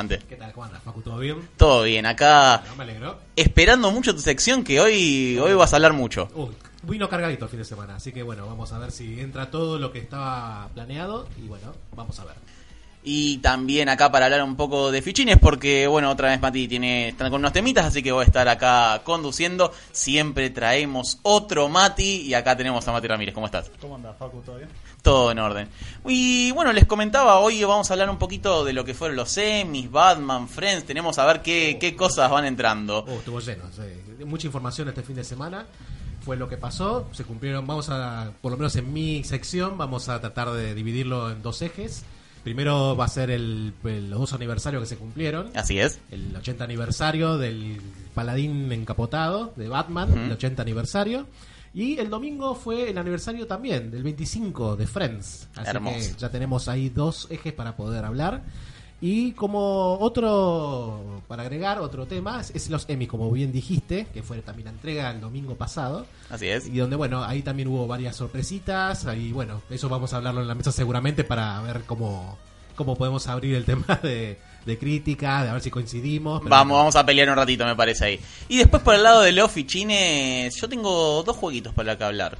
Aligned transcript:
Ante? 0.00 0.18
¿Qué 0.28 0.36
tal, 0.36 0.52
¿Cómo 0.52 0.64
andas, 0.64 0.82
Facu? 0.82 1.02
¿Todo 1.02 1.18
bien? 1.18 1.36
Todo 1.56 1.82
bien, 1.82 2.06
acá 2.06 2.62
No, 2.68 2.76
me 2.76 2.84
alegro. 2.84 3.18
esperando 3.36 3.90
mucho 3.90 4.14
tu 4.14 4.20
sección 4.22 4.64
que 4.64 4.80
hoy, 4.80 5.38
hoy 5.38 5.52
vas 5.54 5.72
a 5.72 5.76
hablar 5.76 5.92
mucho. 5.92 6.28
Uy, 6.34 6.54
vino 6.84 7.08
cargadito 7.08 7.44
el 7.44 7.50
fin 7.50 7.58
de 7.60 7.64
semana, 7.66 7.96
así 7.96 8.10
que 8.12 8.22
bueno, 8.22 8.46
vamos 8.46 8.72
a 8.72 8.78
ver 8.78 8.92
si 8.92 9.20
entra 9.20 9.50
todo 9.50 9.78
lo 9.78 9.92
que 9.92 9.98
estaba 9.98 10.68
planeado 10.74 11.28
y 11.38 11.46
bueno, 11.48 11.74
vamos 11.94 12.18
a 12.18 12.24
ver. 12.24 12.34
Y 13.02 13.38
también 13.38 13.88
acá 13.88 14.12
para 14.12 14.26
hablar 14.26 14.42
un 14.42 14.56
poco 14.56 14.90
de 14.90 15.00
fichines, 15.00 15.38
porque 15.38 15.86
bueno, 15.86 16.10
otra 16.10 16.28
vez 16.28 16.40
Mati 16.40 16.68
tiene, 16.68 17.08
están 17.08 17.30
con 17.30 17.40
unos 17.40 17.52
temitas, 17.52 17.86
así 17.86 18.02
que 18.02 18.12
voy 18.12 18.22
a 18.22 18.26
estar 18.26 18.46
acá 18.48 19.00
conduciendo. 19.04 19.72
Siempre 19.90 20.50
traemos 20.50 21.18
otro 21.22 21.70
Mati 21.70 22.22
y 22.22 22.34
acá 22.34 22.56
tenemos 22.56 22.86
a 22.86 22.92
Mati 22.92 23.08
Ramírez. 23.08 23.34
¿Cómo 23.34 23.46
estás? 23.46 23.70
¿Cómo 23.80 23.94
anda, 23.94 24.12
Facu? 24.12 24.42
¿Todo 24.42 24.58
bien? 24.58 24.68
Todo 25.00 25.30
en 25.30 25.38
orden. 25.38 25.68
Y 26.06 26.50
bueno, 26.50 26.74
les 26.74 26.84
comentaba, 26.84 27.38
hoy 27.38 27.64
vamos 27.64 27.90
a 27.90 27.94
hablar 27.94 28.10
un 28.10 28.18
poquito 28.18 28.64
de 28.64 28.74
lo 28.74 28.84
que 28.84 28.92
fueron 28.92 29.16
los 29.16 29.30
semis, 29.30 29.90
Batman, 29.90 30.46
Friends, 30.46 30.84
tenemos 30.84 31.18
a 31.18 31.24
ver 31.24 31.40
qué, 31.40 31.78
qué 31.80 31.96
cosas 31.96 32.30
van 32.30 32.44
entrando. 32.44 33.06
Oh, 33.08 33.14
estuvo 33.14 33.40
lleno, 33.40 33.64
sí. 33.72 34.24
mucha 34.26 34.46
información 34.46 34.88
este 34.88 35.02
fin 35.02 35.16
de 35.16 35.24
semana. 35.24 35.66
Fue 36.22 36.36
lo 36.36 36.50
que 36.50 36.58
pasó, 36.58 37.08
se 37.12 37.24
cumplieron, 37.24 37.66
vamos 37.66 37.88
a, 37.88 38.32
por 38.42 38.52
lo 38.52 38.58
menos 38.58 38.76
en 38.76 38.92
mi 38.92 39.24
sección, 39.24 39.78
vamos 39.78 40.10
a 40.10 40.20
tratar 40.20 40.50
de 40.50 40.74
dividirlo 40.74 41.30
en 41.30 41.40
dos 41.40 41.62
ejes. 41.62 42.04
Primero 42.44 42.96
va 42.96 43.04
a 43.04 43.08
ser 43.08 43.30
el, 43.30 43.72
el- 43.84 44.10
los 44.10 44.18
dos 44.20 44.32
aniversarios 44.32 44.82
que 44.82 44.86
se 44.88 44.96
cumplieron. 44.96 45.50
Así 45.54 45.78
es. 45.78 45.98
el 46.10 46.34
80 46.34 46.64
aniversario 46.64 47.36
del 47.38 47.80
paladín 48.14 48.70
encapotado 48.72 49.52
de 49.56 49.68
Batman, 49.68 50.16
el 50.16 50.32
80 50.32 50.62
aniversario. 50.62 51.26
Y 51.72 51.98
el 51.98 52.10
domingo 52.10 52.54
fue 52.56 52.90
el 52.90 52.98
aniversario 52.98 53.46
también, 53.46 53.90
del 53.92 54.02
25 54.02 54.74
de 54.76 54.86
Friends. 54.88 55.46
Así 55.54 55.70
Hermoso. 55.70 55.96
que 55.98 56.14
ya 56.18 56.28
tenemos 56.28 56.66
ahí 56.66 56.88
dos 56.88 57.28
ejes 57.30 57.52
para 57.52 57.76
poder 57.76 58.04
hablar. 58.04 58.42
Y 59.02 59.32
como 59.32 59.96
otro, 59.98 61.22
para 61.26 61.42
agregar 61.42 61.78
otro 61.80 62.06
tema, 62.06 62.40
es, 62.40 62.50
es 62.54 62.68
los 62.68 62.86
Emmy, 62.88 63.06
como 63.06 63.30
bien 63.30 63.50
dijiste, 63.50 64.06
que 64.12 64.22
fue 64.22 64.42
también 64.42 64.66
la 64.66 64.72
entrega 64.72 65.10
el 65.10 65.20
domingo 65.20 65.54
pasado. 65.54 66.06
Así 66.28 66.48
es. 66.48 66.66
Y 66.66 66.76
donde, 66.76 66.96
bueno, 66.96 67.24
ahí 67.24 67.40
también 67.40 67.68
hubo 67.68 67.86
varias 67.86 68.16
sorpresitas. 68.16 69.06
Y 69.16 69.32
bueno, 69.32 69.62
eso 69.70 69.88
vamos 69.88 70.12
a 70.12 70.16
hablarlo 70.18 70.42
en 70.42 70.48
la 70.48 70.54
mesa 70.54 70.70
seguramente 70.70 71.24
para 71.24 71.62
ver 71.62 71.84
cómo, 71.86 72.36
cómo 72.76 72.94
podemos 72.94 73.26
abrir 73.26 73.54
el 73.54 73.64
tema 73.66 73.98
de, 74.02 74.38
de 74.66 74.78
crítica, 74.78 75.44
de 75.44 75.48
a 75.48 75.52
ver 75.54 75.62
si 75.62 75.70
coincidimos. 75.70 76.40
pero 76.40 76.50
Vamos, 76.50 76.76
vamos 76.76 76.96
a 76.96 77.06
pelear 77.06 77.30
un 77.30 77.36
ratito, 77.36 77.64
me 77.64 77.76
parece 77.76 78.04
ahí. 78.04 78.20
Y 78.48 78.58
después 78.58 78.82
por 78.82 78.94
el 78.94 79.02
lado 79.02 79.22
de 79.22 79.32
los 79.32 79.50
fichines, 79.50 80.54
yo 80.56 80.68
tengo 80.68 81.22
dos 81.22 81.36
jueguitos 81.36 81.72
para 81.72 81.96
que 81.96 82.04
hablar. 82.04 82.36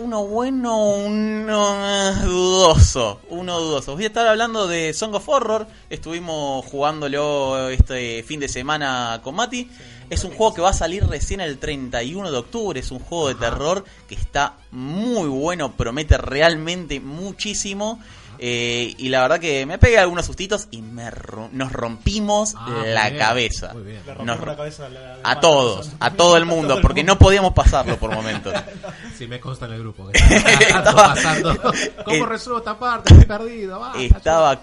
Uno 0.00 0.28
bueno, 0.28 0.94
uno 0.94 1.84
eh, 1.84 2.14
dudoso. 2.22 3.20
Uno 3.30 3.58
dudoso. 3.58 3.94
Voy 3.94 4.04
a 4.04 4.06
estar 4.06 4.28
hablando 4.28 4.68
de 4.68 4.94
Song 4.94 5.12
of 5.16 5.28
Horror. 5.28 5.66
Estuvimos 5.90 6.64
jugándolo 6.66 7.68
este 7.68 8.22
fin 8.22 8.38
de 8.38 8.48
semana 8.48 9.20
con 9.24 9.34
Mati. 9.34 9.68
Es 10.08 10.22
un 10.22 10.30
juego 10.30 10.54
que 10.54 10.60
va 10.60 10.70
a 10.70 10.72
salir 10.72 11.04
recién 11.04 11.40
el 11.40 11.58
31 11.58 12.30
de 12.30 12.38
octubre. 12.38 12.78
Es 12.78 12.92
un 12.92 13.00
juego 13.00 13.26
de 13.26 13.34
terror 13.34 13.84
que 14.08 14.14
está 14.14 14.54
muy 14.70 15.28
bueno. 15.28 15.72
Promete 15.72 16.16
realmente 16.16 17.00
muchísimo. 17.00 18.00
Eh, 18.40 18.94
y 18.98 19.08
la 19.08 19.22
verdad 19.22 19.40
que 19.40 19.66
me 19.66 19.78
pegué 19.78 19.98
algunos 19.98 20.26
sustitos 20.26 20.68
y 20.70 20.80
me 20.80 21.10
ro- 21.10 21.48
nos 21.52 21.72
rompimos 21.72 22.54
Ah, 22.56 22.82
la 22.86 23.08
bien, 23.10 23.18
cabeza. 23.20 23.72
muy 23.74 23.82
bien. 23.82 24.00
Nos 24.24 24.40
la 24.46 24.56
cabeza 24.56 24.86
a, 24.86 24.88
la- 24.90 25.14
a 25.22 25.34
la- 25.34 25.40
todos, 25.40 25.90
a 25.98 26.10
todo 26.12 26.36
el 26.36 26.44
mundo, 26.46 26.74
todo 26.74 26.82
porque 26.82 27.02
no 27.02 27.18
podíamos 27.18 27.52
pasarlo 27.52 27.96
por 27.98 28.14
momentos. 28.14 28.54
Sí, 29.18 29.26
me 29.26 29.40
consta 29.40 29.66
en 29.66 29.72
el 29.72 29.80
grupo. 29.80 30.08
Que 30.12 30.18
estaba 30.68 30.94
pasando. 31.14 31.56
¿Cómo 32.04 32.24
Eh, 32.24 32.26
resuelvo 32.26 32.58
esta 32.60 32.78
parte? 32.78 33.12
Estoy 33.12 33.26
perdido. 33.26 33.80
basta, 33.80 33.98
Estaba 34.00 34.56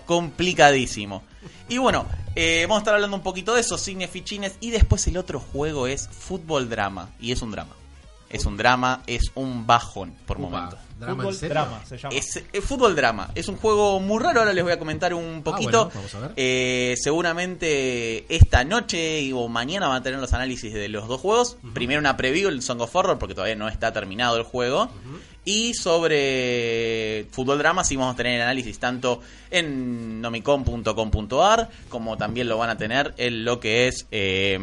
complicadísimo. 0.46 1.24
Y 1.68 1.78
bueno, 1.78 2.06
eh, 2.36 2.62
vamos 2.64 2.78
a 2.78 2.80
estar 2.80 2.94
hablando 2.94 3.18
un 3.18 3.24
poquito 3.24 3.54
de 3.54 3.60
eso, 3.62 3.78
cine 3.78 4.08
fichines. 4.08 4.54
Y 4.62 4.72
después 4.72 5.06
el 5.08 5.18
otro 5.18 5.42
juego 5.42 5.88
es 5.88 6.08
fútbol 6.08 6.70
drama. 6.70 7.10
Y 7.20 7.34
es 7.34 7.42
un 7.42 7.52
drama. 7.52 7.74
Es 8.30 8.46
un 8.46 8.56
drama, 8.56 9.02
es 9.08 9.24
un 9.36 9.68
bajón 9.68 10.14
por 10.26 10.38
Upa, 10.40 10.50
momentos. 10.50 10.80
¿Drama 11.00 11.24
Fútbol 11.24 11.50
drama 11.50 11.86
se 11.86 11.98
llama. 11.98 12.16
Es 12.16 12.36
eh, 12.38 12.62
fútbol 12.62 12.96
drama. 12.96 13.32
Es 13.36 13.48
un 13.48 13.58
juego 13.58 14.00
muy 14.00 14.22
raro. 14.22 14.40
Ahora 14.40 14.54
les 14.54 14.64
voy 14.64 14.74
a 14.74 14.80
comentar 14.80 15.14
un 15.14 15.44
poquito. 15.44 15.82
Ah, 15.82 15.84
bueno, 15.86 15.92
vamos 15.96 16.16
a 16.16 16.20
ver. 16.20 16.32
Eh, 16.36 16.96
seguramente 16.98 18.26
esta 18.34 18.64
noche 18.64 19.32
o 19.34 19.48
mañana 19.48 19.88
van 19.88 19.98
a 19.98 20.04
tener 20.04 20.20
los 20.20 20.34
análisis 20.34 20.74
de 20.74 20.88
los 20.90 21.08
dos 21.08 21.22
juegos. 21.22 21.58
Primero 21.74 22.00
una 22.00 22.18
preview, 22.18 22.50
el 22.50 22.62
Song 22.62 22.82
of 22.82 22.96
Horror, 22.96 23.18
porque 23.18 23.36
todavía 23.36 23.56
no 23.56 23.68
está 23.68 23.92
terminado 23.94 24.38
el 24.38 24.44
juego. 24.44 24.90
Y 25.44 25.76
sobre 25.76 27.28
fútbol 27.32 27.60
drama 27.60 27.84
sí 27.84 27.96
vamos 27.96 28.16
a 28.16 28.18
tener 28.18 28.36
el 28.36 28.42
análisis 28.42 28.80
tanto 28.80 29.22
en 29.52 30.20
nomicom.com.ar 30.20 31.70
como 31.88 32.18
también 32.18 32.50
lo 32.50 32.58
van 32.58 32.72
a 32.72 32.78
tener 32.78 33.14
en 33.18 33.46
lo 33.46 33.60
que 33.60 33.88
es 33.88 34.08
eh, 34.10 34.58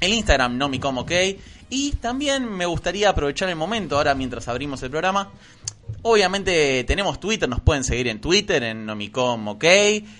el 0.00 0.12
Instagram 0.12 0.56
Nomicom 0.56 0.98
OK. 0.98 1.12
Y 1.70 1.92
también 1.92 2.50
me 2.50 2.66
gustaría 2.66 3.08
aprovechar 3.08 3.48
el 3.48 3.56
momento 3.56 3.96
ahora 3.96 4.14
mientras 4.14 4.48
abrimos 4.48 4.82
el 4.82 4.90
programa. 4.90 5.30
Obviamente 6.02 6.84
tenemos 6.84 7.20
Twitter, 7.20 7.48
nos 7.48 7.60
pueden 7.60 7.84
seguir 7.84 8.08
en 8.08 8.20
Twitter, 8.20 8.62
en 8.62 8.86
Nomicom 8.86 9.48
OK, 9.48 9.64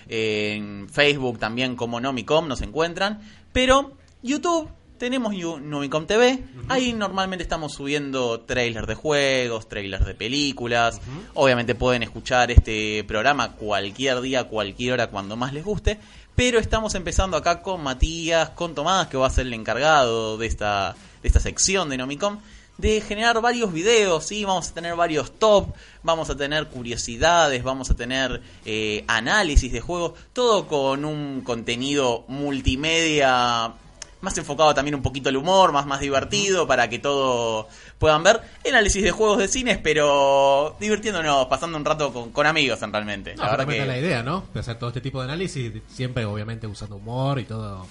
en 0.07 0.87
Facebook 0.89 1.39
también 1.39 1.75
como 1.75 1.99
Nomicom 1.99 2.47
nos 2.47 2.61
encuentran, 2.61 3.21
pero 3.51 3.93
YouTube 4.21 4.69
tenemos 4.97 5.33
Nomicom 5.33 6.05
TV, 6.05 6.43
ahí 6.69 6.93
normalmente 6.93 7.41
estamos 7.41 7.73
subiendo 7.73 8.41
trailers 8.41 8.85
de 8.85 8.93
juegos, 8.93 9.67
trailers 9.67 10.05
de 10.05 10.13
películas, 10.13 11.01
obviamente 11.33 11.73
pueden 11.73 12.03
escuchar 12.03 12.51
este 12.51 13.03
programa 13.05 13.53
cualquier 13.53 14.21
día, 14.21 14.43
cualquier 14.43 14.93
hora, 14.93 15.07
cuando 15.07 15.35
más 15.35 15.53
les 15.53 15.65
guste, 15.65 15.97
pero 16.35 16.59
estamos 16.59 16.95
empezando 16.95 17.37
acá 17.37 17.61
con 17.61 17.81
Matías, 17.83 18.49
con 18.51 18.75
Tomás, 18.75 19.07
que 19.07 19.17
va 19.17 19.27
a 19.27 19.31
ser 19.31 19.47
el 19.47 19.53
encargado 19.53 20.37
de 20.37 20.47
esta, 20.47 20.95
de 21.21 21.27
esta 21.27 21.39
sección 21.39 21.89
de 21.89 21.97
Nomicom, 21.97 22.39
de 22.77 22.99
generar 23.01 23.39
varios 23.41 23.71
videos, 23.71 24.25
¿sí? 24.25 24.43
Vamos 24.43 24.69
a 24.69 24.73
tener 24.73 24.95
varios 24.95 25.31
top, 25.37 25.67
vamos 26.03 26.29
a 26.29 26.35
tener 26.35 26.67
curiosidades, 26.67 27.63
vamos 27.63 27.91
a 27.91 27.95
tener 27.95 28.41
eh, 28.65 29.03
análisis 29.07 29.71
de 29.71 29.81
juegos, 29.81 30.13
todo 30.33 30.67
con 30.67 31.05
un 31.05 31.41
contenido 31.41 32.25
multimedia 32.27 33.73
más 34.21 34.37
enfocado 34.37 34.73
también 34.73 34.95
un 34.95 35.01
poquito 35.01 35.29
al 35.29 35.37
humor, 35.37 35.71
más, 35.71 35.85
más 35.85 35.99
divertido, 35.99 36.67
para 36.67 36.89
que 36.89 36.99
todo 36.99 37.67
puedan 37.97 38.23
ver. 38.23 38.41
Análisis 38.67 39.03
de 39.03 39.11
juegos 39.11 39.39
de 39.39 39.47
cines, 39.47 39.77
pero 39.77 40.75
divirtiéndonos, 40.79 41.47
pasando 41.47 41.77
un 41.77 41.85
rato 41.85 42.13
con, 42.13 42.31
con 42.31 42.45
amigos 42.45 42.81
en 42.81 42.93
realmente. 42.93 43.35
No, 43.35 43.43
la 43.43 43.51
verdad 43.51 43.67
que... 43.67 43.85
la 43.85 43.97
idea, 43.97 44.23
¿no? 44.23 44.45
De 44.53 44.59
hacer 44.59 44.77
todo 44.77 44.89
este 44.89 45.01
tipo 45.01 45.19
de 45.19 45.25
análisis, 45.25 45.73
siempre 45.87 46.25
obviamente 46.25 46.67
usando 46.67 46.95
humor 46.95 47.39
y 47.39 47.45
todo, 47.45 47.85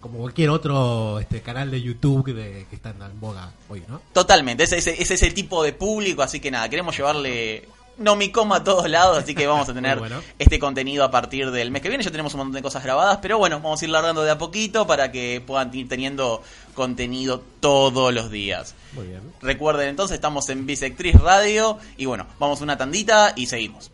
como 0.00 0.18
cualquier 0.18 0.50
otro 0.50 1.18
este 1.18 1.40
canal 1.40 1.70
de 1.70 1.80
YouTube 1.80 2.34
de, 2.34 2.66
que 2.68 2.76
está 2.76 2.90
en 2.90 3.20
boga 3.20 3.52
hoy, 3.68 3.82
¿no? 3.88 4.00
Totalmente, 4.12 4.64
ese, 4.64 4.78
ese, 4.78 5.00
ese 5.00 5.14
es 5.14 5.22
el 5.22 5.34
tipo 5.34 5.62
de 5.62 5.72
público, 5.72 6.22
así 6.22 6.40
que 6.40 6.50
nada, 6.50 6.68
queremos 6.68 6.96
llevarle 6.96 7.68
Nomicom 7.98 8.52
a 8.52 8.64
todos 8.64 8.88
lados, 8.88 9.18
así 9.18 9.34
que 9.34 9.46
vamos 9.46 9.68
a 9.68 9.74
tener 9.78 9.98
bueno. 9.98 10.22
este 10.38 10.58
contenido 10.58 11.04
a 11.04 11.10
partir 11.10 11.50
del 11.50 11.70
mes 11.70 11.82
que 11.82 11.88
viene. 11.88 12.04
Ya 12.04 12.10
tenemos 12.10 12.32
un 12.34 12.38
montón 12.38 12.54
de 12.54 12.62
cosas 12.62 12.82
grabadas, 12.82 13.18
pero 13.20 13.38
bueno, 13.38 13.60
vamos 13.60 13.82
a 13.82 13.84
ir 13.84 13.90
largando 13.90 14.22
de 14.22 14.30
a 14.30 14.38
poquito 14.38 14.86
para 14.86 15.10
que 15.12 15.42
puedan 15.44 15.74
ir 15.74 15.88
teniendo 15.88 16.42
contenido 16.74 17.42
todos 17.60 18.14
los 18.14 18.30
días. 18.30 18.74
Muy 18.92 19.08
bien. 19.08 19.20
Recuerden 19.42 19.88
entonces, 19.88 20.14
estamos 20.14 20.48
en 20.48 20.64
Bisectriz 20.64 21.20
Radio 21.20 21.78
y 21.96 22.06
bueno, 22.06 22.26
vamos 22.38 22.60
una 22.60 22.78
tandita 22.78 23.32
y 23.36 23.46
seguimos. 23.46 23.90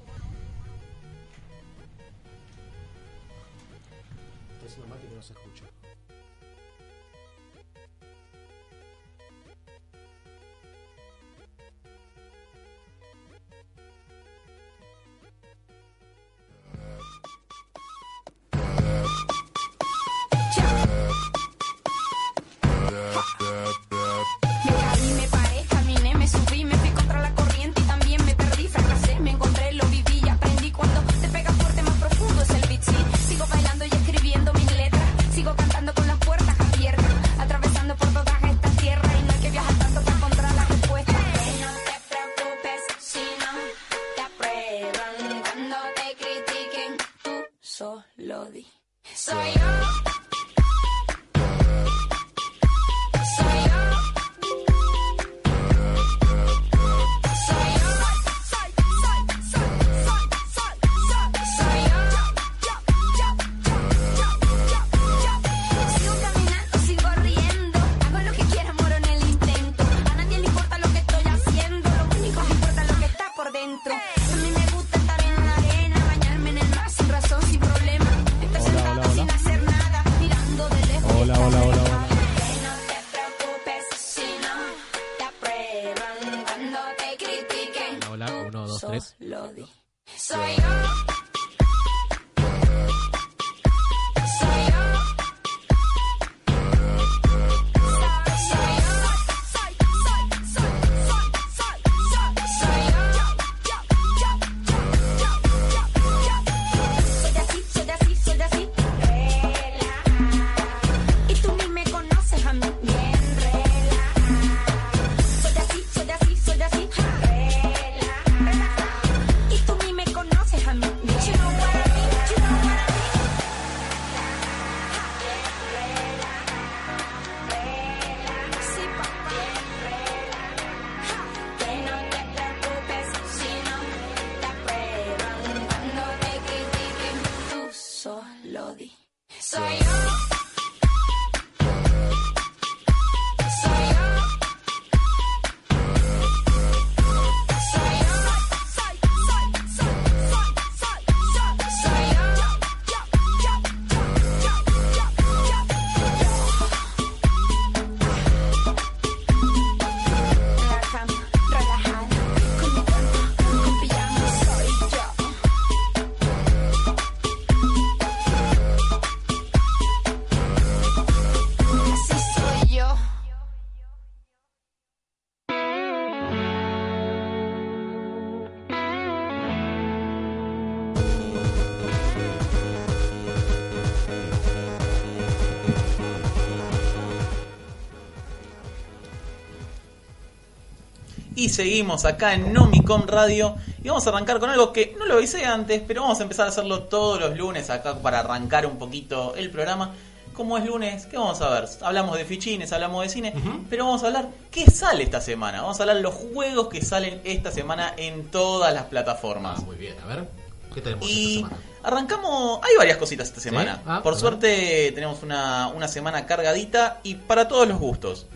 Seguimos 191.54 192.04
acá 192.04 192.34
en 192.34 192.52
Nomicom 192.52 193.06
Radio 193.06 193.56
y 193.82 193.88
vamos 193.88 194.06
a 194.06 194.10
arrancar 194.10 194.40
con 194.40 194.50
algo 194.50 194.72
que 194.72 194.94
no 194.98 195.06
lo 195.06 195.20
hice 195.20 195.44
antes, 195.44 195.82
pero 195.86 196.02
vamos 196.02 196.18
a 196.20 196.24
empezar 196.24 196.46
a 196.46 196.48
hacerlo 196.50 196.82
todos 196.84 197.20
los 197.20 197.36
lunes 197.36 197.70
acá 197.70 197.94
para 197.98 198.20
arrancar 198.20 198.66
un 198.66 198.76
poquito 198.78 199.34
el 199.36 199.50
programa. 199.50 199.92
Como 200.34 200.58
es 200.58 200.66
lunes, 200.66 201.06
¿qué 201.06 201.16
vamos 201.16 201.40
a 201.40 201.48
ver? 201.50 201.68
Hablamos 201.80 202.18
de 202.18 202.24
fichines, 202.24 202.72
hablamos 202.72 203.04
de 203.04 203.08
cine, 203.08 203.32
pero 203.70 203.84
vamos 203.84 204.02
a 204.02 204.06
hablar 204.08 204.28
qué 204.50 204.68
sale 204.68 205.04
esta 205.04 205.20
semana. 205.20 205.62
Vamos 205.62 205.78
a 205.78 205.84
hablar 205.84 205.98
los 205.98 206.12
juegos 206.14 206.68
que 206.68 206.82
salen 206.82 207.20
esta 207.22 207.52
semana 207.52 207.94
en 207.96 208.24
todas 208.32 208.74
las 208.74 208.84
plataformas. 208.86 209.60
Ah, 209.60 209.64
muy 209.64 209.76
bien, 209.76 209.94
a 210.02 210.06
ver. 210.06 210.28
¿Qué 210.74 210.80
tenemos 210.80 211.08
Y 211.08 211.36
esta 211.36 211.50
semana? 211.50 211.62
arrancamos, 211.84 212.60
hay 212.64 212.76
varias 212.76 212.96
cositas 212.96 213.28
esta 213.28 213.40
semana. 213.40 213.80
Ah, 213.86 214.00
Por 214.02 214.16
suerte 214.16 214.90
tenemos 214.92 215.22
una, 215.22 215.68
una 215.68 215.86
semana 215.86 216.26
cargadita 216.26 216.98
y 217.04 217.14
para 217.14 217.46
todos 217.46 217.68
los 217.68 217.78
gustos. 217.78 218.26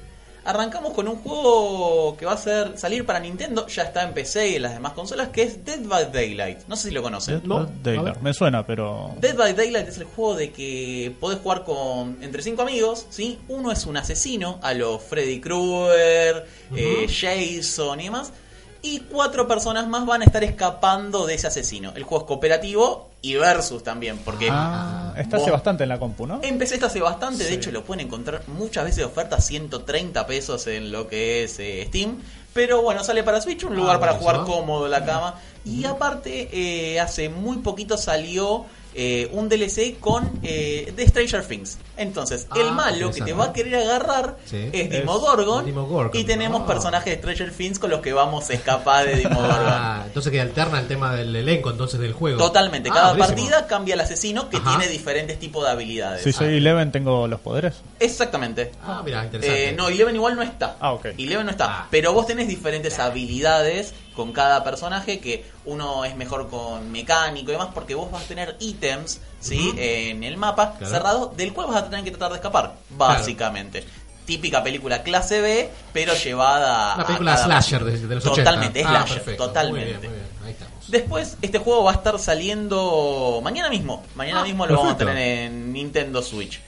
Arrancamos 0.49 0.95
con 0.95 1.07
un 1.07 1.17
juego 1.17 2.17
que 2.17 2.25
va 2.25 2.33
a 2.33 2.39
ser 2.39 2.79
salir 2.79 3.05
para 3.05 3.21
Nintendo, 3.21 3.67
ya 3.67 3.83
está 3.83 4.03
en 4.03 4.15
PC 4.15 4.49
y 4.49 4.55
en 4.55 4.63
las 4.63 4.73
demás 4.73 4.95
consolas, 4.95 5.29
que 5.29 5.43
es 5.43 5.63
Dead 5.63 5.81
by 5.83 6.11
Daylight. 6.11 6.61
No 6.69 6.75
sé 6.75 6.89
si 6.89 6.95
lo 6.95 7.03
conocen. 7.03 7.35
Dead 7.41 7.45
No, 7.47 7.67
by 7.67 7.69
Daylight. 7.83 8.17
Me 8.23 8.33
suena, 8.33 8.67
pero. 8.67 9.11
Dead 9.21 9.37
by 9.37 9.53
Daylight 9.53 9.87
es 9.89 9.99
el 9.99 10.05
juego 10.05 10.37
de 10.37 10.51
que 10.51 11.15
podés 11.21 11.41
jugar 11.41 11.65
con 11.65 12.17
entre 12.23 12.41
cinco 12.41 12.63
amigos, 12.63 13.05
¿sí? 13.11 13.39
Uno 13.49 13.71
es 13.71 13.85
un 13.85 13.99
asesino, 13.99 14.59
a 14.63 14.73
los 14.73 15.03
Freddy 15.03 15.39
Krueger, 15.39 16.47
eh, 16.75 17.07
Jason 17.09 18.01
y 18.01 18.05
demás. 18.05 18.33
Y 18.81 19.01
cuatro 19.01 19.47
personas 19.47 19.87
más 19.87 20.07
van 20.07 20.23
a 20.23 20.25
estar 20.25 20.43
escapando 20.45 21.27
de 21.27 21.35
ese 21.35 21.49
asesino. 21.49 21.93
El 21.95 22.05
juego 22.05 22.25
es 22.25 22.27
cooperativo 22.29 23.08
y 23.21 23.35
versus 23.35 23.83
también, 23.83 24.19
porque 24.19 24.49
Ah, 24.51 25.13
está 25.17 25.39
hace 25.39 25.51
bastante 25.51 25.83
en 25.83 25.89
la 25.89 25.99
compu, 25.99 26.27
¿no? 26.27 26.41
Empecé 26.43 26.75
esta 26.75 26.87
hace 26.87 27.01
bastante, 27.01 27.45
de 27.45 27.55
hecho 27.55 27.71
lo 27.73 27.85
pueden 27.85 28.07
encontrar 28.07 28.43
muchas 28.49 28.85
veces 28.85 28.99
de 28.99 29.05
oferta, 29.05 29.41
130 29.41 30.27
pesos 30.27 30.67
en 30.69 30.93
lo 30.93 31.09
que 31.09 31.45
es 31.45 31.59
eh, 31.59 31.85
Steam. 31.89 32.19
Pero 32.55 32.83
bueno, 32.83 33.05
sale 33.05 33.23
para 33.23 33.41
Switch, 33.41 33.65
un 33.65 33.77
lugar 33.77 33.97
Ah, 33.97 34.01
para 34.01 34.13
jugar 34.15 34.45
cómodo 34.45 34.87
en 34.87 34.93
la 34.93 35.05
cama. 35.05 35.35
Y 35.65 35.85
aparte, 35.85 36.49
eh, 36.53 36.99
hace 36.99 37.29
muy 37.29 37.59
poquito 37.59 37.97
salió 37.99 38.65
eh, 38.95 39.29
un 39.33 39.49
DLC 39.49 39.99
con 40.01 40.41
eh, 40.43 40.93
The 40.97 41.07
Stranger 41.09 41.45
Things. 41.47 41.79
Entonces, 41.97 42.47
el 42.57 42.69
Ah, 42.69 42.73
malo 42.73 43.11
que 43.13 43.21
te 43.23 43.33
va 43.33 43.47
a 43.47 43.53
querer 43.53 43.77
agarrar 43.77 44.37
Sí. 44.45 44.69
es 44.73 44.91
Dimogorgon. 44.91 45.65
Demogorgon. 45.67 46.21
Y 46.21 46.25
tenemos 46.25 46.63
Ah. 46.63 46.67
personajes 46.67 47.07
de 47.15 47.19
Stranger 47.19 47.53
Things 47.53 47.79
con 47.79 47.91
los 47.91 48.01
que 48.01 48.13
vamos 48.13 48.49
a 48.51 48.53
escapar 48.55 49.07
de 49.07 49.17
Dimogorgon. 49.17 49.49
Ah, 49.69 50.03
entonces 50.07 50.33
que 50.33 50.41
alterna 50.41 50.81
el 50.81 50.87
tema 50.89 51.15
del 51.15 51.35
elenco 51.37 51.71
entonces 51.71 52.01
del 52.01 52.13
juego. 52.13 52.39
Totalmente, 52.39 52.89
Ah, 52.91 52.95
cada 52.95 53.09
buenísimo. 53.15 53.37
partida 53.37 53.67
cambia 53.67 53.95
el 53.95 54.01
asesino 54.01 54.49
que 54.51 54.57
Ajá. 54.59 54.71
tiene 54.77 54.89
diferentes 54.91 55.39
tipos 55.39 55.65
de 55.65 55.71
habilidades. 55.71 56.23
Si 56.23 56.33
soy 56.33 56.57
Eleven, 56.57 56.91
tengo 56.93 57.27
los 57.29 57.41
poderes. 57.41 57.75
Exactamente. 58.01 58.73
Ah, 58.83 59.03
mira, 59.05 59.25
interesante. 59.25 59.69
Eh, 59.71 59.73
no, 59.73 59.89
Eleven 59.89 60.15
igual 60.15 60.37
no 60.37 60.43
está. 60.43 60.77
Ah, 60.81 60.93
ok. 60.93 61.07
Eleven 61.19 61.45
no 61.47 61.51
está. 61.53 61.67
Ah. 61.83 61.87
Pero 61.91 62.13
vos 62.13 62.27
tenés 62.27 62.49
diferentes 62.49 62.99
habilidades 62.99 63.93
con 64.19 64.33
cada 64.33 64.65
personaje 64.65 65.21
que 65.21 65.45
uno 65.65 66.05
es 66.05 66.17
mejor 66.17 66.49
con 66.51 66.91
mecánico 66.91 67.51
y 67.51 67.53
demás 67.53 67.69
porque 67.73 67.95
vos 67.95 68.11
vas 68.11 68.25
a 68.25 68.27
tener 68.27 68.57
ítems, 68.59 69.21
¿sí? 69.39 69.73
En 69.77 70.25
el 70.25 70.37
mapa 70.37 70.75
Claro. 70.77 70.93
cerrado 70.93 71.33
del 71.37 71.53
cual 71.53 71.69
vas 71.69 71.77
a 71.85 71.89
tener 71.89 72.05
que 72.05 72.11
tratar 72.11 72.31
de 72.31 72.37
escapar, 72.39 72.75
básicamente. 72.91 73.85
Típica 74.27 74.63
película 74.65 75.05
clase 75.05 75.41
B, 75.41 75.71
pero 75.93 76.15
llevada 76.15 76.95
Una 76.97 77.03
a 77.05 77.07
película 77.07 77.35
cada- 77.37 77.45
slasher 77.47 77.85
de, 77.85 78.07
de 78.09 78.15
los 78.17 78.27
80. 78.27 78.43
Totalmente, 78.51 78.81
es 78.81 78.87
ah, 78.87 78.91
slasher, 78.91 79.15
perfecto. 79.19 79.47
totalmente. 79.47 79.93
Muy 79.93 79.99
bien, 80.01 80.11
muy 80.11 80.19
bien. 80.21 80.29
Ahí 80.45 80.51
estamos. 80.53 80.91
Después, 80.91 81.37
este 81.41 81.59
juego 81.59 81.85
va 81.85 81.93
a 81.93 81.95
estar 81.95 82.19
saliendo 82.19 83.41
mañana 83.43 83.71
mismo. 83.71 84.03
Mañana 84.17 84.41
Ah, 84.41 84.45
mismo 84.45 84.67
lo 84.67 84.75
vamos 84.75 84.95
a 84.95 84.97
perfecto. 84.99 85.17
tener 85.19 85.45
en 85.47 85.73
Nintendo 85.73 86.23
Switch. 86.23 86.61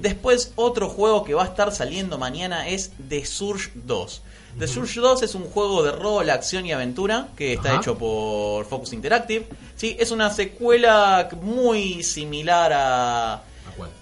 Después, 0.00 0.52
otro 0.56 0.88
juego 0.88 1.22
que 1.24 1.34
va 1.34 1.42
a 1.44 1.46
estar 1.46 1.70
saliendo 1.72 2.18
mañana 2.18 2.66
es 2.68 2.90
The 3.08 3.24
Surge 3.26 3.70
2. 3.74 4.22
The 4.58 4.66
Surge 4.66 5.00
2 5.00 5.22
es 5.22 5.34
un 5.34 5.44
juego 5.44 5.82
de 5.82 5.92
rol, 5.92 6.30
acción 6.30 6.64
y 6.64 6.72
aventura 6.72 7.28
que 7.36 7.52
está 7.54 7.70
Ajá. 7.72 7.80
hecho 7.80 7.98
por 7.98 8.64
Focus 8.64 8.92
Interactive. 8.94 9.46
Sí, 9.76 9.96
es 10.00 10.10
una 10.10 10.30
secuela 10.30 11.28
muy 11.42 12.02
similar 12.02 12.72
a, 12.74 13.42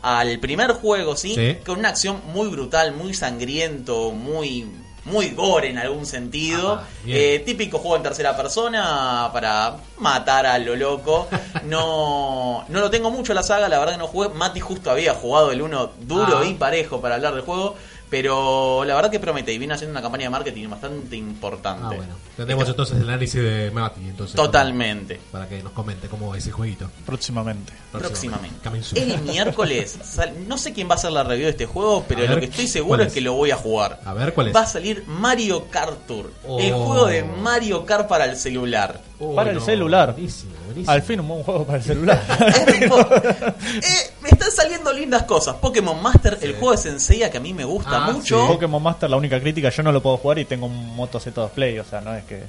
al 0.03 0.39
primer 0.39 0.73
juego, 0.73 1.17
¿sí? 1.17 1.35
Sí. 1.35 1.57
Con 1.67 1.81
una 1.81 1.89
acción 1.89 2.21
muy 2.33 2.49
brutal, 2.49 2.93
muy 2.95 3.15
sangriento, 3.15 4.13
muy 4.13 4.67
muy 5.07 5.29
gore 5.33 5.69
en 5.69 5.77
algún 5.77 6.07
sentido. 6.07 6.81
Eh, 7.07 7.43
típico 7.45 7.79
juego 7.79 7.97
en 7.97 8.03
tercera 8.05 8.35
persona 8.35 9.29
para 9.35 9.77
matar 9.99 10.47
a 10.47 10.59
lo 10.59 10.77
loco. 10.77 11.29
No, 11.65 12.65
no 12.69 12.81
lo 12.81 12.91
tengo 12.91 13.11
mucho 13.11 13.33
la 13.35 13.43
saga, 13.43 13.69
la 13.69 13.79
verdad 13.79 13.93
que 13.95 13.99
no 13.99 14.07
jugué. 14.07 14.29
Mati 14.31 14.61
justo 14.61 14.91
había 14.91 15.15
jugado 15.15 15.51
el 15.51 15.61
uno 15.63 15.91
duro 16.01 16.39
Ah. 16.39 16.45
y 16.47 16.55
parejo 16.55 17.01
para 17.01 17.17
hablar 17.17 17.35
del 17.35 17.43
juego. 17.43 17.75
Pero 18.15 18.85
la 18.85 18.95
verdad 18.95 19.11
que 19.11 19.19
promete 19.19 19.53
y 19.53 19.59
viene 19.59 19.75
haciendo 19.75 19.91
una 19.91 20.01
campaña 20.01 20.27
de 20.27 20.31
marketing 20.31 20.69
bastante 20.69 21.17
importante. 21.17 21.83
Ah, 21.85 21.93
bueno. 21.97 22.15
Tendremos 22.37 22.69
entonces 22.69 22.97
el 22.97 23.09
análisis 23.09 23.43
de 23.43 23.73
Mati. 23.73 24.03
Entonces, 24.03 24.37
Totalmente. 24.37 25.19
Para 25.33 25.49
que 25.49 25.61
nos 25.65 25.73
comente 25.73 26.07
cómo 26.07 26.33
es 26.33 26.45
ese 26.45 26.53
jueguito. 26.53 26.89
Próximamente. 27.05 27.73
Próximamente. 27.91 28.55
El 28.95 29.21
miércoles, 29.23 29.99
sal- 30.05 30.33
no 30.47 30.59
sé 30.59 30.73
quién 30.73 30.89
va 30.89 30.93
a 30.93 30.95
hacer 30.95 31.11
la 31.11 31.25
review 31.25 31.47
de 31.47 31.51
este 31.51 31.67
juego, 31.67 32.05
pero 32.07 32.21
A 32.21 32.23
ver, 32.23 32.31
lo 32.31 32.39
que 32.39 32.45
estoy 32.47 32.69
seguro 32.69 32.91
¿cuál 32.99 33.01
es 33.01 33.07
es? 33.09 33.13
que 33.15 33.21
lo 33.21 33.33
voy 33.33 33.51
a 33.51 33.57
jugar. 33.57 34.01
A 34.05 34.15
ver, 34.15 34.33
¿cuál 34.33 34.47
es? 34.49 34.55
Va 34.55 34.61
a 34.61 34.67
salir 34.67 35.03
Mario 35.09 35.69
Kart 35.69 36.07
Tour, 36.07 36.31
Oh. 36.47 36.61
el 36.61 36.73
juego 36.73 37.07
de 37.07 37.25
Mario 37.25 37.85
Kart 37.85 38.07
para 38.07 38.27
el 38.27 38.37
celular. 38.37 39.01
Para 39.35 39.51
el 39.51 39.61
celular. 39.61 40.13
Buenísimo, 40.13 40.53
buenísimo. 40.75 40.93
Al 40.93 41.03
fin 41.03 41.21
un 41.21 41.29
buen 41.29 41.43
juego 41.43 41.65
para 41.65 41.79
el 41.79 41.85
celular. 41.85 42.23
Eh, 43.83 44.11
me 44.23 44.29
están 44.31 44.51
saliendo 44.51 44.93
lindas 44.93 45.23
cosas. 45.25 45.57
Pokémon 45.57 46.01
Master, 46.03 46.39
el 46.43 46.53
juego 46.55 46.73
de 46.73 46.79
Senseiya 46.79 47.31
que 47.31 47.39
a 47.39 47.41
mí 47.41 47.53
me 47.55 47.65
gusta 47.65 48.05
Ah, 48.07 48.11
mucho. 48.13 48.47
Pokémon 48.47 48.83
Master, 48.83 49.11
la 49.11 49.17
única 49.17 49.41
crítica, 49.41 49.71
yo 49.71 49.83
no 49.83 49.93
lo 49.93 50.03
puedo 50.03 50.17
jugar 50.17 50.39
y 50.39 50.45
tengo 50.45 50.67
un 50.67 50.95
Moto 50.97 51.19
Z2 51.21 51.51
Play, 51.51 51.79
o 51.79 51.85
sea, 51.85 52.01
no 52.01 52.15
es 52.15 52.25
que. 52.25 52.43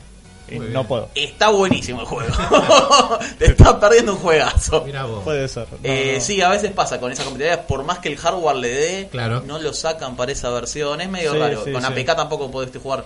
y 0.49 0.59
no 0.59 0.85
puedo. 0.85 1.09
Está 1.15 1.49
buenísimo 1.49 2.01
el 2.01 2.05
juego. 2.07 2.33
Te 3.39 3.45
estás 3.45 3.73
perdiendo 3.75 4.13
un 4.13 4.19
juegazo. 4.19 4.83
Mira 4.85 5.03
vos. 5.05 5.23
Puede 5.23 5.47
ser. 5.47 5.67
no, 5.71 5.77
Eh, 5.83 6.13
no. 6.17 6.21
Sí, 6.21 6.41
a 6.41 6.49
veces 6.49 6.71
pasa 6.71 6.99
con 6.99 7.11
esa 7.11 7.23
competitividad, 7.23 7.65
por 7.65 7.83
más 7.83 7.99
que 7.99 8.09
el 8.09 8.17
hardware 8.17 8.55
le 8.57 8.69
dé, 8.69 9.07
Claro. 9.09 9.41
no 9.45 9.57
lo 9.59 9.73
sacan 9.73 10.15
para 10.15 10.31
esa 10.31 10.49
versión. 10.51 11.01
Es 11.01 11.09
medio 11.09 11.33
Sí, 11.33 11.39
raro. 11.39 11.63
sí, 11.65 11.71
con 11.71 11.81
sí. 11.81 11.87
APK 11.87 12.15
tampoco 12.15 12.51
podés 12.51 12.69
jugar. 12.81 13.05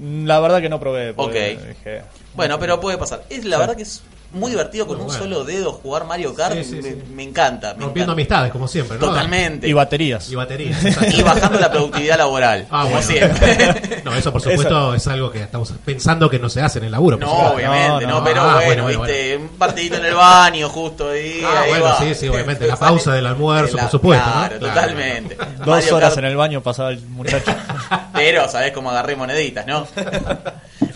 La 0.00 0.40
verdad 0.40 0.60
que 0.62 0.68
no 0.70 0.80
probé. 0.80 1.12
Ok. 1.16 1.32
dije, 1.32 2.02
Bueno, 2.34 2.58
pero 2.58 2.80
puede 2.80 2.96
pasar. 2.96 3.24
Es 3.28 3.44
la 3.44 3.56
Sí. 3.56 3.60
verdad 3.60 3.76
que 3.76 3.82
es 3.82 4.02
muy 4.32 4.50
divertido 4.52 4.86
con 4.86 4.96
Muy 4.98 5.02
un 5.06 5.06
bueno. 5.08 5.22
solo 5.24 5.44
dedo 5.44 5.72
jugar 5.72 6.04
Mario 6.06 6.34
Kart. 6.34 6.54
Sí, 6.54 6.64
sí, 6.64 6.76
me, 6.76 6.82
sí. 6.82 7.02
me 7.14 7.22
encanta. 7.24 7.74
Me 7.74 7.84
Rompiendo 7.84 8.12
encanta. 8.12 8.12
amistades, 8.12 8.52
como 8.52 8.68
siempre, 8.68 8.96
¿no? 8.98 9.06
Totalmente. 9.06 9.66
Y 9.68 9.72
baterías. 9.72 10.30
Y 10.30 10.34
baterías. 10.36 10.78
Y 11.14 11.22
bajando 11.22 11.58
la 11.58 11.70
productividad 11.70 12.18
laboral. 12.18 12.66
Ah, 12.70 12.82
como 12.84 12.96
bueno. 12.96 13.06
siempre. 13.06 14.00
No, 14.04 14.14
eso 14.14 14.32
por 14.32 14.40
supuesto 14.40 14.94
es 14.94 15.06
algo 15.08 15.30
que 15.30 15.42
estamos 15.42 15.72
pensando 15.84 16.28
que 16.30 16.38
no 16.38 16.48
se 16.48 16.60
hace 16.62 16.78
en 16.78 16.84
el 16.86 16.92
laburo. 16.92 17.18
por 17.18 17.26
No, 17.28 17.32
supuesto. 17.34 17.56
obviamente, 17.56 18.06
no, 18.06 18.18
no. 18.18 18.24
pero 18.24 18.40
Ah, 18.42 18.60
bueno, 18.64 18.82
bueno, 18.84 19.00
viste, 19.02 19.36
un 19.36 19.48
partidito 19.48 19.96
en 19.96 20.04
el 20.06 20.14
baño 20.14 20.68
justo 20.68 21.10
ahí. 21.10 21.42
Ah, 21.44 21.60
ahí 21.62 21.68
bueno, 21.70 21.84
va. 21.84 21.98
sí, 21.98 22.14
sí, 22.14 22.28
obviamente, 22.28 22.66
la 22.66 22.76
pausa 22.78 23.12
del 23.12 23.26
almuerzo, 23.26 23.76
La- 23.76 23.82
por 23.82 23.90
supuesto, 23.90 24.26
¿no? 24.26 24.32
Claro, 24.32 24.58
Claro. 24.58 24.74
totalmente. 24.74 25.34
Dos 25.36 25.66
Mario 25.66 25.96
horas 25.96 26.08
Kart, 26.14 26.18
en 26.18 26.24
el 26.30 26.36
baño 26.36 26.62
pasaba 26.62 26.90
el 26.90 27.00
muchacho. 27.08 27.52
Pero 28.14 28.48
sabés 28.48 28.72
cómo 28.72 28.90
agarré 28.90 29.16
moneditas, 29.16 29.66
¿no? 29.66 29.86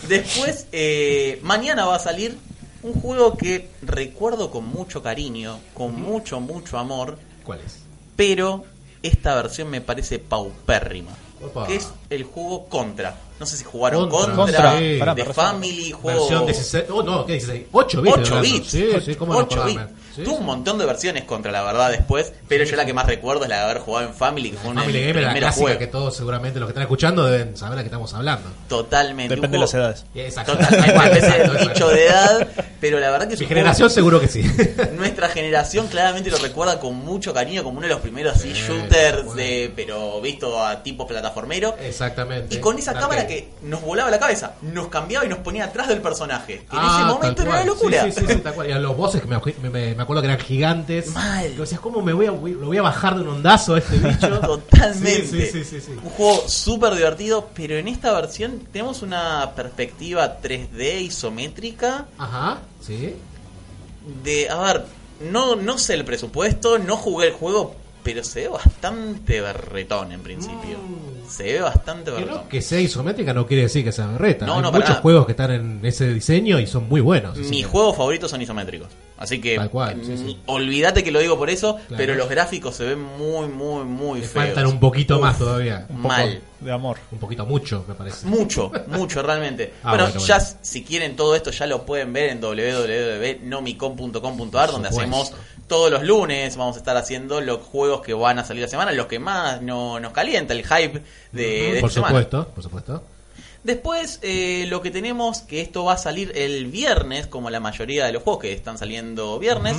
Después, 0.07 0.67
eh, 0.71 1.39
mañana 1.43 1.85
va 1.85 1.95
a 1.95 1.99
salir 1.99 2.37
un 2.85 2.93
juego 3.01 3.35
que 3.35 3.69
recuerdo 3.81 4.51
con 4.51 4.65
mucho 4.67 5.01
cariño, 5.01 5.59
con 5.73 5.99
mucho, 5.99 6.39
mucho 6.39 6.77
amor, 6.77 7.17
¿Cuál 7.43 7.59
es? 7.65 7.79
pero 8.15 8.63
esta 9.01 9.35
versión 9.35 9.69
me 9.69 9.81
parece 9.81 10.19
paupérrima. 10.19 11.11
Opa. 11.43 11.67
Que 11.67 11.75
es 11.75 11.89
el 12.09 12.23
juego 12.23 12.65
Contra. 12.67 13.19
No 13.39 13.45
sé 13.45 13.57
si 13.57 13.63
jugaron 13.65 14.09
Contra, 14.09 14.35
Contra, 14.35 14.77
sí. 14.79 14.99
de 15.15 15.25
Family, 15.33 15.91
juego... 15.91 16.19
Versión 16.21 16.45
16. 16.45 16.85
Oh, 16.89 17.03
no, 17.03 17.25
¿qué 17.25 17.33
16? 17.33 17.65
8 17.71 18.01
bits. 18.01 18.17
8 18.17 18.35
hablando. 18.35 18.41
bits. 18.41 18.67
Sí, 18.69 18.87
sí, 19.03 19.15
cómo 19.15 19.33
no 19.33 19.39
8 19.39 19.61
acordarme. 19.61 19.91
bits. 19.91 20.04
Sí, 20.15 20.23
Tuvo 20.23 20.35
sí. 20.35 20.39
un 20.39 20.45
montón 20.45 20.77
de 20.77 20.85
versiones 20.85 21.23
contra 21.25 21.51
la 21.51 21.61
verdad 21.63 21.89
después, 21.91 22.31
pero 22.47 22.63
yo 22.63 22.75
la 22.75 22.85
que 22.85 22.93
más 22.93 23.05
recuerdo 23.05 23.43
es 23.43 23.49
la 23.49 23.57
de 23.57 23.63
haber 23.63 23.79
jugado 23.79 24.07
en 24.07 24.13
Family, 24.13 24.51
que 24.51 24.57
fue 24.57 24.71
una 24.71 24.81
Family 24.81 25.01
Game 25.07 25.21
la 25.21 25.33
clásica 25.33 25.51
juegos. 25.61 25.77
que 25.79 25.87
todos 25.87 26.15
seguramente 26.15 26.59
los 26.59 26.67
que 26.67 26.71
están 26.71 26.83
escuchando 26.83 27.25
deben 27.25 27.57
saber 27.57 27.79
a 27.79 27.81
qué 27.81 27.87
estamos 27.87 28.13
hablando. 28.13 28.49
Totalmente. 28.69 29.35
Depende 29.35 29.55
de 29.57 29.61
las 29.61 29.71
juego 29.71 29.85
edades. 29.87 30.05
Exacto. 30.15 30.57
Totalmente, 30.57 31.59
nicho 31.67 31.87
de 31.89 32.05
edad, 32.07 32.47
pero 32.79 32.99
la 32.99 33.11
verdad 33.11 33.27
que 33.27 33.37
Mi 33.37 33.45
generación 33.45 33.89
seguro 33.89 34.19
que 34.19 34.27
sí. 34.27 34.43
juego- 34.43 34.91
nuestra 34.97 35.29
generación 35.29 35.87
claramente 35.87 36.29
lo 36.31 36.37
recuerda 36.37 36.79
con 36.79 36.95
mucho 36.95 37.33
cariño 37.33 37.63
como 37.63 37.77
uno 37.79 37.87
de 37.87 37.93
los 37.93 38.01
primeros 38.01 38.35
así, 38.35 38.53
Sí, 38.53 38.61
shooters, 38.67 39.17
bueno. 39.25 39.33
de, 39.35 39.71
pero 39.75 40.21
visto 40.21 40.63
a 40.63 40.81
tipo 40.83 41.05
plataformero. 41.07 41.75
Exactamente. 41.81 42.55
Y 42.55 42.59
con 42.59 42.77
esa 42.77 42.93
La 42.93 42.99
cámara 43.01 43.27
que 43.27 43.49
nos 43.63 43.81
volaba 43.81 44.09
la 44.11 44.19
cabeza, 44.19 44.53
nos 44.61 44.87
cambiaba 44.87 45.25
y 45.25 45.29
nos 45.29 45.39
ponía 45.39 45.65
atrás 45.65 45.87
del 45.87 46.01
personaje. 46.01 46.65
Que 46.69 46.75
en 46.75 46.81
Ah, 46.81 46.97
ese 46.99 47.05
momento 47.13 47.41
era 47.41 47.51
una 47.51 47.63
locura. 47.65 48.03
Sí, 48.05 48.11
sí, 48.11 48.21
sí, 48.27 48.33
sí, 48.33 48.39
tal 48.39 48.53
cual. 48.53 48.69
Y 48.69 48.71
a 48.71 48.79
los 48.79 48.95
bosses 48.95 49.21
que 49.21 49.27
me, 49.27 49.39
me- 49.69 49.95
me 49.95 50.01
acuerdo 50.05 50.21
que 50.21 50.27
eran 50.29 50.39
gigantes. 50.39 51.13
Mal. 51.13 51.51
Que 51.51 51.57
decías, 51.57 51.81
¿cómo 51.81 52.01
me 52.01 52.13
voy 52.13 52.25
a, 52.27 52.31
lo 52.31 52.37
voy 52.67 52.77
a 52.77 52.81
bajar 52.81 53.15
de 53.15 53.21
un 53.21 53.27
ondazo 53.29 53.75
a 53.75 53.79
este 53.79 53.97
bicho? 53.97 54.39
Totalmente. 54.41 55.51
Sí, 55.51 55.63
sí, 55.63 55.81
sí. 55.81 55.91
Un 55.91 56.09
juego 56.09 56.47
súper 56.47 56.95
divertido, 56.95 57.49
pero 57.53 57.77
en 57.77 57.87
esta 57.87 58.13
versión 58.13 58.61
tenemos 58.71 59.01
una 59.01 59.51
perspectiva 59.55 60.39
3D 60.41 61.01
isométrica 61.01 62.05
Ajá, 62.17 62.59
sí. 62.81 63.15
de, 64.23 64.49
a 64.49 64.57
ver, 64.61 64.85
no, 65.31 65.55
no 65.55 65.77
sé 65.77 65.93
el 65.95 66.05
presupuesto, 66.05 66.77
no 66.77 66.97
jugué 66.97 67.27
el 67.27 67.33
juego, 67.33 67.75
pero 68.03 68.23
se 68.23 68.41
ve 68.41 68.47
bastante 68.49 69.41
berretón 69.41 70.11
en 70.11 70.21
principio. 70.21 70.77
Mm. 70.77 71.29
Se 71.29 71.43
ve 71.43 71.61
bastante 71.61 72.11
berretón. 72.11 72.35
no, 72.43 72.49
que 72.49 72.61
sea 72.61 72.79
isométrica 72.79 73.33
no 73.33 73.47
quiere 73.47 73.63
decir 73.63 73.83
que 73.83 73.91
sea 73.91 74.05
berreta. 74.07 74.45
No, 74.45 74.55
Hay 74.57 74.61
no, 74.61 74.71
muchos 74.71 74.97
juegos 74.97 75.25
que 75.25 75.31
están 75.31 75.51
en 75.51 75.85
ese 75.85 76.13
diseño 76.13 76.59
y 76.59 76.67
son 76.67 76.87
muy 76.87 77.01
buenos. 77.01 77.35
Mis 77.37 77.65
juegos 77.65 77.97
favoritos 77.97 78.29
son 78.29 78.41
isométricos. 78.41 78.89
Así 79.17 79.39
que 79.39 79.55
cual, 79.69 80.01
sí, 80.05 80.17
sí. 80.17 80.37
olvídate 80.45 81.01
que 81.03 81.11
lo 81.11 81.19
digo 81.19 81.37
por 81.37 81.49
eso, 81.49 81.75
Claro. 81.75 81.95
pero 81.95 82.15
los 82.15 82.27
gráficos 82.29 82.75
se 82.75 82.83
ven 82.83 83.01
muy, 83.01 83.47
muy, 83.47 83.85
muy 83.85 84.19
Le 84.19 84.27
feos. 84.27 84.45
faltan 84.47 84.65
un 84.67 84.77
poquito 84.79 85.19
más 85.19 85.37
todavía. 85.37 85.85
Un 85.89 85.95
poco 86.01 86.07
Mal. 86.09 86.41
de 86.59 86.71
amor. 86.71 86.97
Un 87.13 87.19
poquito 87.19 87.45
mucho, 87.45 87.85
me 87.87 87.93
parece. 87.95 88.27
Mucho, 88.27 88.71
mucho 88.87 89.21
realmente. 89.21 89.71
Ah, 89.83 89.91
bueno, 89.91 90.05
bueno, 90.07 90.19
ya 90.19 90.37
bueno. 90.39 90.51
si 90.61 90.83
quieren 90.83 91.15
todo 91.15 91.33
esto 91.33 91.51
ya 91.51 91.65
lo 91.65 91.85
pueden 91.85 92.11
ver 92.11 92.29
en 92.31 92.41
www.nomicom.com.ar 92.41 94.71
donde 94.71 94.89
Por 94.89 94.99
hacemos 94.99 95.31
todos 95.67 95.89
los 95.91 96.03
lunes, 96.03 96.57
vamos 96.57 96.75
a 96.75 96.79
estar 96.79 96.97
haciendo 96.97 97.39
los 97.41 97.59
juegos 97.59 98.01
que 98.01 98.13
van 98.13 98.37
a 98.39 98.43
salir 98.45 98.63
la 98.63 98.67
semana, 98.69 98.91
los 98.91 99.05
que 99.07 99.19
más 99.19 99.61
no, 99.61 99.99
nos 99.99 100.11
calienta, 100.11 100.53
el 100.53 100.63
hype 100.65 101.01
de, 101.31 101.43
de 101.43 101.79
por 101.81 101.89
esta 101.89 102.01
semana. 102.01 102.07
supuesto, 102.09 102.47
por 102.53 102.63
supuesto. 102.63 103.03
Después, 103.65 104.19
eh, 104.21 104.67
lo 104.69 104.83
que 104.83 104.91
tenemos, 104.91 105.41
que 105.41 105.59
esto 105.59 105.83
va 105.83 105.93
a 105.93 105.97
salir 105.97 106.31
el 106.35 106.67
viernes, 106.67 107.25
como 107.25 107.49
la 107.49 107.59
mayoría 107.59 108.05
de 108.05 108.13
los 108.13 108.21
juegos 108.21 108.43
que 108.43 108.53
están 108.53 108.77
saliendo 108.77 109.39
viernes, 109.39 109.77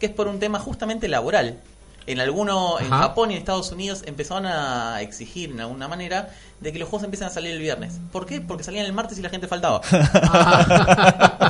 que 0.00 0.06
es 0.06 0.12
por 0.12 0.26
un 0.26 0.38
tema 0.38 0.58
justamente 0.58 1.06
laboral. 1.06 1.60
En 2.06 2.20
alguno, 2.20 2.78
en 2.78 2.86
Ajá. 2.86 2.98
Japón 3.08 3.30
y 3.30 3.34
en 3.34 3.38
Estados 3.40 3.72
Unidos 3.72 4.02
empezaron 4.06 4.46
a 4.46 5.00
exigir 5.02 5.52
de 5.54 5.62
alguna 5.62 5.88
manera 5.88 6.28
de 6.60 6.72
que 6.72 6.78
los 6.78 6.88
juegos 6.88 7.04
empiecen 7.04 7.26
a 7.26 7.30
salir 7.30 7.50
el 7.50 7.58
viernes. 7.58 7.94
¿Por 8.12 8.26
qué? 8.26 8.40
Porque 8.40 8.62
salían 8.62 8.86
el 8.86 8.92
martes 8.92 9.18
y 9.18 9.22
la 9.22 9.28
gente 9.28 9.48
faltaba. 9.48 9.80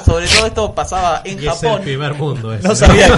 Sobre 0.04 0.26
todo 0.26 0.46
esto 0.46 0.74
pasaba 0.74 1.20
en 1.24 1.34
y 1.42 1.46
es 1.46 1.52
el 1.62 1.68
Japón. 1.68 1.82
primer 1.82 2.14
mundo 2.14 2.54
ese. 2.54 2.66
No 2.66 2.74
sabía, 2.74 3.08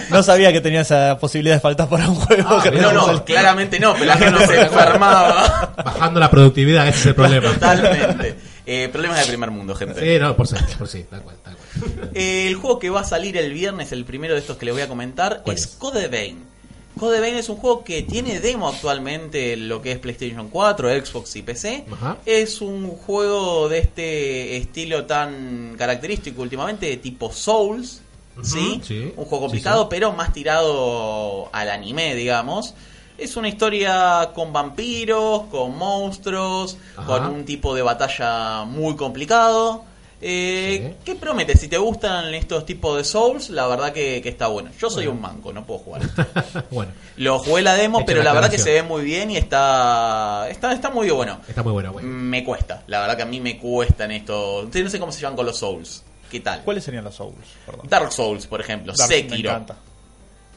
no 0.10 0.22
sabía 0.22 0.52
que 0.52 0.60
tenía 0.60 0.80
esa 0.82 1.16
posibilidad 1.18 1.54
de 1.56 1.60
faltar 1.60 1.88
para 1.88 2.08
un 2.08 2.16
juego. 2.16 2.48
Ah, 2.50 2.60
que 2.62 2.70
No, 2.72 2.92
no, 2.92 3.24
claramente 3.24 3.78
no, 3.80 3.92
pero 3.94 4.06
la 4.06 4.16
gente 4.16 4.46
se 4.46 4.60
enfermaba. 4.62 5.72
Bajando 5.84 6.20
la 6.20 6.30
productividad, 6.30 6.88
ese 6.88 6.98
es 6.98 7.06
el 7.06 7.14
problema. 7.14 7.52
Totalmente. 7.52 8.36
Eh, 8.66 8.88
problemas 8.92 9.18
del 9.18 9.28
primer 9.28 9.50
mundo, 9.50 9.74
gente. 9.74 10.00
Sí, 10.00 10.18
no, 10.20 10.36
por 10.36 10.46
sí, 10.46 10.56
por 10.78 10.86
sí, 10.88 11.04
tal 11.08 11.22
cual, 11.22 11.36
tal 11.42 11.54
cual. 11.56 12.10
Eh, 12.14 12.46
el 12.48 12.54
juego 12.56 12.78
que 12.78 12.90
va 12.90 13.00
a 13.00 13.04
salir 13.04 13.36
el 13.36 13.52
viernes, 13.52 13.90
el 13.92 14.04
primero 14.04 14.34
de 14.34 14.40
estos 14.40 14.56
que 14.58 14.66
les 14.66 14.74
voy 14.74 14.82
a 14.82 14.88
comentar, 14.88 15.40
¿Cuál 15.44 15.56
es 15.56 15.62
es? 15.62 15.68
Code 15.76 16.08
Vein. 16.08 16.49
Code 16.98 17.20
Vein 17.20 17.36
es 17.36 17.48
un 17.48 17.56
juego 17.56 17.82
que 17.84 18.02
tiene 18.02 18.40
demo 18.40 18.68
actualmente 18.68 19.54
en 19.54 19.68
lo 19.68 19.80
que 19.80 19.92
es 19.92 19.98
PlayStation 19.98 20.48
4, 20.48 20.88
Xbox 21.06 21.36
y 21.36 21.42
PC. 21.42 21.86
Ajá. 21.92 22.18
Es 22.26 22.60
un 22.60 22.88
juego 22.90 23.68
de 23.68 23.78
este 23.78 24.56
estilo 24.58 25.06
tan 25.06 25.76
característico 25.78 26.42
últimamente, 26.42 26.86
de 26.86 26.96
tipo 26.98 27.32
Souls. 27.32 28.02
¿sí? 28.42 28.80
sí. 28.84 29.12
Un 29.16 29.24
juego 29.24 29.36
Sí, 29.46 29.50
complicado, 29.50 29.82
sí. 29.84 29.86
pero 29.90 30.12
más 30.12 30.32
tirado 30.32 31.48
al 31.52 31.70
anime, 31.70 32.14
digamos. 32.14 32.74
Es 33.16 33.36
una 33.36 33.48
historia 33.48 34.30
con 34.34 34.52
vampiros, 34.52 35.42
con 35.50 35.76
monstruos, 35.76 36.76
Ajá. 36.96 37.06
con 37.06 37.26
un 37.26 37.44
tipo 37.44 37.74
de 37.74 37.82
batalla 37.82 38.64
muy 38.64 38.96
complicado. 38.96 39.84
Eh, 40.22 40.90
Sí. 40.90 40.96
¿Qué 41.04 41.14
promete? 41.14 41.56
Si 41.56 41.68
te 41.68 41.78
gustan 41.78 42.34
estos 42.34 42.66
tipos 42.66 42.96
de 42.96 43.04
Souls, 43.04 43.48
la 43.50 43.66
verdad 43.66 43.92
que, 43.92 44.20
que 44.22 44.28
está 44.28 44.48
bueno. 44.48 44.70
Yo 44.78 44.90
soy 44.90 45.06
Bueno. 45.06 45.16
un 45.16 45.22
manco, 45.22 45.52
no 45.52 45.64
puedo 45.64 45.80
jugar. 45.80 46.02
esto. 46.02 46.24
bueno, 46.70 46.92
Lo 47.16 47.38
jugué 47.38 47.62
la 47.62 47.74
demo, 47.74 48.04
pero 48.04 48.18
la 48.18 48.24
la 48.26 48.32
verdad 48.34 48.50
que 48.50 48.58
se 48.58 48.70
ve 48.72 48.82
muy 48.82 49.02
bien 49.02 49.30
y 49.30 49.36
está 49.38 50.46
está, 50.50 50.72
está 50.72 50.90
muy 50.90 51.08
bueno. 51.10 51.40
está 51.48 51.62
muy 51.62 51.72
bueno. 51.72 51.92
Me 52.02 52.44
cuesta, 52.44 52.82
la 52.86 53.00
verdad 53.00 53.16
que 53.16 53.22
a 53.22 53.26
mí 53.26 53.40
me 53.40 53.58
cuesta 53.58 54.04
en 54.04 54.10
esto. 54.12 54.68
No 54.72 54.90
sé 54.90 54.98
cómo 55.00 55.10
se 55.12 55.20
llaman 55.20 55.36
con 55.36 55.46
los 55.46 55.56
Souls. 55.58 56.02
¿Qué 56.30 56.40
tal? 56.40 56.62
¿Cuáles 56.64 56.84
serían 56.84 57.02
los 57.04 57.14
Souls? 57.14 57.34
Perdón. 57.66 57.86
Dark 57.88 58.12
Souls, 58.12 58.46
por 58.46 58.60
ejemplo. 58.60 58.92
Dark- 58.96 59.08
Me 59.08 59.16
Sekiro. 59.16 59.50
encanta. 59.50 59.76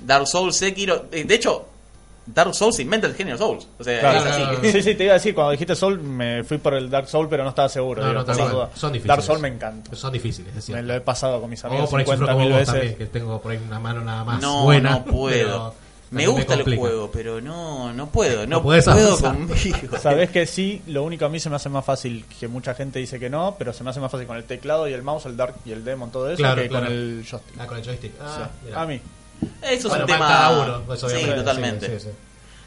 Dark 0.06 0.28
Souls, 0.28 0.56
Sekiro. 0.56 1.06
eh, 1.12 1.24
De 1.24 1.36
hecho, 1.36 1.68
Dark 2.26 2.54
Souls 2.56 2.80
inventa 2.80 3.08
el 3.08 3.16
género 3.16 3.38
Souls. 3.38 3.68
O 3.78 3.84
sea, 3.84 4.00
Claro. 4.00 4.20
es 4.20 4.26
así. 4.26 4.42
Claro. 4.44 4.60
Sí, 4.64 4.82
sí, 4.82 4.96
te 4.96 5.04
iba 5.04 5.12
a 5.14 5.16
decir, 5.16 5.36
cuando 5.36 5.52
dijiste 5.52 5.76
Soul, 5.76 6.00
me 6.00 6.44
fui 6.44 6.58
por 6.58 6.74
el 6.74 6.90
Dark 6.90 7.08
Soul, 7.10 7.28
pero 7.30 7.44
no 7.44 7.50
estaba 7.50 7.68
seguro. 7.70 8.02
No, 8.02 8.24
digo, 8.24 8.50
dudas. 8.50 8.70
Son 8.76 8.92
difíciles. 8.94 9.08
Dark 9.08 9.24
Soul 9.24 9.40
me 9.40 9.50
encanta. 9.50 9.96
Son 9.96 10.14
difíciles, 10.14 10.50
es 10.50 10.56
Me 10.56 10.62
cierto. 10.62 10.84
lo 10.86 10.94
he 10.96 11.02
pasado 11.02 11.42
con 11.42 11.50
mis 11.50 11.64
amigos 11.66 11.88
O 11.88 11.90
por 11.92 12.00
ahí 12.00 12.06
sufro 12.06 12.18
50 12.28 12.34
como 12.34 12.46
mil 12.46 12.54
veces. 12.54 12.74
también, 12.74 12.96
que 12.96 13.06
tengo 13.08 13.42
por 13.42 13.52
ahí 13.52 13.60
una 13.68 13.80
mano 13.80 14.02
nada 14.02 14.24
más 14.24 14.42
No, 14.42 14.64
buena. 14.64 14.92
no 14.92 15.06
puedo. 15.06 15.76
Me 16.12 16.28
gusta 16.28 16.54
el 16.54 16.78
juego, 16.78 17.10
pero 17.12 17.42
no, 17.42 17.92
no 17.92 18.08
puedo. 18.08 18.46
No, 18.46 18.62
puedo 18.62 18.92
avanzar. 18.92 19.32
conmigo. 19.36 19.98
Sabes 20.02 20.30
que 20.30 20.46
sí, 20.46 20.82
lo 20.88 21.02
único 21.04 21.26
a 21.26 21.30
mí 21.30 21.40
se 21.40 21.50
me 21.50 21.56
hace 21.56 21.70
más 21.70 21.84
fácil, 21.84 22.24
que 22.40 22.48
mucha 22.48 22.76
gente 22.76 23.00
dice 23.00 23.20
que 23.20 23.32
no, 23.32 23.56
pero 23.58 23.74
se 23.74 23.84
me 23.84 23.90
hace 23.90 24.00
más 24.00 24.12
fácil 24.12 24.28
con 24.28 24.38
el 24.38 24.44
teclado 24.44 24.88
y 24.88 24.94
el 24.94 25.02
mouse, 25.02 25.26
el 25.26 25.36
Dark 25.36 25.56
y 25.66 25.72
el 25.72 25.84
Demon, 25.84 26.12
todo 26.12 26.28
eso, 26.30 26.38
Claro, 26.38 26.62
que 26.62 26.68
claro. 26.70 26.86
con 26.86 26.94
el 26.96 27.26
joystick. 27.30 27.56
Ah, 27.60 27.66
con 27.66 27.78
el 27.80 27.84
joystick. 27.84 28.12
Ah, 28.22 28.50
Sí. 28.64 28.72
A 28.76 28.86
mí. 28.86 29.02
Eso 29.62 29.90
Bueno, 29.90 30.06
es 30.06 30.10
un 30.12 30.16
tema. 30.16 30.28
cada 30.28 30.62
uno, 30.62 30.82
pues, 30.86 31.00
sí, 31.00 31.26
totalmente. 31.36 31.86
sí, 31.88 31.92
sí, 32.00 32.00
sí. 32.06 32.10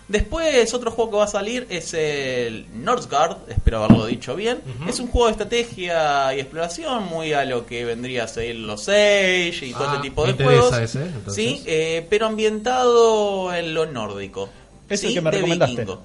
Después, 0.09 0.73
otro 0.73 0.93
juego 0.93 1.11
que 1.11 1.17
va 1.17 1.25
a 1.25 1.29
salir 1.29 1.67
es 1.69 1.93
el 1.93 2.67
Northgard, 2.75 3.39
espero 3.49 3.83
haberlo 3.83 4.07
dicho 4.07 4.37
bien. 4.37 4.61
Es 4.89 5.01
un 5.01 5.09
juego 5.09 5.27
de 5.27 5.33
estrategia 5.33 6.33
y 6.33 6.39
exploración, 6.39 7.05
muy 7.07 7.33
a 7.33 7.45
lo 7.45 7.67
que 7.67 7.85
vendría 7.85 8.23
a 8.23 8.29
ser 8.29 8.55
los 8.55 8.89
Age 8.89 9.59
y 9.63 9.73
todo 9.73 9.89
Ah, 9.89 9.93
ese 9.95 10.03
tipo 10.03 10.25
de 10.25 10.35
juegos. 10.35 10.79
ese, 10.79 11.11
sí, 11.35 11.61
eh, 11.67 12.07
pero 12.09 12.27
ambientado 12.27 13.53
en 13.53 13.75
lo 13.75 13.87
nórdico. 13.87 14.49
Es 14.89 15.03
el 15.03 15.13
que 15.15 15.21
me 15.21 15.31
recomendaste. 15.33 15.75
vikingo. 15.75 16.03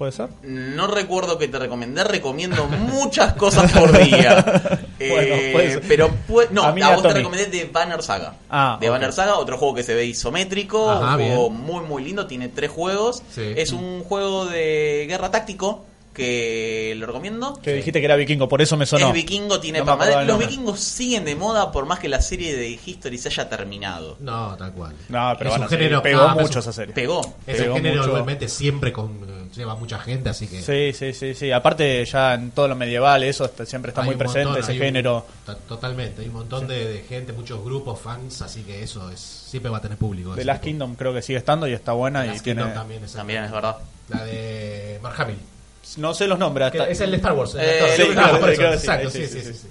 ¿Puede 0.00 0.12
ser? 0.12 0.30
No 0.44 0.86
recuerdo 0.86 1.36
que 1.36 1.46
te 1.46 1.58
recomendé, 1.58 2.02
recomiendo 2.04 2.64
muchas 2.66 3.34
cosas 3.34 3.70
por 3.70 3.92
día. 3.92 4.80
Eh, 5.02 5.08
Bueno, 5.10 5.52
puede 5.52 5.70
ser. 5.72 5.82
pero 5.88 6.10
no, 6.50 6.62
A 6.62 6.72
mí 6.72 6.82
vos 6.82 7.02
te 7.02 7.12
recomendé 7.14 7.46
de 7.46 7.64
Banner 7.64 8.02
Saga. 8.02 8.34
Ah, 8.50 8.76
de 8.78 8.88
ok. 8.88 8.92
Banner 8.92 9.12
Saga, 9.14 9.36
otro 9.38 9.56
juego 9.56 9.74
que 9.74 9.82
se 9.82 9.94
ve 9.94 10.04
isométrico, 10.04 10.90
Ajá, 10.90 11.16
un 11.16 11.24
juego 11.24 11.48
bien. 11.50 11.62
muy 11.62 11.84
muy 11.84 12.04
lindo, 12.04 12.26
tiene 12.26 12.48
tres 12.48 12.70
juegos. 12.70 13.22
Sí. 13.30 13.54
Es 13.56 13.72
un 13.72 14.04
juego 14.04 14.44
de 14.44 15.06
guerra 15.08 15.30
táctico 15.30 15.84
que 16.12 16.94
lo 16.96 17.06
recomiendo. 17.06 17.58
Que 17.62 17.74
dijiste 17.74 18.00
que 18.00 18.04
era 18.04 18.16
vikingo, 18.16 18.48
por 18.48 18.60
eso 18.60 18.76
me 18.76 18.86
sonó. 18.86 19.08
Es 19.08 19.12
vikingo, 19.14 19.60
tiene 19.60 19.82
No 19.82 20.02
el 20.02 20.26
Los 20.26 20.38
vikingos 20.38 20.80
siguen 20.80 21.24
de 21.24 21.36
moda 21.36 21.70
por 21.72 21.86
más 21.86 21.98
que 21.98 22.08
la 22.08 22.20
serie 22.20 22.56
de 22.56 22.78
History 22.84 23.16
se 23.18 23.28
haya 23.28 23.48
terminado. 23.48 24.16
No, 24.20 24.56
tal 24.56 24.72
cual. 24.72 24.94
No, 25.08 25.34
pero 25.38 25.50
Es 25.50 25.54
van 25.54 25.62
un 25.62 25.68
género- 25.68 26.02
Pegó 26.02 26.22
ah, 26.22 26.34
es 26.36 26.42
mucho 26.42 26.58
un- 26.58 26.62
esa 26.62 26.72
serie. 26.72 26.94
Pegó. 26.94 27.20
Ese 27.46 27.62
Pegó 27.62 27.74
género 27.76 27.96
mucho. 27.98 28.08
igualmente 28.08 28.48
siempre 28.48 28.92
con, 28.92 29.50
lleva 29.54 29.74
mucha 29.76 29.98
gente, 30.00 30.28
así 30.30 30.46
que... 30.46 30.62
Sí, 30.62 30.92
sí, 30.98 31.12
sí, 31.12 31.34
sí. 31.34 31.52
Aparte 31.52 32.04
ya 32.04 32.34
en 32.34 32.50
todo 32.50 32.68
lo 32.68 32.74
medieval 32.76 33.22
eso 33.22 33.44
está- 33.44 33.64
siempre 33.66 33.90
está 33.90 34.02
hay 34.02 34.06
muy 34.08 34.16
presente, 34.16 34.44
montón, 34.46 34.62
ese 34.62 34.72
un- 34.72 34.78
género. 34.78 35.26
to- 35.46 35.56
totalmente, 35.56 36.22
hay 36.22 36.28
un 36.28 36.34
montón 36.34 36.66
de, 36.66 36.92
de 36.92 37.02
gente, 37.02 37.32
muchos 37.32 37.62
grupos, 37.64 38.00
fans, 38.00 38.42
así 38.42 38.62
que 38.62 38.82
eso 38.82 39.10
es 39.10 39.20
siempre 39.20 39.70
va 39.70 39.78
a 39.78 39.80
tener 39.80 39.98
público. 39.98 40.34
The 40.34 40.44
Last 40.44 40.60
tipo. 40.62 40.70
Kingdom 40.70 40.94
creo 40.94 41.12
que 41.14 41.22
sigue 41.22 41.38
estando 41.38 41.66
y 41.66 41.72
está 41.72 41.92
buena 41.92 42.20
The 42.20 42.26
y 42.26 42.30
Last 42.30 42.44
tiene... 42.44 42.60
Kingdom 42.62 42.74
también, 42.78 43.00
exacto. 43.02 43.18
También 43.18 43.44
es 43.44 43.50
verdad. 43.52 43.76
La 44.08 44.24
de 44.24 44.98
Mark 45.02 45.14
Hamill. 45.20 45.38
No 45.98 46.14
sé 46.14 46.26
los 46.26 46.38
nombres. 46.38 46.70
Que 46.70 46.78
hasta- 46.78 46.90
Es 46.90 47.00
el 47.00 47.10
de 47.10 47.16
Star 47.18 47.32
Wars. 47.32 47.54
el 47.54 47.62
exacto, 48.72 49.10
sí, 49.10 49.26
sí, 49.26 49.40
sí, 49.40 49.52
sí. 49.54 49.66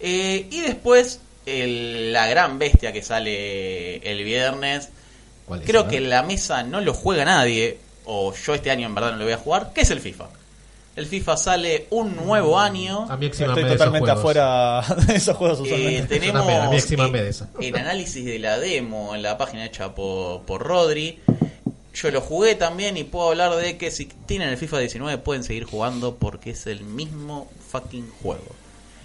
Eh, 0.00 0.46
y 0.50 0.60
después, 0.60 1.20
el- 1.46 2.12
la 2.12 2.26
gran 2.26 2.58
bestia 2.58 2.92
que 2.92 3.02
sale 3.02 3.96
el 3.98 4.24
viernes. 4.24 4.90
¿Cuál 5.46 5.60
es? 5.62 5.66
Creo 5.66 5.88
que 5.88 6.00
la 6.00 6.22
mesa 6.22 6.62
no 6.62 6.80
lo 6.80 6.92
juega 6.94 7.24
nadie, 7.24 7.78
o 8.04 8.34
yo 8.34 8.54
este 8.54 8.70
año 8.70 8.86
en 8.86 8.94
verdad 8.94 9.12
no 9.12 9.16
lo 9.18 9.24
voy 9.24 9.32
a 9.32 9.38
jugar, 9.38 9.72
que 9.74 9.80
es 9.82 9.90
el 9.90 10.00
FIFA. 10.00 10.26
El 10.94 11.06
FIFA 11.06 11.36
sale 11.36 11.86
un 11.90 12.16
nuevo 12.16 12.58
año. 12.58 13.06
A 13.08 13.16
mí 13.16 13.26
Estoy 13.26 13.44
exímame 13.46 13.60
de 13.62 13.66
esos 13.68 13.78
totalmente 13.78 14.10
afuera 14.10 14.82
de 15.06 15.14
esos 15.14 15.36
juegos 15.36 15.60
Eh, 15.66 16.04
tenemos 16.08 16.40
también, 16.42 16.60
a 16.60 16.70
mí 16.70 16.76
exímame 16.76 17.18
eh, 17.20 17.22
de 17.22 17.28
eso. 17.30 17.46
el 17.60 17.76
análisis 17.76 18.24
de 18.24 18.38
la 18.40 18.58
demo 18.58 19.14
en 19.14 19.22
la 19.22 19.38
página 19.38 19.64
hecha 19.64 19.94
por, 19.94 20.42
por 20.42 20.60
Rodri. 20.62 21.20
Yo 22.00 22.10
lo 22.10 22.20
jugué 22.20 22.54
también 22.54 22.96
y 22.96 23.04
puedo 23.04 23.30
hablar 23.30 23.54
de 23.56 23.76
que 23.76 23.90
si 23.90 24.06
tienen 24.06 24.48
el 24.50 24.56
FIFA 24.56 24.78
19 24.78 25.18
pueden 25.18 25.42
seguir 25.42 25.64
jugando 25.64 26.14
porque 26.16 26.50
es 26.50 26.66
el 26.66 26.82
mismo 26.84 27.50
fucking 27.70 28.08
juego. 28.22 28.54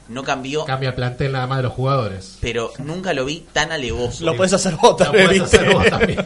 no 0.09 0.21
cambió, 0.23 0.65
Cambia 0.65 0.89
el 0.89 0.95
plantel 0.95 1.31
nada 1.31 1.47
más 1.47 1.57
de 1.59 1.63
los 1.63 1.73
jugadores. 1.73 2.37
pero 2.41 2.71
nunca 2.79 3.13
lo 3.13 3.25
vi 3.25 3.45
tan 3.51 3.71
alevoso. 3.71 4.23
Lo 4.25 4.35
puedes 4.35 4.53
hacer 4.53 4.75
vos 4.75 4.97
también, 4.97 5.25
podés 5.25 5.41
¿viste? 5.41 5.57
hacer 5.57 5.73
vos 5.73 5.85
también. 5.87 6.23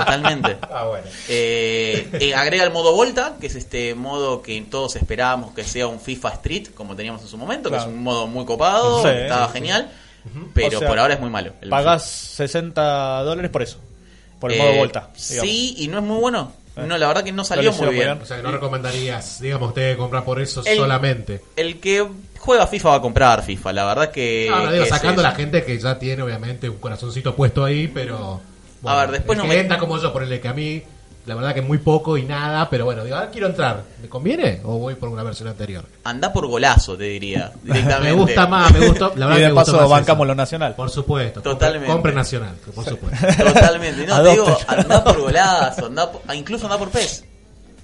Totalmente. 0.00 0.56
ah, 0.62 0.84
bueno. 0.88 1.06
Eh, 1.28 2.08
eh, 2.20 2.34
agrega 2.34 2.64
el 2.64 2.72
modo 2.72 2.92
Volta, 2.94 3.36
que 3.40 3.46
es 3.48 3.54
este 3.54 3.94
modo 3.94 4.40
que 4.42 4.60
todos 4.62 4.96
esperábamos 4.96 5.52
que 5.54 5.62
sea 5.62 5.86
un 5.86 6.00
FIFA 6.00 6.30
Street, 6.30 6.68
como 6.74 6.96
teníamos 6.96 7.22
en 7.22 7.28
su 7.28 7.36
momento, 7.38 7.70
que 7.70 7.76
es 7.76 7.84
un 7.84 8.02
modo 8.02 8.26
muy 8.26 8.44
copado, 8.44 9.02
Sí, 9.02 9.08
estaba 9.08 9.46
sí, 9.48 9.52
genial, 9.52 9.90
pero 10.54 10.78
O 10.78 10.80
sea, 10.80 10.88
por 10.88 10.98
ahora 10.98 11.14
es 11.14 11.20
muy 11.20 11.30
malo. 11.30 11.52
Pagás 11.68 12.04
60 12.08 13.22
dólares 13.22 13.50
por 13.50 13.62
eso. 13.62 13.78
Por 14.40 14.52
el 14.52 14.58
Eh, 14.58 14.62
modo 14.62 14.74
vuelta. 14.78 15.10
digamos. 15.28 15.48
Sí, 15.50 15.74
y 15.78 15.88
no 15.88 15.98
es 15.98 16.04
muy 16.04 16.18
bueno. 16.18 16.52
Eh. 16.76 16.84
No, 16.86 16.96
la 16.98 17.06
verdad 17.08 17.22
que 17.24 17.32
no 17.32 17.44
salió 17.44 17.72
muy 17.72 17.88
bien. 17.94 18.10
O 18.22 18.24
sea 18.24 18.38
que 18.38 18.42
no 18.42 18.50
recomendarías, 18.52 19.40
digamos, 19.40 19.68
usted 19.68 19.96
comprar 19.96 20.24
por 20.24 20.40
eso 20.40 20.62
El- 20.64 20.76
solamente. 20.78 21.40
El 21.56 21.78
que 21.80 22.06
juega 22.38 22.66
FIFA 22.66 22.88
va 22.90 22.94
a 22.96 23.00
comprar 23.02 23.42
FIFA, 23.42 23.72
la 23.72 23.84
verdad 23.84 24.10
que... 24.10 24.48
Ahora 24.50 24.72
digo, 24.72 24.84
que 24.84 24.88
es 24.88 24.88
sacando 24.88 25.20
eso. 25.20 25.28
la 25.30 25.34
gente 25.36 25.64
que 25.64 25.78
ya 25.78 25.98
tiene 25.98 26.22
obviamente 26.22 26.68
un 26.70 26.78
corazoncito 26.78 27.36
puesto 27.36 27.64
ahí, 27.64 27.88
pero... 27.88 28.40
A 28.84 28.96
ver, 29.00 29.10
después 29.10 29.36
no 29.36 29.42
que 29.44 29.48
me- 29.50 29.58
entra 29.58 29.78
como 29.78 29.98
yo, 30.00 30.10
por 30.12 30.22
el 30.22 30.40
que 30.40 30.48
a 30.48 30.54
mí, 30.54 30.82
la 31.30 31.36
verdad 31.36 31.54
que 31.54 31.62
muy 31.62 31.78
poco 31.78 32.18
y 32.18 32.24
nada, 32.24 32.68
pero 32.68 32.84
bueno, 32.84 33.04
digo, 33.04 33.14
ah, 33.14 33.28
quiero 33.30 33.46
entrar. 33.46 33.84
¿Me 34.02 34.08
conviene 34.08 34.60
o 34.64 34.78
voy 34.78 34.96
por 34.96 35.08
una 35.08 35.22
versión 35.22 35.46
anterior? 35.46 35.84
Anda 36.02 36.32
por 36.32 36.48
golazo, 36.48 36.96
te 36.96 37.04
diría, 37.04 37.52
directamente. 37.62 38.00
me 38.16 38.20
gusta 38.20 38.48
más, 38.48 38.72
me 38.72 38.88
gustó, 38.88 39.12
la 39.14 39.26
verdad 39.26 39.38
Y 39.38 39.42
de 39.42 39.46
que 39.46 39.54
me 39.54 39.60
gustó 39.60 39.76
paso 39.76 39.88
bancamos 39.88 40.26
lo 40.26 40.34
nacional. 40.34 40.74
Por 40.74 40.90
supuesto. 40.90 41.40
Totalmente. 41.40 41.86
Compre, 41.86 42.10
compre 42.10 42.14
nacional, 42.14 42.56
por 42.74 42.84
supuesto. 42.84 43.26
Totalmente. 43.44 44.04
No, 44.08 44.22
te 44.24 44.30
digo, 44.30 44.58
anda 44.66 45.04
por 45.04 45.20
golazo, 45.20 45.86
anda 45.86 46.10
por- 46.10 46.22
ah, 46.26 46.34
incluso 46.34 46.66
anda 46.66 46.78
por 46.78 46.90
PES. 46.90 47.24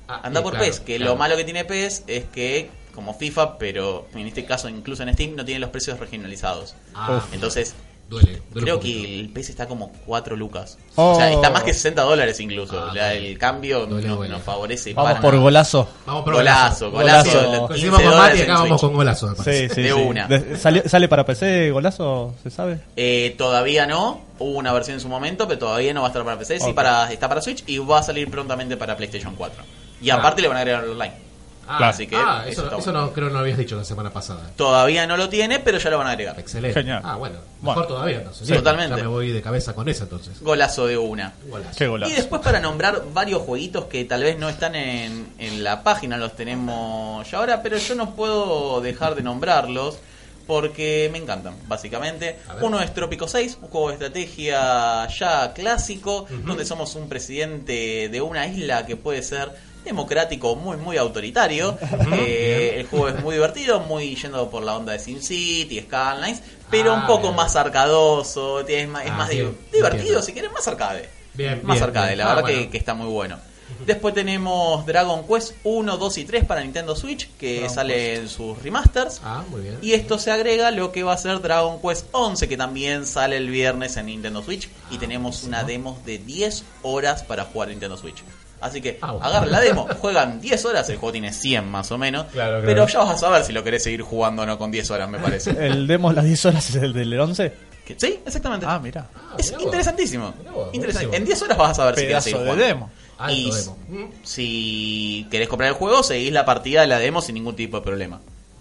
Anda 0.09 0.41
sí, 0.41 0.43
por 0.43 0.53
claro, 0.55 0.67
PES, 0.67 0.81
que 0.81 0.97
claro. 0.97 1.13
lo 1.13 1.17
malo 1.17 1.37
que 1.37 1.45
tiene 1.45 1.65
PES 1.65 2.03
es 2.09 2.25
que, 2.25 2.69
como 2.97 3.15
FIFA, 3.15 3.59
pero 3.59 4.09
en 4.13 4.27
este 4.27 4.45
caso 4.45 4.69
incluso 4.69 5.05
en 5.05 5.15
Steam, 5.15 5.37
no 5.37 5.45
tiene 5.45 5.61
los 5.61 5.71
precios 5.71 6.01
regionalizados. 6.01 6.75
Ah, 6.97 7.25
Entonces, 7.31 7.77
duele, 8.09 8.43
duele 8.51 8.65
creo 8.65 8.81
que 8.81 9.21
el 9.21 9.29
PES 9.31 9.51
está 9.51 9.67
como 9.67 9.93
4 10.07 10.37
lucas. 10.37 10.79
Oh. 10.95 11.13
O 11.13 11.17
sea, 11.17 11.31
está 11.33 11.51
más 11.51 11.63
que 11.65 11.75
60 11.75 12.03
dólares 12.03 12.39
incluso. 12.41 12.79
Ah, 12.89 12.93
La- 12.95 13.15
el 13.15 13.37
cambio 13.39 13.87
Duele, 13.87 14.09
no- 14.09 14.17
duele. 14.17 14.33
nos 14.35 14.43
favorece 14.43 14.95
Vamos 14.95 15.11
para 15.11 15.21
por 15.23 15.33
nada. 15.35 15.43
golazo. 15.43 15.89
Vamos 16.07 16.25
por 16.25 16.35
Golazo, 16.35 16.91
Golazo. 16.91 17.31
golazo. 17.31 17.47
Golazo. 17.51 17.69
15 17.69 17.87
Encima 17.87 18.11
con 18.11 18.19
Mati 18.19 18.43
acá 18.43 18.53
vamos 18.55 18.81
con 18.81 18.95
golazo. 18.95 19.35
Sí, 19.37 19.69
sí, 19.69 19.83
De 19.83 19.89
sí. 19.89 19.93
una. 19.93 20.27
De- 20.29 20.57
¿sale, 20.57 20.89
¿Sale 20.89 21.09
para 21.09 21.25
PC 21.27 21.71
golazo? 21.71 22.35
¿Se 22.43 22.51
sabe? 22.51 22.81
Eh, 22.97 23.35
todavía 23.37 23.87
no, 23.87 24.23
hubo 24.39 24.59
una 24.59 24.73
versión 24.73 24.95
en 24.95 25.01
su 25.01 25.09
momento, 25.09 25.47
pero 25.49 25.59
todavía 25.59 25.93
no 25.93 26.03
va 26.03 26.09
a 26.09 26.11
estar 26.11 26.25
para 26.25 26.39
PC, 26.39 26.61
sí 26.61 26.73
para, 26.73 27.13
está 27.13 27.29
para 27.29 27.41
Switch 27.43 27.65
y 27.67 27.79
va 27.79 27.99
a 27.99 28.03
salir 28.03 28.31
prontamente 28.31 28.77
para 28.77 28.97
PlayStation 28.97 29.35
4. 29.37 29.63
Y 30.01 30.11
Ah. 30.11 30.17
aparte 30.17 30.43
le 30.43 30.49
van 30.49 30.57
a 30.59 30.61
agregar 30.61 30.85
online. 30.85 31.26
Ah, 31.69 31.77
Claro. 31.79 31.93
Así 31.93 32.07
que 32.07 32.17
ah, 32.17 32.43
eso 32.47 32.51
eso, 32.53 32.65
está 32.65 32.77
eso 32.79 32.93
no, 32.93 33.13
creo 33.13 33.27
que 33.27 33.33
no 33.33 33.39
lo 33.39 33.39
habías 33.41 33.59
dicho 33.59 33.77
la 33.77 33.85
semana 33.85 34.11
pasada. 34.11 34.51
Todavía 34.57 35.07
no 35.07 35.17
lo 35.17 35.29
tiene, 35.29 35.59
pero 35.59 35.79
ya 35.79 35.91
lo 35.91 35.99
van 35.99 36.07
a 36.07 36.11
agregar. 36.11 36.39
Excelente. 36.39 36.81
Genial. 36.81 37.03
Ah, 37.05 37.17
bueno. 37.17 37.37
Mejor 37.61 37.75
Bueno. 37.75 37.89
todavía 37.89 38.17
entonces. 38.19 38.47
Sí, 38.47 38.55
totalmente. 38.55 38.97
Ya 38.97 39.03
me 39.03 39.09
voy 39.09 39.33
de 39.33 39.43
cabeza 39.43 39.75
con 39.75 39.89
esa 39.89 40.05
entonces. 40.05 40.41
Golazo 40.41 40.87
de 40.87 40.97
una. 40.99 41.33
Golazo. 41.49 41.77
Qué 41.77 41.87
golazo. 41.89 42.13
Y 42.13 42.17
después 42.17 42.41
para 42.43 42.61
nombrar 42.61 43.03
varios 43.13 43.43
jueguitos 43.43 43.87
que 43.87 44.05
tal 44.05 44.23
vez 44.23 44.39
no 44.39 44.49
están 44.49 44.75
en, 44.75 45.27
en 45.39 45.65
la 45.65 45.83
página, 45.83 46.17
los 46.17 46.37
tenemos 46.37 47.29
ya 47.31 47.39
ahora, 47.39 47.63
pero 47.63 47.77
yo 47.79 47.95
no 47.95 48.15
puedo 48.15 48.81
dejar 48.81 49.15
de 49.15 49.23
nombrarlos 49.23 49.99
porque 50.47 51.09
me 51.11 51.19
encantan, 51.19 51.57
básicamente. 51.67 52.39
Uno 52.61 52.81
es 52.81 52.95
Trópico 52.95 53.27
6, 53.27 53.59
un 53.63 53.69
juego 53.69 53.89
de 53.89 53.95
estrategia 53.95 55.09
ya 55.09 55.53
clásico, 55.53 56.27
donde 56.45 56.65
somos 56.65 56.95
un 56.95 57.09
presidente 57.09 58.09
de 58.09 58.21
una 58.21 58.47
isla 58.47 58.87
que 58.87 58.95
puede 58.97 59.23
ser 59.23 59.51
democrático, 59.87 60.55
muy, 60.57 60.77
muy 60.77 60.97
autoritario. 60.99 61.79
Eh, 62.13 62.75
el 62.77 62.87
juego 62.87 63.09
es 63.09 63.23
muy 63.23 63.35
divertido, 63.37 63.81
muy 63.81 64.15
yendo 64.15 64.51
por 64.51 64.63
la 64.63 64.77
onda 64.77 64.93
de 64.93 64.99
SimCity, 64.99 65.81
Skylines, 65.81 66.43
pero 66.71 66.93
Ah, 66.93 67.01
un 67.01 67.07
poco 67.07 67.23
bien. 67.25 67.37
más 67.37 67.57
arcadoso, 67.57 68.61
es 68.67 68.89
más, 68.89 69.05
es 69.05 69.11
Ah, 69.11 69.17
más 69.17 69.29
bien, 69.31 69.57
divertido, 69.73 69.99
entiendo. 70.01 70.23
si 70.23 70.33
quieres, 70.33 70.53
más 70.53 70.67
arcade 70.69 71.09
Bien, 71.35 71.61
más 71.65 71.81
arcade, 71.83 72.17
la 72.17 72.25
Ah, 72.31 72.35
verdad 72.35 72.49
que, 72.49 72.55
bueno. 72.57 72.71
que 72.71 72.79
está 72.79 72.95
muy 72.95 73.09
bueno. 73.09 73.39
Después 73.85 74.15
tenemos 74.15 74.87
Dragon 74.87 75.27
Quest 75.27 75.55
1, 75.65 75.97
2 75.97 76.19
y 76.19 76.25
3 76.25 76.45
para 76.45 76.61
Nintendo 76.63 76.95
Switch, 76.97 77.29
que 77.37 77.59
Dragon 77.59 77.75
sale 77.75 78.15
en 78.15 78.29
sus 78.29 78.61
remasters. 78.63 79.21
Ah, 79.25 79.45
muy 79.51 79.61
bien. 79.61 79.79
Y 79.83 79.93
esto 79.93 80.19
se 80.19 80.31
agrega 80.31 80.71
lo 80.71 80.93
que 80.93 81.03
va 81.03 81.13
a 81.13 81.19
ser 81.19 81.41
Dragon 81.43 81.81
Quest 81.83 82.07
11, 82.13 82.49
que 82.49 82.57
también 82.57 83.05
sale 83.07 83.37
el 83.37 83.51
viernes 83.51 83.97
en 83.97 84.07
Nintendo 84.07 84.43
Switch. 84.43 84.69
Y 84.91 84.99
tenemos 84.99 85.43
una 85.43 85.63
demo 85.65 86.01
de 86.07 86.19
10 86.19 86.65
horas 86.83 87.23
para 87.25 87.45
jugar 87.45 87.69
Nintendo 87.69 87.97
Switch. 87.97 88.23
Así 88.61 88.81
que 88.81 88.99
Ah, 89.03 89.13
bueno. 89.13 89.27
agarren 89.27 89.53
la 89.53 89.61
demo, 89.61 89.87
juegan 90.01 90.41
10 90.41 90.65
horas, 90.65 90.89
el 90.89 90.97
juego 90.97 91.13
tiene 91.13 91.33
100 91.33 91.69
más 91.71 91.91
o 91.93 91.99
menos. 91.99 92.27
Claro, 92.33 92.53
claro. 92.61 92.65
Pero 92.67 92.87
ya 92.87 92.99
vas 93.01 93.11
a 93.11 93.19
saber 93.19 93.45
si 93.45 93.53
lo 93.53 93.63
querés 93.63 93.83
seguir 93.83 94.03
jugando 94.03 94.43
o 94.43 94.47
no 94.47 94.57
con 94.59 94.71
10 94.71 94.91
horas, 94.91 95.09
me 95.09 95.19
parece. 95.19 95.51
¿El 95.67 95.87
demo 95.87 96.13
las 96.13 96.25
10 96.25 96.47
horas 96.47 96.69
es 96.71 96.77
el 96.77 96.93
del 96.93 97.19
11? 97.21 97.53
Que- 97.85 97.95
sí, 98.01 98.19
exactamente. 98.27 98.67
Ah, 98.69 98.79
mira. 98.83 99.07
Ah, 99.15 99.35
es 99.39 99.47
mirá 99.47 99.59
vos. 99.59 99.65
interesantísimo. 99.67 100.35
Mirá 100.39 100.51
vos, 100.53 100.69
Interesante. 100.73 101.17
En 101.17 101.25
10 101.25 101.43
horas 101.43 101.59
vas 101.59 101.71
a 101.71 101.75
saber 101.75 101.95
si 101.95 102.01
querés 102.07 102.25
Pedazo 102.25 102.25
seguir 102.25 102.39
de 102.39 102.45
jugando. 102.45 102.65
demo. 102.67 102.91
Alto 103.19 103.35
y 103.37 103.51
demo. 103.51 103.77
Si 104.25 105.27
querés 105.31 105.49
comprar 105.49 105.69
el 105.69 105.75
juego, 105.75 106.03
seguís 106.03 106.33
la 106.33 106.45
partida 106.45 106.81
de 106.83 106.87
la 106.89 106.99
demo 106.99 107.21
sin 107.23 107.35
ningún 107.35 107.55
tipo 107.57 107.77
de 107.79 107.83
problema. 107.83 108.21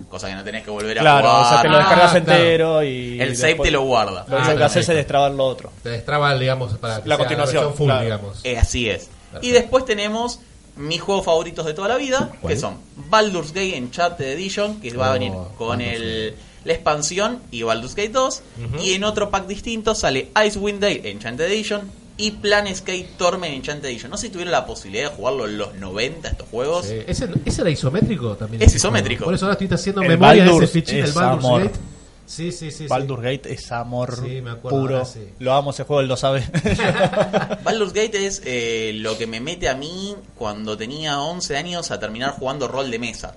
Cosa 0.10 0.28
que 0.28 0.36
no 0.36 0.44
tenés 0.44 0.64
que 0.64 0.70
volver 0.72 1.00
a 1.00 1.02
Claro, 1.02 1.28
jugar. 1.30 1.42
o 1.46 1.50
sea, 1.50 1.62
te 1.62 1.68
lo 1.70 1.76
Ah, 1.76 1.80
descargas 1.80 2.12
claro. 2.12 2.18
entero 2.44 2.84
y. 2.84 3.20
el 3.22 3.36
save 3.38 3.56
te 3.56 3.72
lo 3.72 3.82
guarda. 3.84 4.26
Lo 4.28 4.38
Ah, 4.38 4.44
que 4.44 4.52
haces 4.52 4.58
perfecto. 4.60 4.92
es 4.92 4.98
destrabar 4.98 5.32
lo 5.32 5.46
otro. 5.46 5.72
Te 5.82 5.90
destraba, 5.90 6.38
digamos, 6.38 6.78
para 6.78 7.02
que 7.02 7.08
La 7.10 7.16
sea 7.16 7.26
continuación, 7.26 7.74
full, 7.74 7.86
claro. 7.88 8.04
digamos. 8.04 8.40
Eh, 8.44 8.58
así 8.58 8.90
es. 8.90 9.10
Y 9.42 9.52
después 9.52 9.86
tenemos 9.86 10.40
mis 10.78 11.02
juegos 11.02 11.26
favoritos 11.26 11.66
de 11.66 11.74
toda 11.74 11.88
la 11.88 11.98
vida, 11.98 12.32
¿Cuál? 12.42 12.54
que 12.54 12.60
son 12.60 12.78
Baldur's 13.10 13.50
Gate 13.54 13.78
Enchanted 13.78 14.26
Edition, 14.28 14.80
que 14.82 14.92
va 14.96 15.08
a 15.08 15.10
Oh, 15.12 15.14
venir 15.14 15.32
con 15.58 15.70
Baldur's 15.80 15.90
el, 16.02 16.36
la 16.66 16.74
expansión 16.74 17.40
y 17.52 17.64
Baldur's 17.64 17.96
Gate 17.96 18.10
2. 18.10 18.42
Ujú. 18.74 18.84
Y 18.84 18.94
en 18.94 19.04
otro 19.04 19.30
pack 19.30 19.48
distinto 19.48 19.96
sale 19.96 20.32
Icewind 20.46 20.80
Dale 20.82 21.10
Enchanted 21.12 21.46
Edition 21.46 21.90
y 22.18 22.32
Planescape 22.32 23.08
Torment 23.18 23.54
Enchanted 23.54 23.90
Edition. 23.90 24.10
No 24.12 24.18
sé 24.18 24.28
si 24.28 24.32
tuvieron 24.34 24.52
la 24.52 24.66
posibilidad 24.66 25.10
de 25.12 25.16
jugarlo 25.16 25.46
en 25.48 25.58
los 25.58 25.76
90 25.76 26.28
estos 26.30 26.50
juegos. 26.50 26.86
Sí. 26.88 26.98
¿Ese, 27.08 27.30
¿Ese 27.46 27.62
era 27.62 27.70
isométrico 27.70 28.36
también? 28.36 28.62
Es 28.64 28.74
isométrico. 28.76 29.20
juego? 29.20 29.26
Por 29.28 29.36
eso 29.36 29.46
ahora 29.46 29.54
estoy 29.54 29.68
haciendo 29.74 30.02
El 30.02 30.10
memoria 30.10 30.44
de 30.44 30.50
Baldur's 30.50 30.70
ese 30.70 30.74
fichín 30.82 31.00
es 31.04 31.14
Baldur's 31.14 31.46
amor. 31.46 31.64
Gate. 31.64 31.80
Sí, 32.26 32.52
sí, 32.52 32.72
sí. 32.72 32.78
sí. 32.80 32.88
Baldur's 32.88 33.22
Gate 33.24 33.54
es 33.54 33.72
amor 33.72 34.16
Sí, 34.16 34.42
me 34.42 34.52
acuerdo 34.52 34.80
puro. 34.80 34.96
ahora, 34.98 35.06
sí. 35.06 35.30
Lo 35.40 35.54
amo 35.54 35.72
ese 35.72 35.84
juego, 35.84 36.02
él 36.02 36.08
lo 36.08 36.18
sabe. 36.18 36.44
Baldur's 37.64 37.94
Gate 37.94 38.26
es 38.26 38.42
eh, 38.46 38.92
lo 38.96 39.18
que 39.18 39.28
me 39.28 39.40
mete 39.40 39.70
a 39.70 39.76
mí 39.76 40.16
cuando 40.38 40.78
tenía 40.78 41.20
11 41.22 41.58
años 41.58 41.92
a 41.92 42.00
terminar 42.00 42.32
jugando 42.32 42.68
rol 42.68 42.90
de 42.92 43.00
mesa. 43.00 43.36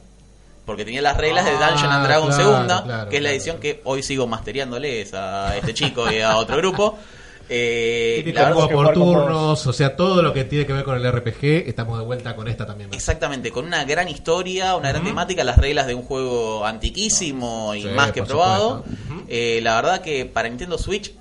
Porque 0.64 0.84
tenía 0.84 1.00
las 1.00 1.16
reglas 1.16 1.44
de 1.46 1.52
Ah, 1.52 1.70
Dungeon 1.70 1.92
and 1.92 2.06
Dragon 2.06 2.28
claro, 2.28 2.42
segunda, 2.44 2.84
claro, 2.84 3.10
que 3.10 3.16
es 3.16 3.22
la 3.22 3.28
claro. 3.28 3.36
edición 3.36 3.58
que 3.58 3.80
hoy 3.84 4.02
sigo 4.02 4.26
mastereándoles 4.26 5.14
a 5.14 5.56
este 5.56 5.72
chico 5.72 6.10
y 6.12 6.20
a 6.20 6.36
otro 6.36 6.56
grupo. 6.58 6.98
Eh, 7.50 8.20
Tiene 8.24 8.38
la 8.40 8.48
que 8.68 8.74
por 8.74 8.92
turnos, 8.92 9.66
o 9.66 9.72
sea, 9.72 9.96
todo 9.96 10.20
lo 10.22 10.32
que 10.34 10.44
tiene 10.44 10.66
que 10.66 10.72
ver 10.74 10.84
con 10.84 10.96
el 10.96 11.10
RPG, 11.12 11.66
estamos 11.68 11.98
de 11.98 12.04
vuelta 12.04 12.36
con 12.36 12.46
esta 12.46 12.66
también. 12.66 12.92
Exactamente, 12.92 13.50
con 13.50 13.64
una 13.64 13.84
gran 13.84 14.06
historia, 14.08 14.76
una 14.76 14.90
gran 14.90 15.02
temática, 15.04 15.42
las 15.44 15.56
reglas 15.56 15.86
de 15.86 15.94
un 15.94 16.02
juego 16.02 16.66
antiquísimo 16.66 17.74
y 17.74 17.82
Sí, 17.82 17.88
más 17.88 18.12
que 18.12 18.22
probado. 18.22 18.84
Eh, 19.28 19.60
la 19.62 19.76
verdad 19.76 20.00
que 20.02 20.26
para 20.26 20.48
Nintendo 20.48 20.76
Switch 20.76 21.12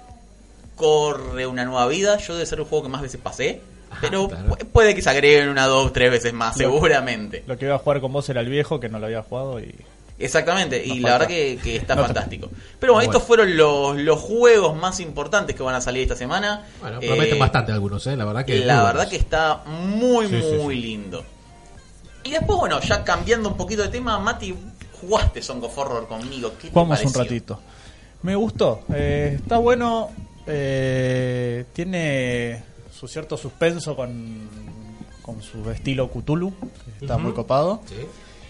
corre 0.76 1.48
una 1.48 1.66
nueva 1.66 1.88
vida. 1.88 2.18
Yo 2.18 2.34
debe 2.34 2.46
ser 2.46 2.60
el 2.60 2.66
juego 2.66 2.84
que 2.84 2.90
más 2.90 3.02
veces 3.02 3.20
pasé, 3.22 3.62
Ah, 3.90 3.98
pero 4.02 4.28
claro. 4.28 4.58
puede 4.74 4.94
que 4.96 5.02
se 5.02 5.10
agreguen 5.10 5.48
una, 5.50 5.66
dos, 5.66 5.94
tres 5.94 6.12
veces 6.12 6.34
más, 6.34 6.58
Lo- 6.58 6.66
seguramente. 6.66 7.44
lo 7.48 7.58
que 7.58 7.66
iba 7.66 7.76
a 7.76 7.80
jugar 7.80 8.02
con 8.02 8.12
vos 8.12 8.28
era 8.30 8.42
el 8.42 8.50
viejo, 8.50 8.80
que 8.82 8.90
no 8.90 9.00
lo 9.00 9.06
había 9.06 9.24
jugado 9.24 9.60
y. 9.62 9.74
Exactamente, 10.20 10.84
y 10.84 10.90
Nos 10.90 10.98
la 11.02 11.10
falta. 11.10 11.18
verdad 11.20 11.28
que, 11.28 11.60
que 11.64 11.76
está 11.76 11.96
fantástico. 11.98 12.50
Pero 12.80 12.94
bueno, 12.94 13.08
Bueno. 13.08 13.18
estos 13.20 13.28
fueron 13.28 13.56
los, 13.58 13.98
los 13.98 14.20
juegos 14.20 14.76
más 14.76 15.00
importantes 15.00 15.56
que 15.56 15.62
van 15.64 15.76
a 15.76 15.82
salir 15.82 16.02
esta 16.04 16.16
semana. 16.16 16.66
Bueno, 16.82 17.00
Eh, 17.02 17.08
prometen 17.08 17.38
bastante 17.40 17.72
algunos, 17.72 18.06
¿eh? 18.08 18.18
La 18.18 18.26
verdad 18.26 18.44
que. 18.46 18.60
la 18.60 18.78
verdad 18.84 18.94
buenos. 18.94 19.10
que 19.12 19.16
está 19.18 19.64
muy, 19.66 20.28
Sí, 20.28 20.42
muy 20.64 20.76
sí. 20.76 20.82
lindo. 20.82 21.24
Y 22.24 22.32
después, 22.32 22.58
bueno, 22.60 22.80
ya 22.82 23.04
cambiando 23.04 23.50
un 23.50 23.56
poquito 23.58 23.84
de 23.84 23.90
tema, 23.90 24.18
Mati, 24.20 24.54
jugaste 25.00 25.42
Song 25.42 25.64
of 25.64 25.78
Horror 25.78 26.08
conmigo. 26.08 26.52
¿Qué 26.60 26.70
Jugamos 26.70 27.04
un 27.06 27.14
ratito. 27.14 27.62
Me 28.24 28.36
gustó. 28.36 28.82
eh, 28.94 29.34
está 29.40 29.58
bueno. 29.60 30.10
eh, 30.48 31.66
tiene 31.74 32.64
su 32.92 33.08
cierto 33.08 33.38
suspenso 33.38 33.96
con, 33.96 34.50
con 35.22 35.42
su 35.44 35.70
estilo 35.70 36.10
Cthulhu, 36.10 36.52
que 37.00 37.06
está 37.06 37.18
muy 37.20 37.34
copado. 37.34 37.82
Sí. 37.88 37.96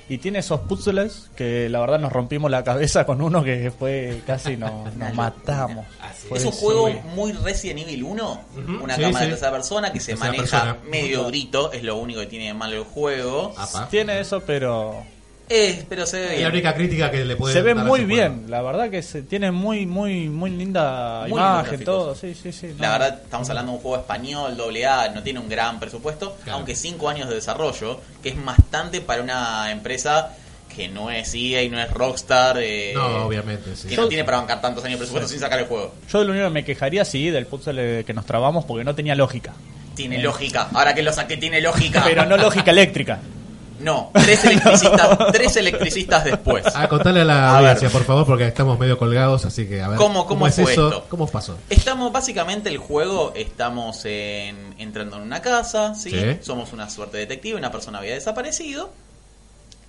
Y 0.09 0.19
tiene 0.19 0.39
esos 0.39 0.61
puzzles 0.61 1.29
que 1.35 1.67
la 1.67 1.79
verdad 1.81 1.99
nos 1.99 2.13
rompimos 2.13 2.49
la 2.49 2.63
cabeza 2.63 3.05
con 3.05 3.21
uno 3.21 3.43
que 3.43 3.71
fue 3.77 4.21
casi 4.25 4.55
nos, 4.57 4.95
nos 4.95 5.13
matamos. 5.13 5.85
Es 6.33 6.45
un 6.45 6.53
sí. 6.53 6.59
juego 6.61 6.89
muy 7.13 7.33
Resident 7.33 7.79
Evil 7.81 8.03
1, 8.03 8.41
Ujú, 8.57 8.83
una 8.83 8.95
sí, 8.95 9.01
cámara 9.01 9.19
sí. 9.19 9.25
de 9.25 9.31
tercera 9.31 9.51
persona 9.51 9.91
que 9.91 9.99
se 9.99 10.15
maneja 10.15 10.61
persona. 10.63 10.77
medio 10.89 11.23
durito, 11.23 11.71
es 11.73 11.83
lo 11.83 11.97
único 11.97 12.21
que 12.21 12.27
tiene 12.27 12.47
de 12.47 12.53
malo 12.53 12.77
el 12.77 12.83
juego. 12.85 13.53
Apa. 13.57 13.89
Tiene 13.89 14.19
eso, 14.21 14.41
pero 14.41 15.03
Eh, 15.49 15.85
pero 15.87 16.05
se 16.05 16.19
ve 16.19 16.25
Y 16.25 16.29
la 16.29 16.35
bien. 16.35 16.51
única 16.51 16.73
crítica 16.75 17.09
que 17.09 17.23
le 17.23 17.35
puede 17.37 17.53
se 17.53 17.61
ve 17.61 17.73
dar 17.73 17.85
muy 17.85 18.03
bien. 18.03 18.33
juego. 18.33 18.49
La 18.49 18.61
verdad 18.61 18.89
que 18.89 19.01
se 19.01 19.21
tiene 19.21 19.51
muy, 19.51 19.85
muy, 19.85 20.27
muy 20.27 20.49
linda 20.51 21.21
Muy 21.29 21.39
imagen, 21.39 21.83
todo. 21.85 22.15
Sí, 22.15 22.33
sí, 22.35 22.51
sí. 22.51 22.75
La 22.79 22.87
no. 22.87 22.93
verdad, 22.93 23.19
estamos 23.23 23.49
hablando 23.49 23.71
de 23.71 23.77
un 23.77 23.81
juego 23.81 23.97
español, 23.97 24.57
doble 24.57 24.85
A, 24.85 25.09
no 25.09 25.23
tiene 25.23 25.39
un 25.39 25.47
gran 25.47 25.79
presupuesto, 25.79 26.35
Claro. 26.43 26.57
aunque 26.57 26.75
5 26.75 27.07
años 27.07 27.29
de 27.29 27.35
desarrollo, 27.35 28.01
que 28.21 28.29
es 28.29 28.45
bastante 28.45 28.99
para 28.99 29.21
una 29.21 29.71
empresa 29.71 30.35
que 30.75 30.89
no 30.89 31.09
es 31.09 31.33
EA 31.33 31.63
y 31.63 31.69
no 31.69 31.79
es 31.81 31.89
Rockstar. 31.91 32.57
eh, 32.59 32.91
No, 32.93 33.25
obviamente, 33.25 33.73
sí. 33.75 33.87
Que 33.87 33.95
no 33.95 34.07
tiene 34.09 34.25
para 34.25 34.37
bancar 34.39 34.59
tantos 34.61 34.83
años 34.83 34.95
de 34.95 35.05
presupuesto 35.05 35.29
sin 35.29 35.39
sacar 35.39 35.59
el 35.59 35.65
juego. 35.65 35.93
Yo 36.11 36.19
de 36.19 36.25
lo 36.25 36.31
único 36.33 36.45
que 36.47 36.51
me 36.53 36.65
quejaría, 36.65 37.05
sí, 37.05 37.29
del 37.29 37.45
puzzle 37.47 38.03
que 38.05 38.13
nos 38.13 38.25
trabamos 38.25 38.65
porque 38.65 38.83
no 38.83 38.93
tenía 38.93 39.15
lógica. 39.15 39.53
Tiene 39.95 40.21
lógica. 40.21 40.67
Ahora 40.73 40.93
que 40.93 41.01
lo 41.01 41.11
saqué, 41.13 41.37
tiene 41.37 41.61
lógica. 41.61 42.03
Pero 42.05 42.25
no 42.25 42.35
lógica 42.37 42.71
eléctrica. 42.71 43.19
No, 43.79 44.11
tres 44.13 44.43
electricistas, 44.45 45.17
tres 45.31 45.55
electricistas 45.57 46.23
después. 46.23 46.63
Ah, 46.75 46.87
contale 46.87 47.21
a 47.21 47.25
la 47.25 47.51
A 47.51 47.57
audiencia, 47.59 47.87
ver. 47.87 47.93
por 47.97 48.03
favor, 48.05 48.25
porque 48.25 48.47
estamos 48.47 48.77
medio 48.79 48.97
colgados, 48.97 49.45
así 49.45 49.67
que 49.67 49.81
a 49.81 49.87
ver. 49.89 49.97
¿Cómo- 49.97 50.25
cómo 50.25 50.47
es 50.47 50.55
fue 50.55 50.71
eso? 50.71 50.87
esto? 50.89 51.05
¿Cómo 51.09 51.27
pasó? 51.27 51.57
Estamos, 51.69 52.11
básicamente, 52.11 52.69
el 52.69 52.77
juego, 52.77 53.33
estamos 53.35 54.03
en- 54.05 54.75
entrando 54.77 55.17
en 55.17 55.23
una 55.23 55.41
casa, 55.41 55.93
¿sí? 55.95 56.09
Sí. 56.11 56.37
Somos 56.41 56.73
una 56.73 56.89
suerte 56.89 57.17
de 57.17 57.25
detective, 57.27 57.57
una 57.57 57.71
persona 57.71 57.99
había 57.99 58.13
desaparecido. 58.13 58.91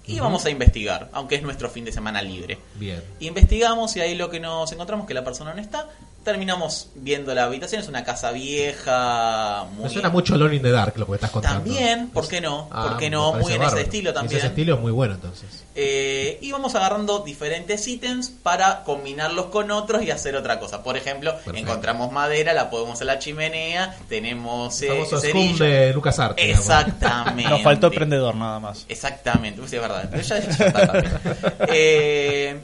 Y 0.06 0.20
vamos 0.20 0.46
a 0.46 0.50
investigar, 0.50 1.10
aunque 1.12 1.34
es 1.34 1.42
nuestro 1.42 1.68
fin 1.68 1.84
de 1.84 1.92
semana 1.92 2.22
libre. 2.22 2.58
Bien. 2.76 3.02
Investigamos 3.20 3.94
y 3.96 4.00
ahí 4.00 4.14
lo 4.14 4.30
que 4.30 4.40
nos 4.40 4.72
encontramos 4.72 5.06
que 5.06 5.12
la 5.12 5.22
persona 5.22 5.52
no 5.52 5.60
está. 5.60 5.86
Terminamos 6.28 6.90
viendo 6.94 7.34
la 7.34 7.44
habitación, 7.44 7.80
es 7.80 7.88
una 7.88 8.04
casa 8.04 8.32
vieja, 8.32 9.64
muy... 9.72 9.84
Me 9.84 9.88
suena 9.88 10.10
mucho 10.10 10.34
Alone 10.34 10.56
in 10.56 10.62
the 10.62 10.70
Dark 10.70 10.92
lo 10.98 11.06
que 11.06 11.14
estás 11.14 11.30
contando. 11.30 11.64
También, 11.64 12.10
¿por 12.10 12.28
qué 12.28 12.42
no? 12.42 12.68
Ah, 12.70 12.86
¿Por 12.86 12.98
qué 12.98 13.08
no? 13.08 13.32
Muy 13.32 13.50
en 13.50 13.58
bárbaro. 13.60 13.78
ese 13.78 13.86
estilo 13.86 14.12
también. 14.12 14.36
Ese 14.36 14.48
estilo 14.48 14.74
es 14.74 14.80
muy 14.82 14.92
bueno, 14.92 15.14
entonces. 15.14 15.64
Eh, 15.74 16.38
y 16.42 16.52
vamos 16.52 16.74
agarrando 16.74 17.20
diferentes 17.20 17.88
ítems 17.88 18.28
para 18.28 18.84
combinarlos 18.84 19.46
con 19.46 19.70
otros 19.70 20.02
y 20.02 20.10
hacer 20.10 20.36
otra 20.36 20.60
cosa. 20.60 20.82
Por 20.82 20.98
ejemplo, 20.98 21.32
Perfecto. 21.32 21.58
encontramos 21.58 22.12
madera, 22.12 22.52
la 22.52 22.68
podemos 22.68 23.00
en 23.00 23.06
la 23.06 23.18
chimenea, 23.18 23.96
tenemos 24.10 24.82
eh, 24.82 25.04
El 25.32 25.56
de 25.58 25.94
Lucas 25.94 26.18
Art. 26.18 26.38
Exactamente. 26.38 27.48
Nos 27.48 27.62
faltó 27.62 27.86
el 27.86 27.94
prendedor 27.94 28.34
nada 28.34 28.60
más. 28.60 28.84
Exactamente, 28.90 29.66
sí, 29.66 29.76
es 29.76 29.80
verdad. 29.80 30.06
Pero 30.10 30.22
ya, 30.22 30.40
ya 30.40 30.50
está. 30.50 31.02
Eh, 31.68 32.60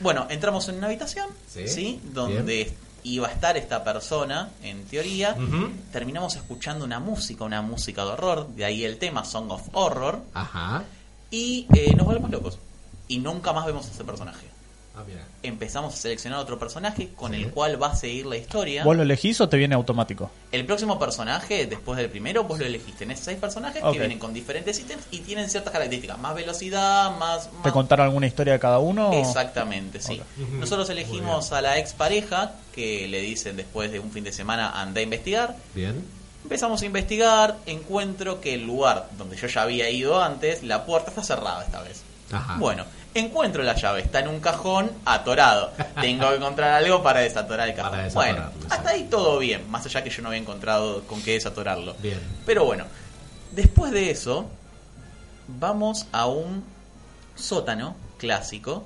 bueno, 0.00 0.26
entramos 0.28 0.68
en 0.68 0.78
una 0.78 0.88
habitación, 0.88 1.28
Sí, 1.48 1.68
¿sí? 1.68 2.00
Donde 2.12 2.42
bien. 2.64 2.83
Iba 3.04 3.28
a 3.28 3.30
estar 3.30 3.56
esta 3.56 3.84
persona, 3.84 4.50
en 4.62 4.84
teoría. 4.86 5.36
Terminamos 5.92 6.34
escuchando 6.36 6.84
una 6.84 6.98
música, 6.98 7.44
una 7.44 7.62
música 7.62 8.04
de 8.04 8.10
horror, 8.12 8.48
de 8.48 8.64
ahí 8.64 8.84
el 8.84 8.98
tema 8.98 9.24
Song 9.24 9.50
of 9.50 9.68
Horror. 9.72 10.22
Ajá. 10.34 10.84
Y 11.30 11.66
eh, 11.74 11.94
nos 11.94 12.06
volvemos 12.06 12.30
locos. 12.30 12.58
Y 13.06 13.18
nunca 13.18 13.52
más 13.52 13.66
vemos 13.66 13.86
a 13.86 13.90
ese 13.90 14.04
personaje. 14.04 14.53
Ah. 14.96 15.02
Empezamos 15.42 15.92
a 15.92 15.96
seleccionar 15.96 16.38
otro 16.38 16.56
personaje 16.58 17.08
con 17.16 17.32
Sí. 17.34 17.42
el 17.42 17.50
cual 17.50 17.82
va 17.82 17.88
a 17.88 17.96
seguir 17.96 18.26
la 18.26 18.36
historia. 18.36 18.84
¿Vos 18.84 18.94
lo 18.96 19.02
elegís 19.02 19.40
o 19.40 19.48
te 19.48 19.56
viene 19.56 19.74
automático? 19.74 20.30
El 20.52 20.64
próximo 20.66 20.98
personaje, 21.00 21.66
después 21.66 21.96
del 21.98 22.08
primero, 22.08 22.44
vos 22.44 22.58
lo 22.60 22.64
elegís. 22.64 22.94
Tenés 22.96 23.18
seis 23.20 23.36
personajes 23.38 23.82
que 23.82 23.98
vienen 23.98 24.18
con 24.20 24.32
diferentes 24.32 24.78
ítems 24.78 25.02
y 25.10 25.18
tienen 25.18 25.50
ciertas 25.50 25.72
características. 25.72 26.18
Más 26.18 26.34
velocidad, 26.36 27.16
más... 27.18 27.50
¿Te 27.64 27.72
contaron 27.72 28.06
alguna 28.06 28.26
historia 28.28 28.52
de 28.54 28.60
cada 28.60 28.78
uno? 28.78 29.10
o- 29.10 29.20
Exactamente, 29.20 30.00
sí. 30.00 30.20
Nosotros 30.52 30.88
elegimos 30.90 31.52
a 31.52 31.60
la 31.60 31.78
expareja 31.78 32.52
que 32.74 33.08
le 33.08 33.20
dicen 33.20 33.56
después 33.56 33.90
de 33.90 33.98
un 33.98 34.10
fin 34.12 34.22
de 34.24 34.32
semana 34.32 34.80
anda 34.80 35.00
a 35.00 35.02
investigar. 35.02 35.56
Bien. 35.74 36.04
Empezamos 36.44 36.82
a 36.82 36.86
investigar, 36.86 37.56
encuentro 37.66 38.40
que 38.40 38.54
el 38.54 38.64
lugar 38.66 39.08
donde 39.18 39.34
yo 39.36 39.46
ya 39.48 39.62
había 39.62 39.88
ido 39.90 40.22
antes, 40.22 40.62
la 40.62 40.84
puerta 40.86 41.08
está 41.10 41.22
cerrada 41.22 41.64
esta 41.64 41.80
vez. 41.82 42.02
Ajá. 42.32 42.56
Bueno, 42.58 42.84
encuentro 43.14 43.62
la 43.62 43.74
llave, 43.74 44.02
está 44.02 44.20
en 44.20 44.28
un 44.28 44.40
cajón 44.40 44.90
atorado. 45.04 45.72
Tengo 46.00 46.28
que 46.28 46.36
encontrar 46.36 46.72
algo 46.72 47.02
para 47.02 47.20
desatorar 47.20 47.68
el 47.68 47.74
cajón. 47.74 47.98
Bueno, 48.14 48.50
hasta 48.70 48.90
ahí 48.90 49.04
todo 49.04 49.38
bien, 49.38 49.70
más 49.70 49.86
allá 49.86 50.02
que 50.02 50.10
yo 50.10 50.22
no 50.22 50.28
había 50.28 50.40
encontrado 50.40 51.02
con 51.04 51.22
qué 51.22 51.32
desatorarlo. 51.32 51.94
Bien. 52.00 52.20
Pero 52.44 52.64
bueno, 52.64 52.84
después 53.52 53.92
de 53.92 54.10
eso, 54.10 54.48
vamos 55.46 56.06
a 56.12 56.26
un 56.26 56.64
sótano 57.34 57.96
clásico. 58.18 58.84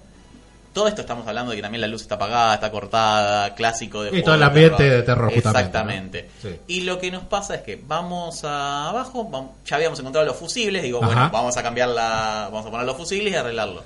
Todo 0.79 0.87
esto 0.87 1.01
estamos 1.01 1.27
hablando 1.27 1.51
de 1.51 1.57
que 1.57 1.63
también 1.63 1.81
la 1.81 1.89
luz 1.89 2.03
está 2.03 2.15
apagada, 2.15 2.55
está 2.55 2.71
cortada, 2.71 3.53
clásico 3.57 4.05
de 4.05 4.17
Y 4.17 4.23
todo 4.23 4.37
el 4.37 4.43
ambiente 4.45 4.85
de 4.89 5.03
terror, 5.03 5.33
Exactamente. 5.35 6.29
¿no? 6.45 6.51
Sí. 6.51 6.57
Y 6.69 6.81
lo 6.83 7.01
que 7.01 7.11
nos 7.11 7.25
pasa 7.25 7.57
es 7.57 7.63
que 7.63 7.83
vamos 7.85 8.45
a- 8.45 8.89
abajo, 8.91 9.29
ya 9.67 9.75
habíamos 9.75 9.99
encontrado 9.99 10.25
los 10.25 10.37
fusibles, 10.37 10.85
digo, 10.85 10.99
Ajá. 11.03 11.07
bueno, 11.07 11.31
vamos 11.33 11.57
a 11.57 11.65
cambiar 11.65 11.89
la, 11.89 12.49
vamos 12.53 12.65
a 12.65 12.71
poner 12.71 12.87
los 12.87 12.97
fusibles 12.97 13.33
y 13.33 13.37
arreglarlo. 13.37 13.83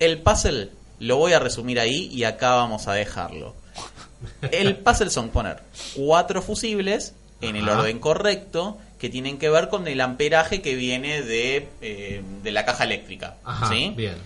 El 0.00 0.18
puzzle 0.18 0.70
lo 0.98 1.18
voy 1.18 1.34
a 1.34 1.38
resumir 1.38 1.78
ahí 1.78 2.08
y 2.12 2.24
acá 2.24 2.54
vamos 2.56 2.88
a 2.88 2.94
dejarlo. 2.94 3.54
El 4.50 4.74
puzzle 4.84 5.08
son 5.10 5.28
poner 5.28 5.62
cuatro 5.94 6.42
fusibles 6.42 7.14
en 7.40 7.54
el 7.54 7.68
orden 7.68 8.00
correcto 8.00 8.76
que 8.98 9.08
tienen 9.08 9.38
que 9.38 9.50
ver 9.50 9.68
con 9.68 9.86
el 9.86 10.00
amperaje 10.00 10.62
que 10.62 10.74
viene 10.74 11.22
de, 11.22 11.68
eh, 11.80 12.22
de 12.42 12.50
la 12.50 12.64
caja 12.64 12.82
eléctrica. 12.82 13.36
Ajá. 13.44 13.68
¿sí? 13.68 13.92
Bien. 13.96 14.16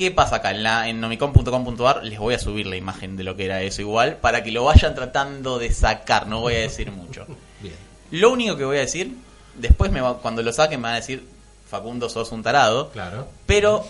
¿Qué 0.00 0.10
pasa 0.10 0.36
acá? 0.36 0.50
En, 0.52 0.62
la, 0.62 0.88
en 0.88 0.98
nomicom.com.ar 0.98 2.02
les 2.04 2.18
voy 2.18 2.32
a 2.32 2.38
subir 2.38 2.66
la 2.66 2.76
imagen 2.76 3.18
de 3.18 3.22
lo 3.22 3.36
que 3.36 3.44
era 3.44 3.60
eso 3.60 3.82
igual 3.82 4.16
para 4.16 4.42
que 4.42 4.50
lo 4.50 4.64
vayan 4.64 4.94
tratando 4.94 5.58
de 5.58 5.70
sacar, 5.74 6.26
no 6.26 6.40
voy 6.40 6.54
a 6.54 6.60
decir 6.60 6.90
mucho. 6.90 7.26
Bien. 7.60 7.74
Lo 8.10 8.30
único 8.32 8.56
que 8.56 8.64
voy 8.64 8.78
a 8.78 8.80
decir, 8.80 9.14
después 9.56 9.92
me 9.92 10.00
va- 10.00 10.16
cuando 10.16 10.42
lo 10.42 10.54
saquen 10.54 10.80
me 10.80 10.84
van 10.84 10.94
a 10.94 11.00
decir, 11.00 11.22
Facundo 11.68 12.08
sos 12.08 12.32
un 12.32 12.42
tarado, 12.42 12.88
Claro. 12.92 13.28
pero 13.44 13.84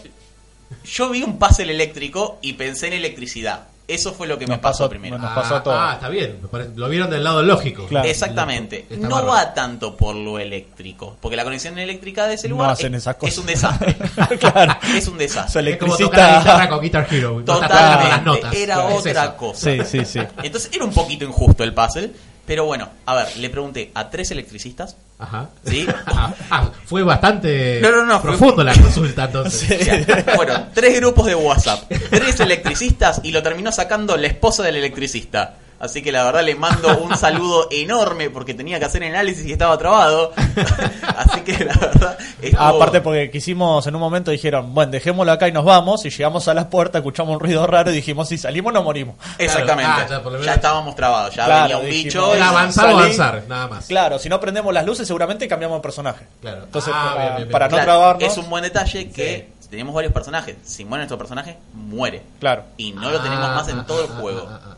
yo 0.85 1.11
vi 1.11 1.23
un 1.23 1.39
puzzle 1.39 1.73
eléctrico 1.73 2.41
y 2.43 2.55
pensé 2.55 2.89
en 2.89 2.95
electricidad. 2.95 3.69
Eso 3.95 4.13
fue 4.15 4.27
lo 4.27 4.39
que 4.39 4.47
me 4.47 4.55
Nos 4.55 4.61
pasó, 4.61 4.85
pasó- 4.85 4.91
primero. 4.91 5.19
nos 5.19 5.33
pasó 5.33 5.57
a 5.57 5.63
todos. 5.63 5.77
Ah, 5.79 5.93
está 5.95 6.09
bien. 6.09 6.39
Me 6.53 6.65
Lo 6.77 6.89
vieron 6.89 7.11
del 7.11 7.25
lado 7.25 7.43
lógico. 7.43 7.87
Claro. 7.87 8.09
Exactamente. 8.09 8.87
Está 8.89 9.09
no 9.09 9.17
bárbaro. 9.17 9.27
va 9.33 9.55
tanto 9.55 9.97
por 9.97 10.15
lo 10.15 10.39
eléctrico, 10.39 11.17
porque 11.21 11.37
la 11.37 11.45
conexión 11.45 11.79
eléctrica 11.79 12.27
de 12.27 12.35
ese 12.35 12.49
No 12.49 12.57
lugar 12.57 12.71
hacen 12.71 12.95
es, 12.95 13.03
esas 13.03 13.17
cosas. 13.17 13.33
es 13.35 13.39
un 13.39 13.47
desastre. 13.47 13.97
Claro. 14.39 14.77
Es 14.95 15.09
un 15.09 15.19
desastre. 15.19 15.71
Es 15.73 15.77
como 15.79 15.97
tocar 15.97 16.31
la 16.33 16.39
guitarra 16.41 16.69
con 16.69 16.81
Guitar 16.81 17.07
Hero. 17.11 17.39
no 17.39 17.45
Totalmente. 17.45 18.09
las 18.09 18.23
notas. 18.25 18.55
Era 18.55 18.75
Claro, 18.75 18.91
es 18.91 19.01
otra 19.01 19.25
eso. 19.25 19.37
cosa. 19.37 19.71
Sí, 19.71 19.79
sí, 19.85 20.05
sí. 20.05 20.21
Entonces 20.43 20.71
era 20.73 20.85
un 20.85 20.93
poquito 20.93 21.25
injusto 21.25 21.65
el 21.65 21.75
puzzle. 21.75 22.11
Pero 22.47 22.65
bueno, 22.65 22.89
a 23.07 23.15
ver, 23.15 23.37
le 23.37 23.49
pregunté 23.51 23.91
a 23.95 24.11
tres 24.11 24.31
electricistas. 24.33 24.97
Ajá. 25.19 25.51
¿Sí? 25.65 25.87
Ah, 26.07 26.35
ah, 26.51 26.71
fue 26.87 27.03
bastante 27.03 27.79
No, 27.81 27.91
no, 27.91 28.05
no, 28.05 28.21
fue- 28.21 28.31
profundo 28.31 28.65
la 28.65 28.73
consulta 28.75 29.25
entonces. 29.25 29.81
O 29.81 29.85
sea, 29.85 30.25
fueron 30.37 30.67
tres 30.75 30.97
grupos 30.97 31.27
de 31.27 31.35
WhatsApp, 31.35 31.85
tres 32.11 32.41
electricistas 32.41 33.21
y 33.23 33.31
lo 33.33 33.43
terminó 33.43 33.71
sacando 33.71 34.17
la 34.17 34.27
esposa 34.27 34.63
del 34.63 34.77
electricista. 34.77 35.55
Así 35.81 36.03
que 36.03 36.13
la 36.13 36.23
verdad 36.25 36.45
le 36.45 36.55
mando 36.55 36.99
un 36.99 37.17
saludo 37.17 37.67
enorme 37.73 38.29
porque 38.31 38.53
tenía 38.55 38.79
que 38.79 38.85
hacer 38.85 39.03
análisis 39.03 39.47
y 39.47 39.53
estaba 39.53 39.79
trabado. 39.79 40.33
Así 41.17 41.41
que 41.41 41.65
la 41.65 41.75
verdad. 41.75 42.19
estuvo- 42.41 42.61
Aparte 42.63 43.01
porque 43.01 43.31
quisimos 43.31 43.87
en 43.87 43.95
un 43.95 44.01
momento 44.01 44.31
dijeron, 44.31 44.75
bueno, 44.75 44.93
dejémoslo 44.93 45.33
acá 45.33 45.49
y 45.49 45.53
nos 45.53 45.65
vamos. 45.65 46.05
Y 46.05 46.11
llegamos 46.11 46.47
a 46.49 46.55
la 46.55 46.69
puerta, 46.69 46.99
escuchamos 46.99 47.35
un 47.35 47.41
ruido 47.41 47.67
raro 47.67 47.91
y 47.91 47.95
dijimos, 47.95 48.29
si 48.29 48.37
salimos 48.39 48.73
no 48.73 48.83
morimos. 48.83 49.17
Exactamente. 49.39 49.91
Ah, 49.91 50.07
ya, 50.45 50.55
estábamos 50.55 50.95
trabados. 50.95 51.35
Ya 51.35 51.45
Claro, 51.47 51.63
venía 51.63 51.79
un 51.79 51.87
dijimos, 51.87 52.05
bicho. 52.05 52.35
Era 52.35 52.49
avanzar 52.51 52.85
o 52.87 52.89
salí- 52.91 53.01
avanzar, 53.01 53.43
nada 53.49 53.69
más. 53.69 53.87
Claro, 53.87 54.19
si 54.19 54.29
no 54.29 54.39
prendemos 54.39 54.75
las 54.75 54.85
luces 54.85 55.07
seguramente 55.07 55.49
cambiamos 55.49 55.79
de 55.79 55.83
personaje. 55.83 56.27
Claro. 56.43 56.65
Entonces, 56.65 56.93
Ah, 56.95 57.03
para, 57.15 57.15
bien, 57.15 57.27
bien, 57.29 57.37
bien. 57.49 57.53
para 57.53 57.67
no 57.69 57.71
Claro, 57.77 57.85
trabarnos... 57.93 58.23
Es 58.33 58.37
un 58.39 58.51
buen 58.51 58.63
detalle 58.65 59.11
que 59.11 59.49
tenemos 59.71 59.95
varios 59.95 60.13
personajes. 60.13 60.57
Si 60.65 60.85
muere 60.85 61.03
nuestro 61.03 61.17
personaje, 61.17 61.57
muere. 61.75 62.23
Claro. 62.41 62.65
Y 62.77 62.93
no 62.93 63.09
lo 63.11 63.21
tenemos 63.21 63.47
Ah, 63.49 63.55
más 63.55 63.69
en 63.69 63.85
todo 63.87 64.05
el 64.05 64.11
ah, 64.11 64.17
juego. 64.21 64.49
Ah, 64.51 64.70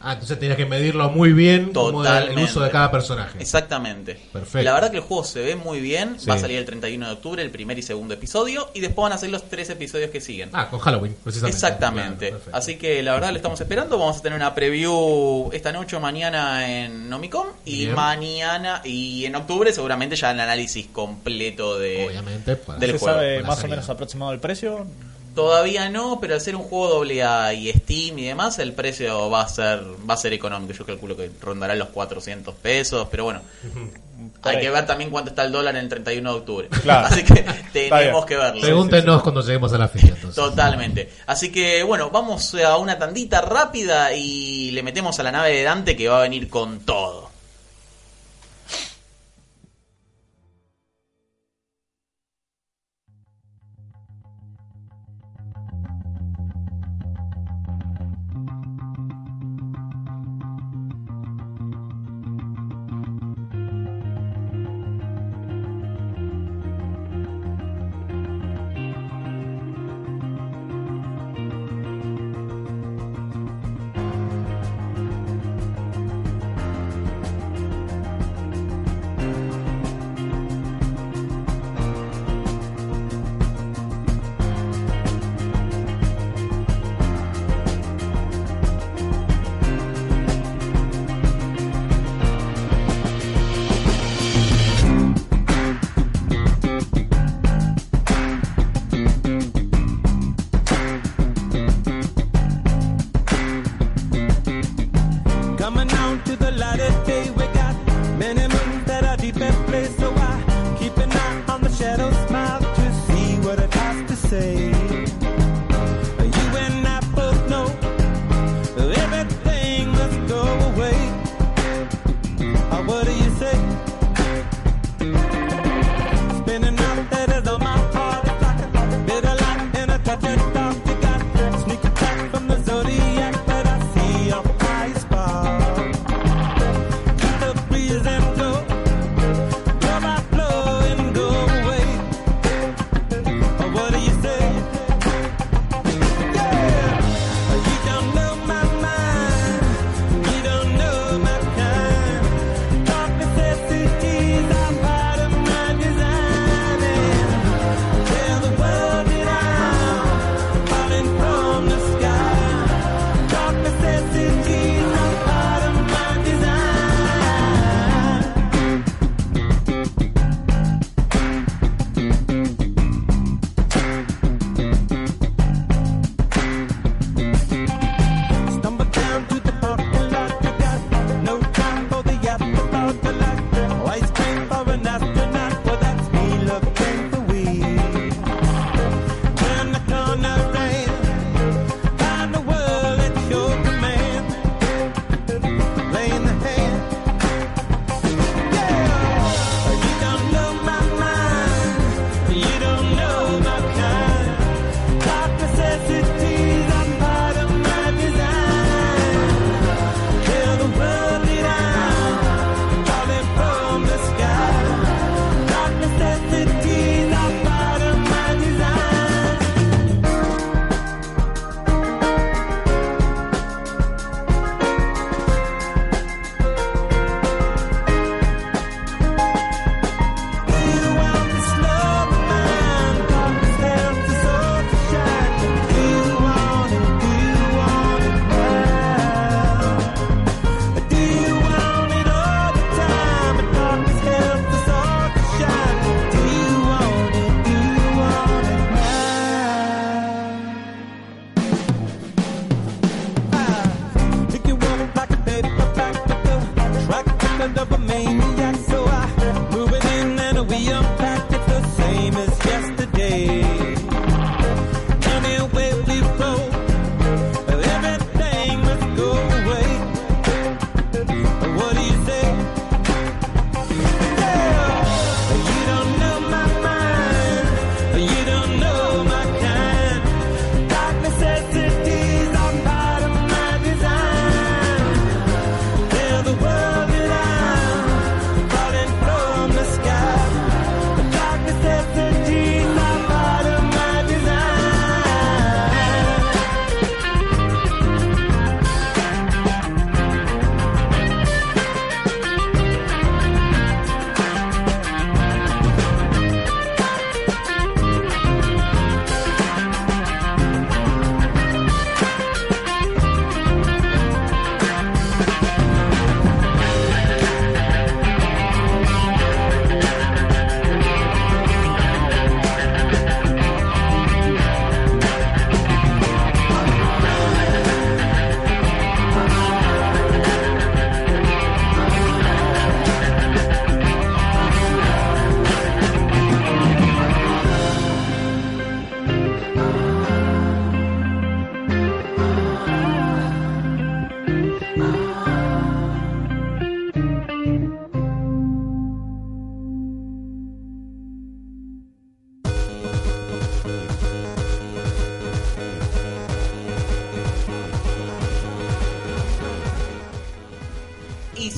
ah, 0.00 0.12
entonces 0.14 0.38
tenías 0.38 0.56
que 0.56 0.66
medirlo 0.66 1.08
muy 1.10 1.32
bien 1.32 1.72
como 1.72 2.04
el- 2.04 2.38
uso 2.38 2.60
de 2.60 2.70
cada 2.70 2.90
personaje. 2.90 3.38
Exactamente. 3.40 4.18
Perfecto. 4.32 4.62
La 4.64 4.72
verdad 4.74 4.90
que 4.90 4.96
el 4.98 5.02
juego 5.02 5.24
se 5.24 5.40
ve 5.40 5.56
muy 5.56 5.80
bien. 5.80 6.18
Sí. 6.18 6.26
Va 6.28 6.34
a 6.34 6.38
salir 6.38 6.58
el 6.58 6.64
31 6.64 7.06
de 7.06 7.12
octubre, 7.12 7.42
el 7.42 7.50
primer 7.50 7.78
y 7.78 7.82
segundo 7.82 8.14
episodio. 8.14 8.70
Y 8.74 8.80
después 8.80 9.02
van 9.04 9.12
a 9.12 9.18
ser 9.18 9.30
los 9.30 9.48
tres 9.48 9.68
episodios 9.70 10.10
que 10.10 10.20
siguen. 10.20 10.50
Ah, 10.52 10.68
con 10.68 10.80
Halloween, 10.80 11.16
precisamente. 11.22 11.56
Exactamente. 11.56 12.28
Claro. 12.30 12.44
Así 12.52 12.76
que 12.76 13.02
la 13.02 13.12
verdad 13.12 13.30
le 13.30 13.36
estamos 13.36 13.60
esperando. 13.60 13.98
Vamos 13.98 14.18
a 14.18 14.22
tener 14.22 14.36
una 14.36 14.54
preview 14.54 15.50
esta 15.52 15.72
noche 15.72 15.96
o 15.96 16.00
mañana 16.00 16.68
en 16.68 17.08
Nomicom. 17.08 17.46
Y 17.64 17.84
Bien. 17.84 17.94
mañana 17.94 18.82
y 18.84 19.24
en 19.26 19.34
octubre 19.36 19.72
seguramente 19.72 20.16
ya 20.16 20.30
el 20.30 20.40
análisis 20.40 20.86
completo 20.92 21.78
de... 21.78 22.06
Obviamente. 22.06 22.56
para- 22.56 22.78
del 22.78 22.92
¿Se 22.92 22.98
juego, 22.98 23.14
sabe 23.18 23.42
más 23.42 23.62
o 23.64 23.68
menos 23.68 23.88
aproximado 23.88 24.32
el 24.32 24.40
precio? 24.40 24.86
Todavía 25.34 25.88
no, 25.88 26.18
pero 26.20 26.34
al 26.34 26.40
ser 26.40 26.56
un 26.56 26.62
juego 26.62 26.88
doble 26.88 27.22
A 27.22 27.52
y 27.52 27.72
Steam 27.72 28.18
y 28.18 28.26
demás, 28.26 28.58
el 28.58 28.72
precio 28.72 29.30
va 29.30 29.42
a 29.42 29.48
ser 29.48 29.82
va 30.08 30.14
a 30.14 30.16
ser 30.16 30.32
económico. 30.32 30.72
Yo 30.72 30.84
calculo 30.84 31.16
que 31.16 31.30
rondará 31.40 31.74
los 31.74 31.88
400 31.88 32.54
pesos, 32.56 33.06
pero 33.10 33.24
bueno, 33.24 33.40
hay 34.42 34.60
que 34.60 34.70
ver 34.70 34.86
también 34.86 35.10
cuánto 35.10 35.30
está 35.30 35.44
el 35.44 35.52
dólar 35.52 35.76
en 35.76 35.84
el 35.84 35.88
31 35.88 36.32
de 36.32 36.38
octubre. 36.38 36.68
Claro. 36.80 37.08
Así 37.08 37.22
que 37.22 37.44
tenemos 37.72 38.24
que 38.24 38.36
verlo. 38.36 38.60
Pregúntenos 38.60 39.22
cuando 39.22 39.42
lleguemos 39.42 39.72
a 39.72 39.78
la 39.78 39.88
feria, 39.88 40.14
entonces. 40.14 40.34
Totalmente. 40.34 41.10
Así 41.26 41.52
que 41.52 41.82
bueno, 41.82 42.10
vamos 42.10 42.54
a 42.54 42.76
una 42.78 42.98
tandita 42.98 43.42
rápida 43.42 44.14
y 44.14 44.70
le 44.70 44.82
metemos 44.82 45.18
a 45.20 45.22
la 45.22 45.30
nave 45.30 45.56
de 45.56 45.62
Dante 45.62 45.96
que 45.96 46.08
va 46.08 46.18
a 46.18 46.22
venir 46.22 46.48
con 46.48 46.80
todo. 46.80 47.29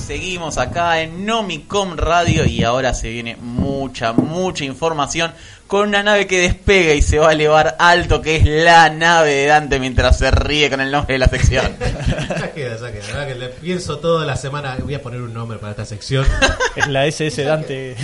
Seguimos 0.03 0.57
acá 0.57 1.01
en 1.01 1.25
Nomicom 1.25 1.95
Radio 1.95 2.45
y 2.45 2.63
ahora 2.63 2.93
se 2.93 3.09
viene 3.09 3.37
mucha, 3.37 4.11
mucha 4.11 4.65
información 4.65 5.31
con 5.65 5.87
una 5.87 6.03
nave 6.03 6.27
que 6.27 6.39
despega 6.39 6.93
y 6.93 7.01
se 7.01 7.19
va 7.19 7.29
a 7.29 7.31
elevar 7.31 7.77
alto, 7.79 8.21
que 8.21 8.35
es 8.35 8.45
la 8.45 8.89
nave 8.89 9.33
de 9.33 9.45
Dante 9.47 9.79
mientras 9.79 10.19
se 10.19 10.29
ríe 10.29 10.69
con 10.69 10.81
el 10.81 10.91
nombre 10.91 11.13
de 11.13 11.19
la 11.19 11.29
sección. 11.29 11.65
ya 11.79 12.51
queda, 12.51 12.75
ya 12.75 12.91
queda. 12.91 13.07
La 13.07 13.13
verdad 13.13 13.27
que 13.27 13.35
le 13.35 13.47
pienso 13.47 13.97
toda 13.97 14.25
la 14.25 14.35
semana. 14.35 14.77
Voy 14.83 14.93
a 14.93 15.01
poner 15.01 15.21
un 15.21 15.33
nombre 15.33 15.57
para 15.57 15.71
esta 15.71 15.85
sección. 15.85 16.27
Es 16.75 16.87
la 16.87 17.05
SS 17.05 17.43
Dante. 17.43 17.95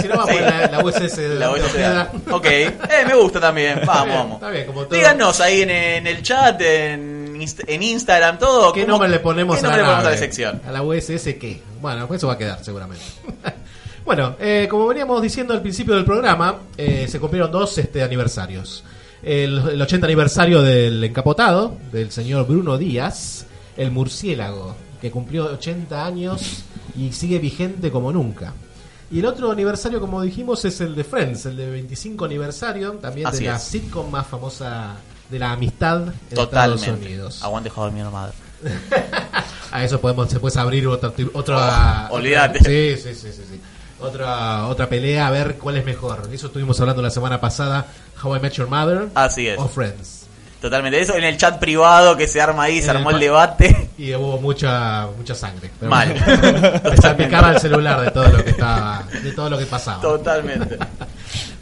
si 0.00 0.08
no, 0.08 0.16
vamos 0.16 0.30
a 0.30 0.32
poner 0.32 0.44
la, 0.44 0.66
la 0.68 0.84
USS 0.84 1.16
de 1.16 1.28
La 1.34 1.50
hacer. 1.50 2.06
Ok, 2.30 2.46
eh, 2.46 2.74
me 3.06 3.14
gusta 3.14 3.38
también. 3.38 3.82
Vamos, 3.84 4.06
bien, 4.06 4.18
vamos. 4.18 4.34
está 4.36 4.50
bien, 4.50 4.66
como 4.66 4.84
todo. 4.84 4.96
Díganos 4.96 5.40
ahí 5.40 5.62
en, 5.62 5.70
en 5.70 6.06
el 6.06 6.22
chat, 6.22 6.58
en, 6.62 7.17
Inst- 7.42 7.64
en 7.66 7.82
Instagram, 7.82 8.38
todo. 8.38 8.72
¿Qué 8.72 8.86
nombre 8.86 9.08
le 9.08 9.18
ponemos, 9.20 9.58
¿qué 9.58 9.66
a, 9.66 9.70
la 9.70 9.76
le 9.76 9.82
ponemos 9.84 10.04
a 10.04 10.10
la 10.10 10.16
sección? 10.16 10.60
A 10.66 10.72
la 10.72 10.82
USS 10.82 11.22
qué. 11.40 11.62
Bueno, 11.80 12.06
pues 12.06 12.18
eso 12.18 12.26
va 12.28 12.34
a 12.34 12.38
quedar 12.38 12.62
seguramente. 12.64 13.04
bueno, 14.04 14.36
eh, 14.40 14.66
como 14.70 14.86
veníamos 14.86 15.20
diciendo 15.22 15.54
al 15.54 15.60
principio 15.62 15.94
del 15.94 16.04
programa, 16.04 16.56
eh, 16.76 17.06
se 17.08 17.18
cumplieron 17.20 17.50
dos 17.50 17.76
este, 17.78 18.02
aniversarios. 18.02 18.84
El, 19.22 19.58
el 19.70 19.82
80 19.82 20.06
aniversario 20.06 20.62
del 20.62 21.02
encapotado, 21.02 21.76
del 21.92 22.10
señor 22.12 22.46
Bruno 22.46 22.78
Díaz, 22.78 23.46
el 23.76 23.90
murciélago, 23.90 24.76
que 25.00 25.10
cumplió 25.10 25.46
80 25.46 26.04
años 26.06 26.62
y 26.96 27.12
sigue 27.12 27.38
vigente 27.38 27.90
como 27.90 28.12
nunca. 28.12 28.52
Y 29.10 29.20
el 29.20 29.26
otro 29.26 29.50
aniversario, 29.50 30.00
como 30.00 30.20
dijimos, 30.20 30.64
es 30.66 30.80
el 30.82 30.94
de 30.94 31.02
Friends, 31.02 31.46
el 31.46 31.56
de 31.56 31.70
25 31.70 32.26
aniversario, 32.26 32.92
también 32.94 33.26
Así 33.26 33.44
de 33.44 33.50
la 33.50 33.56
es. 33.56 33.62
sitcom 33.62 34.10
más 34.10 34.26
famosa 34.26 34.96
de 35.30 35.38
la 35.38 35.52
amistad 35.52 36.02
en 36.02 36.08
Estados 36.30 36.48
Totalmente. 36.50 36.90
Unidos. 37.06 37.42
Aguante 37.42 37.70
Joder 37.70 37.92
mi 37.92 38.02
madre. 38.02 38.32
A 39.70 39.84
eso 39.84 40.00
podemos, 40.00 40.30
se 40.30 40.40
puede 40.40 40.58
abrir 40.58 40.86
otra, 40.86 41.12
otra 41.34 42.08
Oh, 42.10 42.14
olvídate. 42.14 42.58
otra- 42.60 42.70
sí, 42.70 42.96
sí, 42.96 43.14
sí, 43.14 43.32
sí, 43.32 43.42
sí. 43.50 43.60
Otra, 44.00 44.66
otra 44.68 44.88
pelea 44.88 45.26
a 45.26 45.30
ver 45.30 45.56
cuál 45.58 45.76
es 45.76 45.84
mejor. 45.84 46.28
Eso 46.32 46.46
estuvimos 46.46 46.80
hablando 46.80 47.02
la 47.02 47.10
semana 47.10 47.40
pasada. 47.40 47.86
How 48.22 48.36
I 48.36 48.40
Met 48.40 48.52
Your 48.54 48.68
Mother 48.68 49.08
Así 49.14 49.46
es. 49.48 49.58
o 49.58 49.68
Friends. 49.68 50.26
Totalmente. 50.60 51.00
Eso 51.00 51.14
en 51.16 51.24
el 51.24 51.36
chat 51.36 51.58
privado 51.58 52.16
que 52.16 52.26
se 52.26 52.40
arma 52.40 52.64
ahí, 52.64 52.80
se 52.82 52.90
armó 52.90 53.10
el 53.10 53.16
el 53.16 53.20
debate. 53.22 53.90
Y 53.98 54.14
hubo 54.14 54.40
mucha 54.40 55.06
mucha 55.16 55.34
sangre. 55.34 55.70
Pero 55.78 55.90
Mal. 55.90 56.14
me 56.84 56.96
salpicaba 57.00 57.52
el 57.52 57.60
celular 57.60 58.00
de 58.00 58.10
todo 58.10 58.28
lo 58.28 58.42
que 58.44 58.50
estaba, 58.50 59.04
de 59.22 59.32
todo 59.32 59.50
lo 59.50 59.58
que 59.58 59.66
pasaba. 59.66 60.00
Totalmente. 60.00 60.78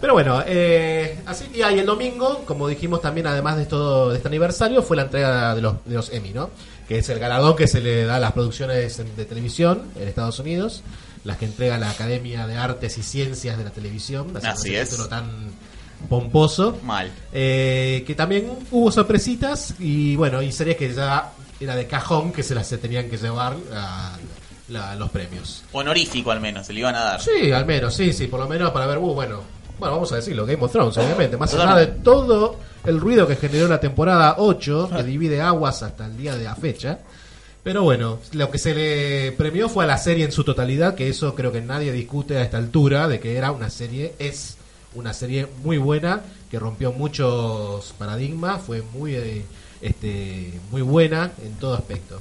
Pero 0.00 0.12
bueno, 0.12 0.42
eh, 0.46 1.18
así 1.26 1.44
y 1.54 1.62
ahí 1.62 1.78
el 1.78 1.86
domingo, 1.86 2.44
como 2.46 2.68
dijimos 2.68 3.00
también, 3.00 3.26
además 3.26 3.56
de 3.56 3.62
esto 3.62 4.10
de 4.10 4.16
este 4.16 4.28
aniversario, 4.28 4.82
fue 4.82 4.96
la 4.96 5.02
entrega 5.04 5.54
de 5.54 5.62
los, 5.62 5.84
de 5.84 5.94
los 5.94 6.12
Emmy, 6.12 6.30
¿no? 6.30 6.50
Que 6.88 6.98
es 6.98 7.08
el 7.08 7.18
galardón 7.18 7.56
que 7.56 7.66
se 7.66 7.80
le 7.80 8.04
da 8.04 8.16
a 8.16 8.20
las 8.20 8.32
producciones 8.32 8.96
de 9.16 9.24
televisión 9.24 9.82
en 9.96 10.06
Estados 10.08 10.38
Unidos, 10.38 10.82
las 11.24 11.36
que 11.38 11.46
entrega 11.46 11.78
la 11.78 11.90
Academia 11.90 12.46
de 12.46 12.56
Artes 12.56 12.96
y 12.98 13.02
Ciencias 13.02 13.58
de 13.58 13.64
la 13.64 13.70
Televisión, 13.70 14.36
Así 14.44 14.68
ese 14.70 14.80
es. 14.82 14.90
título 14.90 15.08
tan 15.08 15.28
pomposo. 16.08 16.78
Mal. 16.82 17.10
Eh, 17.32 18.04
que 18.06 18.14
también 18.14 18.50
hubo 18.70 18.90
sorpresitas 18.92 19.74
y 19.78 20.14
bueno, 20.16 20.42
y 20.42 20.52
series 20.52 20.76
que 20.76 20.92
ya 20.92 21.32
era 21.58 21.74
de 21.74 21.86
cajón 21.86 22.32
que 22.32 22.42
se 22.42 22.54
las 22.54 22.66
se 22.68 22.78
tenían 22.78 23.08
que 23.08 23.16
llevar 23.16 23.56
a 23.74 24.16
la- 24.68 24.94
los 24.96 25.10
premios. 25.10 25.64
Honorífico 25.72 26.30
al 26.30 26.40
menos, 26.40 26.66
se 26.66 26.72
le 26.72 26.80
iban 26.80 26.94
a 26.94 27.00
dar. 27.02 27.20
Sí, 27.22 27.50
al 27.50 27.64
menos, 27.66 27.94
sí, 27.94 28.12
sí, 28.12 28.26
por 28.26 28.38
lo 28.40 28.46
menos 28.48 28.70
para 28.72 28.86
ver, 28.86 28.98
uh, 28.98 29.14
bueno, 29.14 29.40
bueno, 29.78 29.94
vamos 29.96 30.12
a 30.12 30.16
decirlo, 30.16 30.46
Game 30.46 30.62
of 30.62 30.72
Thrones, 30.72 30.96
obviamente, 30.98 31.36
más 31.36 31.52
allá 31.54 31.76
de 31.76 31.86
todo 32.02 32.56
el 32.84 33.00
ruido 33.00 33.26
que 33.26 33.36
generó 33.36 33.68
la 33.68 33.80
temporada 33.80 34.36
8, 34.38 34.90
que 34.96 35.02
divide 35.02 35.40
aguas 35.40 35.82
hasta 35.82 36.06
el 36.06 36.16
día 36.16 36.36
de 36.36 36.44
la 36.44 36.54
fecha. 36.54 36.98
Pero 37.62 37.82
bueno, 37.82 38.20
lo 38.32 38.50
que 38.50 38.58
se 38.58 38.74
le 38.74 39.32
premió 39.32 39.68
fue 39.68 39.82
a 39.84 39.86
la 39.88 39.98
serie 39.98 40.24
en 40.24 40.30
su 40.32 40.44
totalidad, 40.44 40.94
que 40.94 41.08
eso 41.08 41.34
creo 41.34 41.50
que 41.50 41.60
nadie 41.60 41.90
discute 41.92 42.38
a 42.38 42.42
esta 42.42 42.58
altura, 42.58 43.08
de 43.08 43.18
que 43.18 43.36
era 43.36 43.50
una 43.50 43.70
serie, 43.70 44.14
es 44.20 44.56
una 44.94 45.12
serie 45.12 45.48
muy 45.64 45.76
buena, 45.78 46.20
que 46.50 46.58
rompió 46.60 46.92
muchos 46.92 47.92
paradigmas, 47.98 48.62
fue 48.62 48.82
muy, 48.82 49.16
eh, 49.16 49.44
este, 49.82 50.52
muy 50.70 50.80
buena 50.82 51.32
en 51.44 51.54
todo 51.54 51.74
aspecto. 51.74 52.20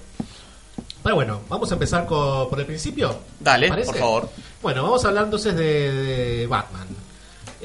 Pero 1.04 1.16
bueno, 1.16 1.42
vamos 1.48 1.70
a 1.70 1.76
empezar 1.76 2.08
co- 2.08 2.48
por 2.50 2.60
el 2.60 2.66
principio. 2.66 3.16
Dale, 3.40 3.68
por 3.86 3.96
favor. 4.00 4.30
Bueno, 4.64 4.82
vamos 4.82 5.06
a 5.06 5.10
hablar 5.10 5.26
entonces 5.26 5.56
de, 5.56 5.92
de 5.94 6.48
Batman. 6.48 6.88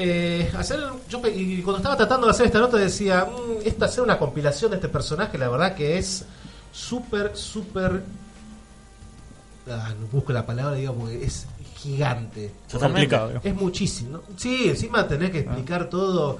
Eh, 0.03 0.51
hacer, 0.57 0.81
yo, 1.11 1.21
y 1.29 1.61
cuando 1.61 1.77
estaba 1.77 1.95
tratando 1.95 2.27
de 2.27 2.31
hacer 2.31 2.47
esta 2.47 2.59
nota 2.59 2.79
decía, 2.79 3.27
"Mm, 3.27 3.67
esta 3.67 3.85
hacer 3.85 4.03
una 4.03 4.19
compilación 4.19 4.71
de 4.71 4.77
este 4.79 4.89
personaje, 4.89 5.37
la 5.37 5.51
verdad 5.51 5.75
que 5.75 5.99
es 5.99 6.25
súper, 6.73 7.37
súper... 7.37 8.03
Ah, 9.69 9.93
no 10.01 10.07
busco 10.07 10.33
la 10.33 10.47
palabra, 10.47 10.75
digo, 10.75 10.95
porque 10.95 11.23
es 11.23 11.47
gigante. 11.77 12.51
Es 12.67 12.79
complicado. 12.79 13.41
Es 13.45 13.55
muchísimo. 13.55 14.11
¿no? 14.13 14.23
Sí, 14.39 14.71
encima 14.71 15.07
tenés 15.07 15.33
que 15.33 15.41
explicar 15.41 15.91
todo. 15.91 16.39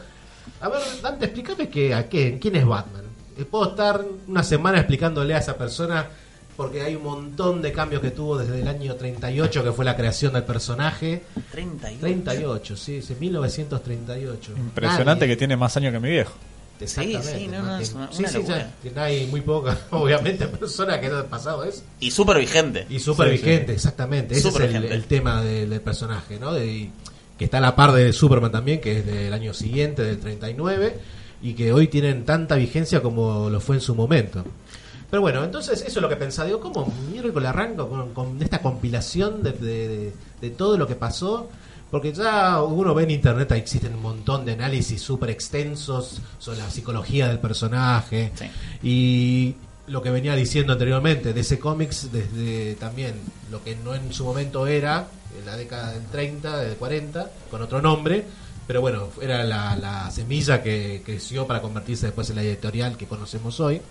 A 0.63 0.69
ver, 0.71 0.81
Dante, 1.03 1.27
explícame 1.27 1.69
que, 1.69 1.93
a 1.95 2.09
qué, 2.09 2.39
quién 2.41 2.57
es 2.57 2.67
Batman. 2.67 3.03
Eh, 3.37 3.45
Puedo 3.45 3.71
estar 3.73 4.03
una 4.27 4.43
semana 4.43 4.79
explicándole 4.79 5.35
a 5.35 5.39
esa 5.39 5.55
persona 5.59 6.09
porque 6.61 6.83
hay 6.83 6.95
un 6.95 7.05
montón 7.05 7.63
de 7.63 7.73
cambios 7.73 8.03
que 8.03 8.11
tuvo 8.11 8.37
desde 8.37 8.61
el 8.61 8.69
año 8.69 8.95
38, 8.95 9.65
que 9.65 9.73
fue 9.73 9.83
la 9.83 9.97
creación 9.97 10.35
del 10.35 10.43
personaje. 10.45 11.23
38. 11.53 11.99
38, 12.03 12.77
sí, 12.77 13.01
sí 13.01 13.17
1938. 13.19 14.53
Impresionante 14.59 15.25
Nadie- 15.25 15.29
que 15.33 15.37
tiene 15.39 15.57
más 15.57 15.75
años 15.79 15.91
que 15.95 16.01
mi 16.01 16.11
viejo. 16.11 16.35
Exactamente. 16.79 17.27
Sí, 17.33 17.39
sí, 17.39 17.49
no, 17.49 17.63
no, 17.63 17.79
es 17.79 17.93
una- 17.95 18.13
sí, 18.13 18.19
una 18.19 18.29
sí, 18.29 18.45
ya, 18.47 18.71
no 18.95 19.01
hay 19.01 19.27
muy 19.29 19.41
poca, 19.41 19.79
obviamente, 19.91 20.47
personas 20.49 20.99
que 20.99 21.07
han 21.07 21.25
pasado 21.29 21.65
eso. 21.65 21.83
Y 21.99 22.11
súper 22.11 22.37
vigente. 22.39 22.85
Y 22.91 22.99
súper 23.01 23.29
Sí, 23.29 23.33
vigente, 23.39 23.73
exactamente. 23.73 24.35
Ese 24.35 24.49
es 24.49 24.57
el, 24.61 25.05
tema 25.05 25.43
del, 25.43 25.71
del 25.71 25.81
personaje, 25.81 26.39
¿no? 26.39 26.53
De- 26.53 26.67
y 26.67 26.93
que 27.39 27.47
está 27.47 27.57
a 27.57 27.63
la 27.63 27.75
par 27.75 27.93
de 27.93 28.13
Superman 28.13 28.53
también, 28.53 28.83
que 28.83 28.99
es 28.99 29.07
del 29.07 29.33
año 29.33 29.55
siguiente, 29.55 30.03
del 30.03 30.19
39, 30.21 30.99
y 31.41 31.55
que 31.55 31.73
hoy 31.73 31.89
tienen 31.89 32.27
tanta 32.27 32.57
vigencia 32.57 33.01
como 33.01 33.49
lo 33.49 33.61
fue 33.61 33.77
en 33.77 33.81
su 33.81 33.95
momento. 33.95 34.45
Pero 35.11 35.21
bueno, 35.23 35.43
entonces 35.45 35.81
eso 35.83 35.99
es 35.99 36.03
lo 36.03 36.09
que 36.09 36.17
pensaba. 36.17 36.47
Digo, 36.47 36.61
¿cómo 36.61 36.93
miércoles 37.11 37.49
arranco 37.49 37.89
con, 37.89 38.15
con 38.15 38.43
esta 38.43 38.61
compilación 38.63 39.43
de, 39.43 39.53
de- 39.53 39.89
de- 39.89 40.13
de 40.41 40.51
todo 40.51 40.77
lo 40.79 40.87
que 40.87 40.95
pasó? 40.95 41.49
Porque 41.91 42.13
ya 42.13 42.63
uno 42.63 42.95
ve 42.95 43.03
en 43.03 43.11
internet, 43.11 43.51
ahí 43.51 43.59
existen 43.61 43.95
un 43.97 44.03
montón 44.03 44.45
de 44.45 44.53
análisis 44.53 45.03
súper 45.03 45.31
extensos 45.31 46.21
sobre 46.39 46.59
la 46.59 46.71
psicología 46.71 47.27
del 47.27 47.41
personaje. 47.41 48.31
Sí. 48.37 48.45
Y 48.87 49.55
lo 49.91 50.01
que 50.01 50.11
venía 50.11 50.37
diciendo 50.37 50.73
anteriormente, 50.75 51.33
de 51.33 51.41
ese 51.41 51.59
cómics, 51.59 52.11
desde 52.13 52.77
también 52.77 53.15
lo 53.51 53.65
que 53.65 53.75
no 53.75 53.95
en 53.97 54.13
su 54.13 54.25
momento 54.25 54.69
era, 54.69 55.09
en 55.37 55.45
la 55.47 55.57
década 55.57 55.91
del 55.93 56.05
30, 56.07 56.59
del 56.59 56.77
40, 56.77 57.29
con 57.51 57.61
otro 57.63 57.83
nombre, 57.83 58.25
pero 58.69 58.81
bueno, 58.81 59.09
era 59.21 59.43
la, 59.43 59.75
la 59.75 60.09
semilla 60.13 60.63
que 60.63 61.03
creció 61.05 61.45
para 61.49 61.61
convertirse 61.61 62.07
después 62.07 62.31
en 62.31 62.37
la 62.37 62.43
editorial 62.45 62.97
que 62.97 63.07
conocemos 63.07 63.59
hoy. 63.59 63.83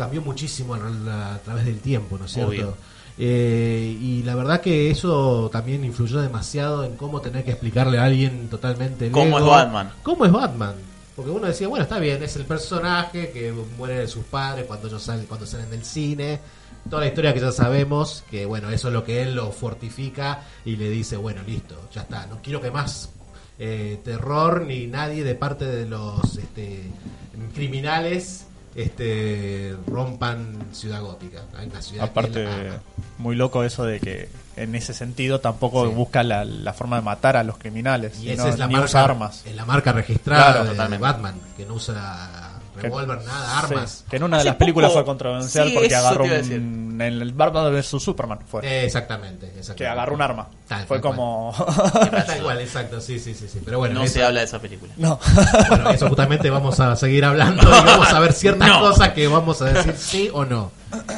Cambió 0.00 0.22
muchísimo 0.22 0.74
a, 0.74 1.38
través 1.44 1.66
del 1.66 1.78
tiempo, 1.80 2.16
¿no 2.16 2.24
es 2.24 2.32
cierto? 2.32 2.52
Obvio. 2.52 2.74
Eh, 3.18 3.98
y 4.00 4.22
la 4.22 4.34
verdad 4.34 4.62
que 4.62 4.90
eso 4.90 5.50
también 5.52 5.84
influyó 5.84 6.22
demasiado 6.22 6.84
en 6.84 6.96
cómo 6.96 7.20
tener 7.20 7.44
que 7.44 7.50
explicarle 7.50 7.98
a 7.98 8.04
alguien 8.04 8.48
totalmente 8.48 9.10
¿Cómo 9.10 9.38
lego 9.38 9.50
es 9.50 9.56
Batman? 9.58 9.92
¿Cómo 10.02 10.24
es 10.24 10.32
Batman? 10.32 10.74
Porque 11.14 11.30
uno 11.30 11.46
decía, 11.46 11.68
bueno, 11.68 11.82
está 11.82 11.98
bien, 11.98 12.22
es 12.22 12.34
el 12.36 12.46
personaje 12.46 13.30
que 13.30 13.52
muere 13.76 13.98
de 13.98 14.08
sus 14.08 14.24
padres 14.24 14.64
cuando 14.64 14.88
ellos 14.88 15.02
salen, 15.02 15.26
cuando 15.26 15.44
salen 15.44 15.68
del 15.68 15.84
cine. 15.84 16.40
Toda 16.88 17.02
la 17.02 17.08
historia 17.08 17.34
que 17.34 17.40
ya 17.40 17.52
sabemos, 17.52 18.24
que 18.30 18.46
bueno, 18.46 18.70
eso 18.70 18.88
es 18.88 18.94
lo 18.94 19.04
que 19.04 19.20
él 19.20 19.34
lo 19.34 19.52
fortifica 19.52 20.44
y 20.64 20.76
le 20.76 20.88
dice, 20.88 21.18
bueno, 21.18 21.42
listo, 21.46 21.76
ya 21.92 22.00
está, 22.00 22.26
no 22.26 22.40
quiero 22.42 22.62
que 22.62 22.70
más 22.70 23.10
eh, 23.58 24.00
terror 24.02 24.62
ni 24.62 24.86
nadie 24.86 25.24
de 25.24 25.34
parte 25.34 25.66
de 25.66 25.84
los 25.84 26.38
este, 26.38 26.84
criminales 27.54 28.46
este, 28.74 29.74
rompan 29.86 30.58
Ciudad 30.72 31.00
Gótica. 31.02 31.40
Ciudad 31.80 32.04
Aparte, 32.06 32.46
muy 33.18 33.36
loco 33.36 33.64
eso 33.64 33.84
de 33.84 34.00
que 34.00 34.28
en 34.56 34.74
ese 34.74 34.94
sentido 34.94 35.40
tampoco 35.40 35.86
Sí. 35.88 35.94
busca 35.94 36.22
la, 36.22 36.44
la 36.44 36.72
forma 36.72 36.96
de 36.96 37.02
matar 37.02 37.36
a 37.36 37.44
los 37.44 37.56
criminales, 37.58 38.14
Y 38.18 38.22
sino 38.22 38.32
esa 38.34 38.48
es 38.48 38.58
la 38.58 38.66
ni 38.66 38.74
marca, 38.74 38.86
usa 38.86 39.04
armas. 39.04 39.42
es 39.46 39.54
la 39.56 39.64
marca 39.64 39.92
registrada 39.92 40.44
Claro, 40.52 40.64
de, 40.64 40.70
totalmente. 40.70 41.02
Batman, 41.02 41.34
que 41.56 41.66
no 41.66 41.74
usa 41.74 42.49
revólver, 42.80 43.18
nada, 43.24 43.58
armas. 43.60 43.90
Sí, 43.90 44.04
que 44.10 44.16
en 44.16 44.22
una 44.24 44.36
de 44.36 44.40
Hace 44.40 44.48
las 44.50 44.56
películas 44.56 44.90
poco- 44.90 45.00
fue 45.00 45.06
controversial 45.06 45.68
Sí, 45.68 45.74
porque 45.74 45.86
eso 45.88 45.96
agarró 45.98 46.22
te 46.22 46.26
iba 46.28 46.34
a 46.34 46.38
decir. 46.38 46.58
un, 46.58 47.00
en 47.00 47.22
el 47.22 47.32
Batman 47.32 47.72
vs 47.72 47.86
Superman 48.02 48.38
fue 48.46 48.66
Eh, 48.66 48.84
exactamente, 48.84 49.46
exactamente. 49.46 49.74
que 49.76 49.86
agarró 49.86 50.14
un 50.14 50.22
arma. 50.22 50.48
Tal, 50.68 50.84
fue 50.86 50.98
tal 50.98 51.02
como 51.10 51.54
Tal 52.26 52.42
cual, 52.42 52.60
exacto, 52.60 53.00
sí, 53.00 53.18
sí, 53.18 53.34
sí, 53.34 53.48
sí. 53.48 53.60
Pero 53.64 53.78
bueno, 53.78 53.94
no 53.96 54.04
eso, 54.04 54.14
se 54.14 54.24
habla 54.24 54.40
de 54.40 54.46
esa 54.46 54.58
película. 54.60 54.92
no. 54.96 55.18
bueno, 55.68 55.90
eso 55.90 56.08
justamente 56.08 56.50
vamos 56.50 56.78
a 56.80 56.94
seguir 56.96 57.24
hablando 57.24 57.62
y 57.62 57.84
vamos 57.86 58.12
a 58.12 58.20
ver 58.20 58.32
ciertas 58.32 58.68
No. 58.68 58.80
cosas 58.80 59.10
que 59.10 59.26
vamos 59.28 59.60
a 59.62 59.66
decir 59.66 59.94
sí 59.96 60.30
o 60.32 60.44
no. 60.44 60.70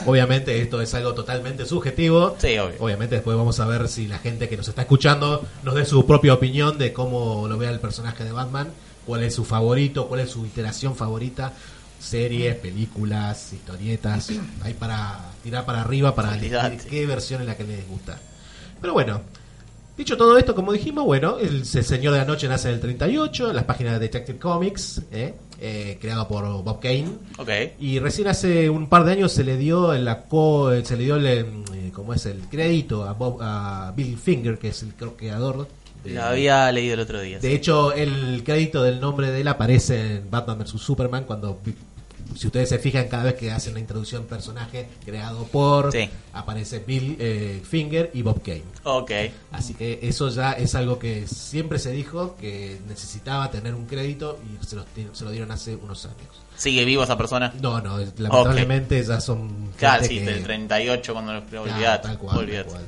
Obviamente 0.07 0.61
esto 0.61 0.81
es 0.83 0.93
algo 0.95 1.15
totalmente 1.15 1.65
subjetivo. 1.67 2.37
Sí, 2.39 2.59
obvio. 2.59 2.77
Obviamente 2.81 3.15
después 3.17 3.37
vamos 3.37 3.59
a 3.61 3.65
ver 3.67 3.89
si 3.89 4.07
la 4.07 4.19
gente 4.19 4.49
que 4.49 4.57
nos 4.57 4.69
está 4.69 4.83
escuchando 4.83 5.45
nos 5.63 5.75
dé 5.75 5.85
su 5.87 6.05
propia 6.07 6.35
opinión 6.35 6.77
de 6.79 6.93
cómo 6.93 7.49
lo 7.49 7.57
vea 7.59 7.71
el 7.71 7.81
personaje 7.81 8.23
de 8.25 8.33
Batman, 8.33 8.69
cuál 9.07 9.23
es 9.25 9.35
su 9.35 9.45
favorito, 9.45 10.09
cuál 10.09 10.21
es 10.21 10.31
su 10.31 10.45
iteración 10.47 10.95
favorita, 10.97 11.53
series, 11.99 12.57
películas, 12.57 13.53
historietas, 13.53 14.31
hay 14.63 14.75
para 14.75 15.31
tirar 15.43 15.65
para 15.65 15.81
arriba 15.83 16.15
para 16.15 16.37
elegir 16.37 16.51
qué 16.91 17.07
versión 17.07 17.41
es 17.43 17.47
la 17.47 17.57
que 17.57 17.65
les 17.65 17.87
gusta. 17.89 18.19
Pero 18.81 18.93
bueno, 18.93 19.21
dicho 19.97 20.17
todo 20.17 20.37
esto, 20.39 20.55
como 20.55 20.73
dijimos, 20.73 21.05
bueno, 21.05 21.39
el, 21.39 21.59
el 21.59 21.65
Señor 21.67 22.13
de 22.13 22.19
la 22.19 22.25
Noche 22.25 22.49
nace 22.49 22.69
en 22.69 22.75
el 22.75 22.81
38, 22.81 23.51
en 23.51 23.57
las 23.57 23.65
páginas 23.65 23.95
de 23.95 23.99
Detective 24.01 24.39
Comics, 24.39 25.03
¿eh? 25.13 25.35
Eh, 25.65 25.97
creado 26.01 26.27
por 26.27 26.45
Bob 26.65 26.81
Kane. 26.81 27.07
Ok. 27.39 27.49
Y 27.79 28.01
recién 28.01 28.27
hace 28.27 28.69
un 28.69 28.89
par 28.89 29.05
de 29.05 29.13
años 29.13 29.31
se 29.33 29.45
le 29.45 29.57
dio 29.57 29.95
la 29.95 30.25
co- 30.25 30.73
se 30.83 30.97
le 30.97 31.05
dio 31.05 31.15
el, 31.15 31.27
eh, 31.27 31.47
¿cómo 31.95 32.15
es 32.15 32.27
el 32.27 32.41
crédito 32.51 33.05
a, 33.05 33.13
Bob, 33.13 33.39
a 33.41 33.93
Bill 33.95 34.19
Finger, 34.19 34.59
que 34.59 34.71
es 34.71 34.83
el 34.83 34.93
creador. 34.95 35.69
De- 36.05 36.11
La 36.15 36.31
había 36.31 36.71
leído 36.73 36.95
el 36.95 37.01
otro 37.01 37.21
día. 37.21 37.39
de 37.39 37.55
hecho, 37.55 37.93
el 37.93 38.43
crédito 38.45 38.83
del 38.83 39.01
nombre 39.01 39.31
de 39.31 39.41
él 39.41 39.49
aparece 39.49 40.17
en 40.17 40.31
Batman 40.31 40.59
vs 40.59 40.81
Superman 40.81 41.25
cuando 41.25 41.61
si 42.37 42.47
ustedes 42.47 42.71
se 42.71 42.79
fijan 42.79 43.09
cada 43.09 43.25
vez 43.25 43.35
que 43.35 43.51
hacen 43.51 43.75
la 43.75 43.81
introducción 43.81 44.25
personaje 44.25 44.89
creado 45.05 45.45
por 45.49 45.93
Sí. 45.93 46.09
aparece 46.33 46.79
Bill 46.79 47.17
eh, 47.19 47.61
Finger 47.63 48.11
y 48.15 48.23
Bob 48.23 48.41
Kane. 48.43 48.63
Ok. 48.85 49.11
Así 49.51 49.75
que 49.75 49.99
eso 50.03 50.31
ya 50.31 50.53
es 50.53 50.75
algo 50.75 50.99
que 50.99 51.27
siempre 51.27 51.79
se 51.79 51.91
dijo 51.91 52.35
que 52.41 52.81
necesitaba 52.89 53.51
tener 53.51 53.75
un 53.75 53.85
crédito 53.85 54.39
y 54.61 54.65
se 54.65 54.77
lo, 54.77 54.85
se 55.13 55.25
lo 55.25 55.31
dieron 55.31 55.51
hace 55.51 55.77
unos 55.77 56.07
años. 56.07 56.17
¿Sigue 56.57 56.85
vivo 56.87 57.03
esa 57.03 57.19
persona? 57.19 57.53
No, 57.61 57.81
no, 57.83 57.99
lamentablemente 57.99 59.03
ya 59.05 59.21
son. 59.21 59.71
Claro, 59.77 60.05
sí, 60.05 60.19
que- 60.21 60.25
del 60.25 60.43
38 60.43 61.13
cuando 61.13 61.35
lo 61.35 61.45
Claro, 61.45 61.65
olvidate. 61.65 62.09
tal 62.09 62.19
cual, 62.19 62.37
tal 62.37 62.45
olvidate. 62.45 62.71
cual. 62.71 62.83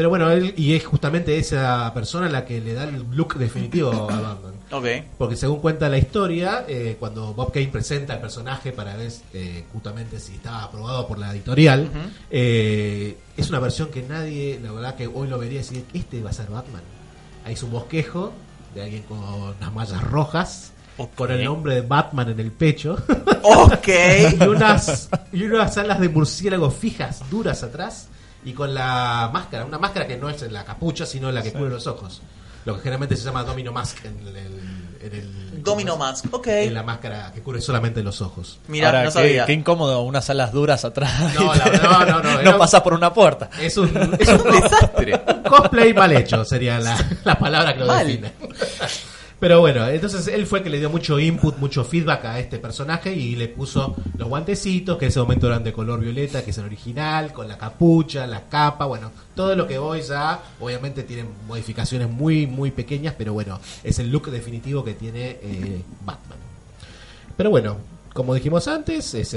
Pero 0.00 0.08
bueno, 0.08 0.30
él, 0.30 0.54
y 0.56 0.72
es 0.72 0.86
justamente 0.86 1.36
esa 1.36 1.92
persona 1.92 2.26
la 2.30 2.46
que 2.46 2.58
le 2.58 2.72
da 2.72 2.84
el 2.84 3.04
look 3.12 3.34
definitivo 3.34 3.90
a 4.10 4.18
Batman. 4.18 4.54
Ok. 4.70 4.86
Porque 5.18 5.36
según 5.36 5.60
cuenta 5.60 5.90
la 5.90 5.98
historia, 5.98 6.64
eh, 6.66 6.96
cuando 6.98 7.34
Bob 7.34 7.52
Kane 7.52 7.66
presenta 7.66 8.14
el 8.14 8.20
personaje 8.20 8.72
para 8.72 8.96
ver 8.96 9.12
eh, 9.34 9.64
justamente 9.74 10.18
si 10.18 10.36
estaba 10.36 10.62
aprobado 10.64 11.06
por 11.06 11.18
la 11.18 11.30
editorial, 11.32 11.90
eh, 12.30 13.18
es 13.36 13.50
una 13.50 13.58
versión 13.58 13.90
que 13.90 14.00
nadie, 14.00 14.58
la 14.62 14.72
verdad 14.72 14.94
que 14.94 15.06
hoy 15.06 15.28
lo 15.28 15.38
vería 15.38 15.56
y 15.56 15.64
decir, 15.64 15.84
este 15.92 16.22
va 16.22 16.30
a 16.30 16.32
ser 16.32 16.48
Batman. 16.48 16.80
Ahí 17.44 17.52
es 17.52 17.62
un 17.62 17.70
bosquejo 17.70 18.32
de 18.74 18.82
alguien 18.82 19.02
con 19.02 19.18
unas 19.18 19.74
mallas 19.74 20.02
rojas, 20.02 20.72
con 21.14 21.30
el 21.30 21.44
nombre 21.44 21.74
de 21.74 21.82
Batman 21.82 22.30
en 22.30 22.40
el 22.40 22.52
pecho, 22.52 22.96
Ok. 23.42 23.88
y, 24.40 24.44
unas, 24.44 25.10
y 25.30 25.42
unas 25.42 25.76
alas 25.76 26.00
de 26.00 26.08
murciélago 26.08 26.70
fijas, 26.70 27.20
duras 27.30 27.62
atrás, 27.62 28.08
y 28.44 28.52
con 28.52 28.72
la 28.74 29.30
máscara, 29.32 29.64
una 29.64 29.78
máscara 29.78 30.06
que 30.06 30.16
no 30.16 30.28
es 30.30 30.42
la 30.50 30.64
capucha, 30.64 31.04
sino 31.06 31.30
la 31.32 31.42
que 31.42 31.52
cubre 31.52 31.70
los 31.70 31.86
ojos. 31.86 32.22
Lo 32.64 32.74
que 32.74 32.80
generalmente 32.80 33.16
se 33.16 33.24
llama 33.24 33.42
Domino 33.42 33.72
Mask 33.72 34.04
en 34.04 34.18
el... 34.28 34.36
en 34.36 35.14
el- 35.14 35.40
Domino 35.62 35.96
Mask, 35.98 36.24
ok. 36.30 36.46
en 36.46 36.74
la 36.74 36.82
máscara 36.82 37.32
que 37.34 37.42
cubre 37.42 37.60
solamente 37.60 38.02
los 38.02 38.22
ojos. 38.22 38.58
Mira, 38.68 38.86
Ahora, 38.88 39.00
no 39.04 39.08
qué, 39.08 39.12
sabía. 39.12 39.44
qué 39.46 39.52
incómodo, 39.52 40.00
unas 40.02 40.28
alas 40.30 40.52
duras 40.52 40.84
atrás. 40.86 41.34
No, 41.34 41.54
la 41.54 42.04
no, 42.06 42.22
no, 42.22 42.42
no 42.42 42.58
pasas 42.58 42.80
por 42.82 42.94
una 42.94 43.12
puerta. 43.12 43.50
Es 43.60 43.76
un, 43.76 43.88
es 44.18 44.28
un 44.28 44.50
Desastre. 44.52 45.22
cosplay 45.48 45.92
mal 45.92 46.12
hecho, 46.12 46.44
sería 46.46 46.78
la, 46.80 46.96
la 47.24 47.38
palabra 47.38 47.74
que 47.74 47.80
lo 47.80 47.92
define. 47.94 48.32
Pero 49.40 49.60
bueno, 49.60 49.88
entonces 49.88 50.28
él 50.28 50.46
fue 50.46 50.58
el 50.58 50.64
que 50.64 50.70
le 50.70 50.78
dio 50.78 50.90
mucho 50.90 51.18
input, 51.18 51.56
mucho 51.56 51.82
feedback 51.82 52.26
a 52.26 52.38
este 52.38 52.58
personaje 52.58 53.14
y 53.14 53.36
le 53.36 53.48
puso 53.48 53.96
los 54.18 54.28
guantecitos, 54.28 54.98
que 54.98 55.06
en 55.06 55.08
ese 55.08 55.18
momento 55.18 55.46
eran 55.46 55.64
de 55.64 55.72
color 55.72 55.98
violeta, 55.98 56.44
que 56.44 56.50
es 56.50 56.58
el 56.58 56.66
original, 56.66 57.32
con 57.32 57.48
la 57.48 57.56
capucha, 57.56 58.26
la 58.26 58.48
capa, 58.48 58.84
bueno, 58.84 59.10
todo 59.34 59.56
lo 59.56 59.66
que 59.66 59.78
voy 59.78 60.02
ya, 60.02 60.42
obviamente 60.60 61.04
tienen 61.04 61.28
modificaciones 61.48 62.10
muy, 62.10 62.46
muy 62.46 62.70
pequeñas, 62.70 63.14
pero 63.16 63.32
bueno, 63.32 63.58
es 63.82 63.98
el 63.98 64.10
look 64.10 64.30
definitivo 64.30 64.84
que 64.84 64.92
tiene 64.92 65.38
eh, 65.40 65.82
Batman. 66.04 66.38
Pero 67.34 67.48
bueno, 67.48 67.78
como 68.12 68.34
dijimos 68.34 68.68
antes, 68.68 69.14
es 69.14 69.34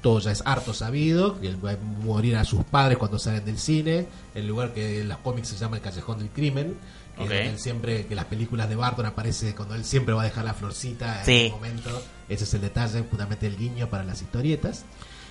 todo 0.00 0.18
ya 0.18 0.32
es 0.32 0.42
harto 0.44 0.74
sabido, 0.74 1.40
que 1.40 1.46
él 1.46 1.64
va 1.64 1.70
a 1.70 1.76
morir 1.76 2.36
a 2.36 2.44
sus 2.44 2.64
padres 2.64 2.98
cuando 2.98 3.20
salen 3.20 3.44
del 3.44 3.56
cine, 3.56 4.08
el 4.34 4.48
lugar 4.48 4.74
que 4.74 5.00
en 5.02 5.08
los 5.08 5.18
cómics 5.18 5.48
se 5.48 5.56
llama 5.56 5.76
el 5.76 5.82
Callejón 5.82 6.18
del 6.18 6.28
Crimen, 6.30 6.74
que 7.16 7.46
él 7.48 7.58
siempre, 7.58 8.06
que 8.06 8.14
las 8.14 8.24
películas 8.26 8.68
de 8.68 8.76
Barton 8.76 9.06
aparece 9.06 9.54
cuando 9.54 9.74
él 9.74 9.84
siempre 9.84 10.14
va 10.14 10.22
a 10.22 10.24
dejar 10.24 10.44
la 10.44 10.54
florcita 10.54 11.20
en 11.20 11.24
Sí. 11.26 11.32
ese 11.46 11.50
momento, 11.50 12.02
ese 12.28 12.44
es 12.44 12.54
el 12.54 12.60
detalle, 12.62 13.04
justamente 13.08 13.46
el 13.46 13.56
guiño 13.56 13.88
para 13.88 14.04
las 14.04 14.22
historietas. 14.22 14.84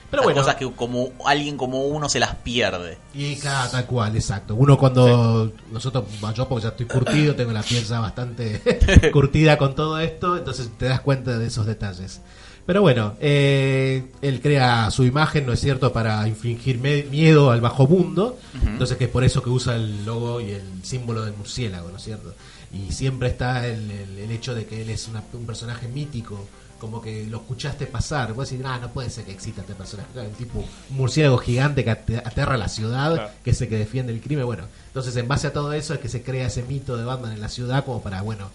Pero 0.09 0.23
bueno, 0.23 0.41
cosas 0.41 0.55
que 0.55 0.69
como 0.73 1.13
alguien 1.25 1.55
como 1.55 1.85
uno 1.85 2.09
se 2.09 2.19
las 2.19 2.35
pierde. 2.35 2.97
y 3.13 3.37
claro, 3.37 3.71
tal 3.71 3.85
cual, 3.85 4.13
exacto. 4.15 4.55
Uno 4.55 4.77
cuando 4.77 5.53
nosotros, 5.71 6.03
yo 6.35 6.47
porque 6.49 6.63
ya 6.63 6.69
estoy 6.69 6.85
curtido, 6.87 7.33
tengo 7.33 7.51
la 7.53 7.63
piel 7.63 7.85
ya 7.85 7.99
bastante 8.01 8.61
curtida 9.13 9.57
con 9.57 9.73
todo 9.73 9.97
esto, 9.99 10.37
entonces 10.37 10.69
te 10.77 10.87
das 10.87 10.99
cuenta 10.99 11.37
de 11.39 11.47
esos 11.47 11.65
detalles. 11.65 12.19
Pero 12.65 12.81
bueno, 12.81 13.15
eh, 13.19 14.03
él 14.21 14.39
crea 14.41 14.91
su 14.91 15.03
imagen, 15.03 15.45
¿no 15.45 15.53
es 15.53 15.59
cierto?, 15.59 15.91
para 15.91 16.27
infligir 16.27 16.77
miedo 16.79 17.51
al 17.51 17.59
bajo 17.61 17.87
mundo. 17.87 18.37
Entonces 18.65 18.97
que 18.97 19.05
es 19.05 19.09
por 19.09 19.23
eso 19.23 19.41
que 19.41 19.49
usa 19.49 19.75
el 19.75 20.05
logo 20.05 20.39
y 20.41 20.51
el 20.51 20.63
símbolo 20.83 21.25
del 21.25 21.33
murciélago, 21.35 21.89
¿no 21.89 21.97
es 21.97 22.03
cierto? 22.03 22.33
Y 22.73 22.91
siempre 22.91 23.29
está 23.29 23.65
el, 23.67 23.89
el- 23.91 24.17
el 24.19 24.31
hecho 24.31 24.53
de 24.55 24.65
que 24.65 24.81
él 24.83 24.89
es 24.89 25.07
una- 25.07 25.23
un 25.33 25.45
personaje 25.45 25.87
mítico, 25.87 26.47
como 26.79 27.01
que 27.01 27.27
lo 27.27 27.37
escuchaste 27.37 27.85
pasar. 27.85 28.33
Vos 28.33 28.49
decís, 28.49 28.65
ah, 28.65 28.79
no 28.81 28.89
puede 28.91 29.09
ser 29.09 29.25
que 29.25 29.31
exista 29.31 29.61
este 29.61 29.75
personaje. 29.75 30.07
Un 30.19 30.31
tipo, 30.33 30.59
un 30.59 30.97
murciélago 30.97 31.37
gigante 31.37 31.83
que 31.83 31.91
ate- 31.91 32.17
aterra 32.25 32.57
la 32.57 32.69
ciudad, 32.69 33.13
Claro. 33.15 33.29
que 33.43 33.51
es 33.51 33.61
el 33.61 33.67
que 33.69 33.77
defiende 33.77 34.13
el 34.13 34.21
crimen. 34.21 34.45
Bueno, 34.45 34.63
entonces 34.87 35.15
en 35.17 35.27
base 35.27 35.47
a 35.47 35.53
todo 35.53 35.73
eso 35.73 35.93
es 35.93 35.99
que 35.99 36.09
se 36.09 36.23
crea 36.23 36.47
ese 36.47 36.63
mito 36.63 36.95
de 36.97 37.03
Batman 37.05 37.33
en 37.33 37.41
la 37.41 37.49
ciudad 37.49 37.83
como 37.85 38.01
para, 38.01 38.21
bueno, 38.23 38.49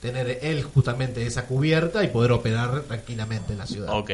tener 0.00 0.38
él 0.42 0.62
justamente 0.62 1.26
esa 1.26 1.46
cubierta 1.46 2.02
y 2.04 2.08
poder 2.08 2.32
operar 2.32 2.80
tranquilamente 2.82 3.52
en 3.52 3.58
la 3.58 3.66
ciudad. 3.66 3.90
Ok. 3.98 4.10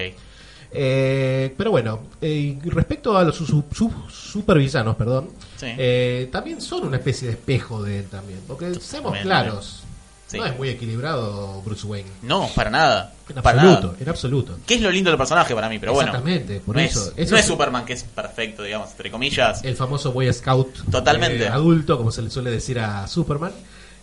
Eh, 0.73 1.55
pero 1.57 1.71
bueno, 1.71 2.01
eh, 2.21 2.59
respecto 2.65 3.17
a 3.17 3.25
los 3.25 3.37
su- 3.37 3.65
su- 3.73 3.93
supervillanos, 4.11 4.97
perdón, 4.97 5.29
Sí. 5.57 5.67
eh, 5.79 6.29
también 6.33 6.61
son 6.61 6.85
una 6.87 6.97
especie 6.97 7.29
de 7.29 7.35
espejo 7.35 7.83
de 7.83 8.01
él 8.01 8.07
también. 8.07 8.41
Porque 8.47 8.67
seamos 8.75 9.13
Totalmente. 9.13 9.23
claros, 9.23 9.83
Sí. 10.27 10.39
no 10.39 10.45
es 10.47 10.57
muy 10.57 10.69
equilibrado 10.69 11.63
Bruce 11.63 11.87
Wayne. 11.87 12.11
No, 12.23 12.49
para 12.55 12.71
nada. 12.71 13.13
En 13.29 13.43
para 13.43 13.61
absoluto, 13.61 13.87
nada. 13.89 13.99
en 14.03 14.09
absoluto. 14.09 14.59
¿Qué 14.67 14.75
es 14.75 14.81
lo 14.81 14.91
lindo 14.91 15.11
del 15.11 15.19
personaje 15.19 15.55
para 15.55 15.69
mí? 15.69 15.79
Pero 15.79 15.93
bueno. 15.95 16.11
Exactamente, 16.11 16.61
por 16.61 16.75
no 16.77 16.83
eso. 16.83 17.01
Es, 17.17 17.27
Eso 17.27 17.31
no 17.33 17.37
es- 17.39 17.45
es 17.45 17.49
Superman, 17.49 17.85
que 17.85 17.93
es 17.93 18.03
perfecto, 18.03 18.63
digamos, 18.65 18.91
entre 18.91 19.11
comillas. 19.11 19.65
El 19.65 19.77
famoso 19.77 20.13
Boy 20.13 20.33
Scout 20.33 20.91
Totalmente. 20.91 21.45
eh, 21.45 21.49
adulto, 21.49 21.97
como 21.97 22.11
se 22.11 22.23
le 22.23 22.31
suele 22.31 22.51
decir 22.51 22.79
a 22.81 23.07
Superman. 23.07 23.53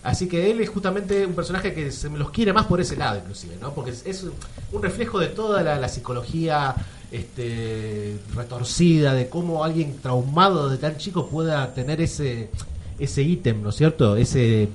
Así 0.04 0.28
que 0.28 0.52
él 0.52 0.60
es 0.60 0.70
justamente 0.70 1.26
un 1.26 1.34
personaje 1.34 1.74
que 1.74 1.90
se 1.92 2.10
los 2.10 2.30
quiere 2.32 2.52
más 2.52 2.66
por 2.66 2.82
ese 2.82 2.98
lado, 2.98 3.20
inclusive, 3.20 3.56
¿no? 3.62 3.74
Porque 3.74 3.92
es, 3.92 4.26
un 4.72 4.84
reflejo 4.84 5.18
de 5.18 5.28
toda 5.28 5.64
la, 5.64 5.78
la 5.80 5.88
psicología 5.88 6.76
este, 7.12 8.18
retorcida, 8.36 9.14
de 9.14 9.30
cómo 9.30 9.64
alguien 9.64 9.98
traumado 10.02 10.68
de 10.70 10.78
tan 10.78 10.98
chico 10.98 11.28
pueda 11.30 11.74
tener 11.74 12.02
ese 12.02 12.50
ese 13.00 13.24
ítem, 13.24 13.62
¿no 13.64 13.70
es 13.70 13.76
cierto? 13.76 14.16
Ese 14.18 14.70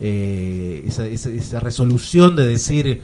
eh, 0.00 0.84
esa, 0.86 1.06
esa- 1.06 1.30
esa 1.30 1.60
resolución 1.60 2.36
de 2.36 2.46
decir, 2.46 3.02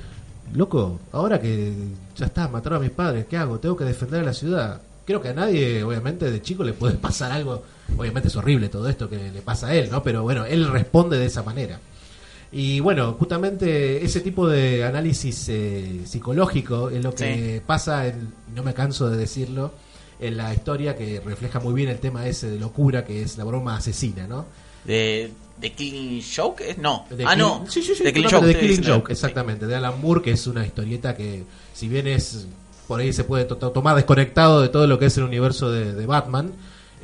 loco, 0.55 1.01
ahora 1.12 1.41
que 1.41 1.72
ya 2.16 2.27
está, 2.27 2.49
mataron 2.49 2.79
a 2.79 2.83
mis 2.83 2.91
padres, 2.91 3.27
¿qué 3.29 3.37
hago? 3.37 3.59
Tengo 3.59 3.77
que 3.77 3.85
defender 3.85 4.20
a 4.20 4.25
la 4.25 4.33
ciudad. 4.33 4.81
Creo 5.05 5.20
que 5.20 5.29
a 5.31 5.35
nadie, 5.35 5.83
obviamente, 5.83 6.31
de 6.31 6.41
chico 6.41 6.62
le 6.64 6.72
puede 6.72 6.95
pasar 6.95 7.33
algo. 7.33 7.62
Obviamente 7.97 8.28
es 8.28 8.37
horrible 8.37 8.68
todo 8.68 8.89
esto 8.89 9.09
que 9.09 9.30
le 9.30 9.43
pasa 9.43 9.68
a 9.68 9.74
él, 9.74 9.89
¿no? 9.91 10.03
Pero 10.03 10.22
bueno, 10.22 10.45
él 10.45 10.68
responde 10.68 11.18
de 11.18 11.26
esa 11.26 11.43
manera. 11.43 11.78
Y 12.53 12.80
bueno, 12.80 13.14
justamente 13.18 14.05
ese 14.05 14.20
tipo 14.20 14.47
de 14.49 14.85
análisis 14.85 15.49
eh, 15.49 16.03
psicológico 16.05 16.89
es 16.91 17.03
lo 17.03 17.14
que 17.14 17.61
pasa, 17.66 18.07
en, 18.07 18.32
no 18.55 18.62
me 18.62 18.74
canso 18.74 19.11
de 19.11 19.16
decirlo, 19.16 19.72
en 20.20 20.37
la 20.37 20.55
historia 20.55 20.97
que 20.97 21.20
refleja 21.20 21.59
muy 21.61 21.74
bien 21.74 21.89
el 21.89 21.99
tema 21.99 22.26
ese 22.28 22.49
de 22.51 22.59
locura 22.59 23.05
que 23.05 23.22
es 23.22 23.37
la 23.37 23.45
broma 23.45 23.76
asesina, 23.76 24.26
¿no? 24.28 24.47
De, 24.85 25.30
de 25.61 25.72
Killing 25.72 26.22
Joke. 26.22 26.76
No. 26.80 27.07
De 27.11 27.24
ah, 27.26 27.35
no. 27.35 27.64
Sí, 27.68 27.82
sí, 27.82 27.95
sí, 27.95 28.05
de 28.05 28.12
Killing 28.12 28.30
Joke. 28.30 28.45
de 28.47 28.53
estoy 28.53 28.62
Killing 28.66 28.76
diciendo. 28.80 29.01
Joke, 29.01 29.12
exactamente. 29.12 29.66
De 29.66 29.74
Alan 29.74 30.01
Moore, 30.01 30.22
que 30.22 30.30
es 30.30 30.47
una 30.47 30.64
historieta 30.64 31.16
que, 31.16 31.43
si 31.72 31.89
bien 31.89 32.07
es 32.07 32.47
por 32.87 33.01
ahí 33.01 33.12
se 33.12 33.24
puede 33.24 33.47
to- 33.47 33.57
to- 33.57 33.70
tomar 33.70 33.97
desconectado 33.97 34.61
de 34.61 34.68
todo 34.68 34.87
lo 34.87 34.99
que 34.99 35.07
es 35.07 35.16
el 35.16 35.24
universo 35.24 35.70
de, 35.72 35.93
de 35.95 36.07
Batman, 36.07 36.53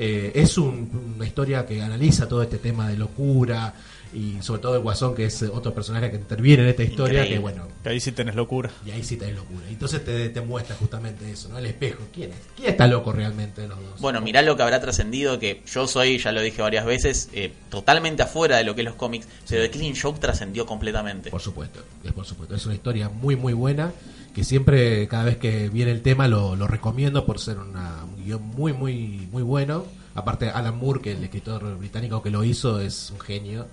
eh, 0.02 0.32
es 0.34 0.56
un- 0.56 1.12
una 1.16 1.26
historia 1.26 1.66
que 1.66 1.82
analiza 1.82 2.26
todo 2.26 2.42
este 2.42 2.56
tema 2.58 2.88
de 2.88 2.96
locura 2.96 3.74
y 4.12 4.42
sobre 4.42 4.60
todo 4.60 4.74
el 4.74 4.80
Guasón, 4.80 5.14
que 5.14 5.24
es 5.26 5.40
otro 5.42 5.72
personaje 5.72 6.10
que 6.10 6.16
interviene 6.16 6.64
en 6.64 6.68
esta 6.70 6.82
historia, 6.82 7.20
Increíble. 7.20 7.34
que 7.36 7.38
bueno, 7.40 7.68
Que 7.84 7.90
ahí 7.90 8.00
sí 8.00 8.10
tenés 8.10 8.34
locura. 8.34 8.68
y 8.84 8.90
ahí 8.90 9.04
sí 9.04 9.16
te 9.16 9.30
locura. 9.32 9.60
Y 9.68 9.74
Entonces 9.74 10.04
te, 10.04 10.30
te 10.30 10.40
muestra 10.40 10.74
justamente 10.74 11.30
eso, 11.30 11.48
¿no? 11.48 11.58
El 11.58 11.66
espejo. 11.66 11.98
¿Quién 12.12 12.30
es? 12.32 12.38
¿Quién 12.56 12.70
está 12.70 12.88
loco 12.88 13.12
realmente 13.12 13.60
de 13.60 13.68
los 13.68 13.78
dos? 13.78 14.00
Bueno, 14.00 14.20
mirá 14.20 14.42
lo 14.42 14.56
que 14.56 14.64
habrá 14.64 14.80
trascendido, 14.80 15.38
que 15.38 15.62
yo 15.72 15.86
soy, 15.86 16.18
ya 16.18 16.32
lo 16.32 16.40
dije 16.40 16.60
varias 16.60 16.86
veces, 16.86 17.28
eh, 17.34 17.52
totalmente 17.68 18.22
afuera 18.24 18.56
de 18.56 18.64
lo 18.64 18.74
que 18.74 18.80
es 18.80 18.84
los 18.86 18.96
cómics, 18.96 19.28
pero 19.48 19.62
de 19.62 19.70
Killing 19.70 19.94
Joke 19.94 20.18
trascendió 20.18 20.66
completamente. 20.66 21.30
Por 21.30 21.40
supuesto, 21.40 21.80
es 22.02 22.12
por 22.12 22.24
supuesto. 22.26 22.56
Es 22.56 22.66
una 22.66 22.74
historia 22.74 23.08
muy, 23.10 23.36
muy 23.36 23.52
buena. 23.52 23.92
Que 24.34 24.44
siempre, 24.44 25.08
cada 25.08 25.24
vez 25.24 25.38
que 25.38 25.68
viene 25.68 25.90
el 25.90 26.02
tema, 26.02 26.28
lo, 26.28 26.54
lo 26.56 26.66
recomiendo 26.68 27.26
por 27.26 27.38
ser 27.40 27.58
una- 27.58 28.04
un 28.04 28.24
guion 28.24 28.42
muy, 28.42 28.72
muy, 28.72 29.28
muy 29.32 29.42
bueno. 29.42 29.84
Aparte, 30.14 30.48
Alan 30.50 30.76
Moore, 30.78 31.00
que 31.00 31.12
el 31.12 31.24
escritor 31.24 31.76
británico 31.78 32.22
que 32.22 32.30
lo 32.30 32.44
hizo, 32.44 32.80
es 32.80 33.10
un 33.10 33.20
genio. 33.20 33.66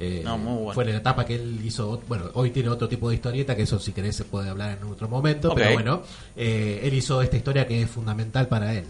Eh, 0.00 0.22
No, 0.24 0.38
muy 0.38 0.54
bueno. 0.56 0.72
Fue 0.74 0.84
en 0.84 0.90
la 0.92 0.96
etapa 0.98 1.26
que 1.26 1.34
él 1.34 1.60
hizo. 1.64 2.00
Bueno, 2.08 2.26
hoy 2.34 2.50
tiene 2.50 2.68
otro 2.68 2.88
tipo 2.88 3.08
de 3.10 3.16
historieta, 3.16 3.54
que 3.56 3.62
eso, 3.62 3.78
si 3.78 3.92
querés, 3.92 4.16
se 4.16 4.24
puede 4.24 4.48
hablar 4.48 4.78
en 4.80 4.86
otro 4.88 5.08
momento. 5.08 5.48
Pero 5.54 5.66
bueno, 5.74 6.02
eh, 6.36 6.80
él 6.84 6.94
hizo 6.94 7.20
esta 7.20 7.36
historia 7.36 7.66
que 7.66 7.82
es 7.82 7.90
fundamental 7.90 8.46
para 8.48 8.74
él. 8.74 8.84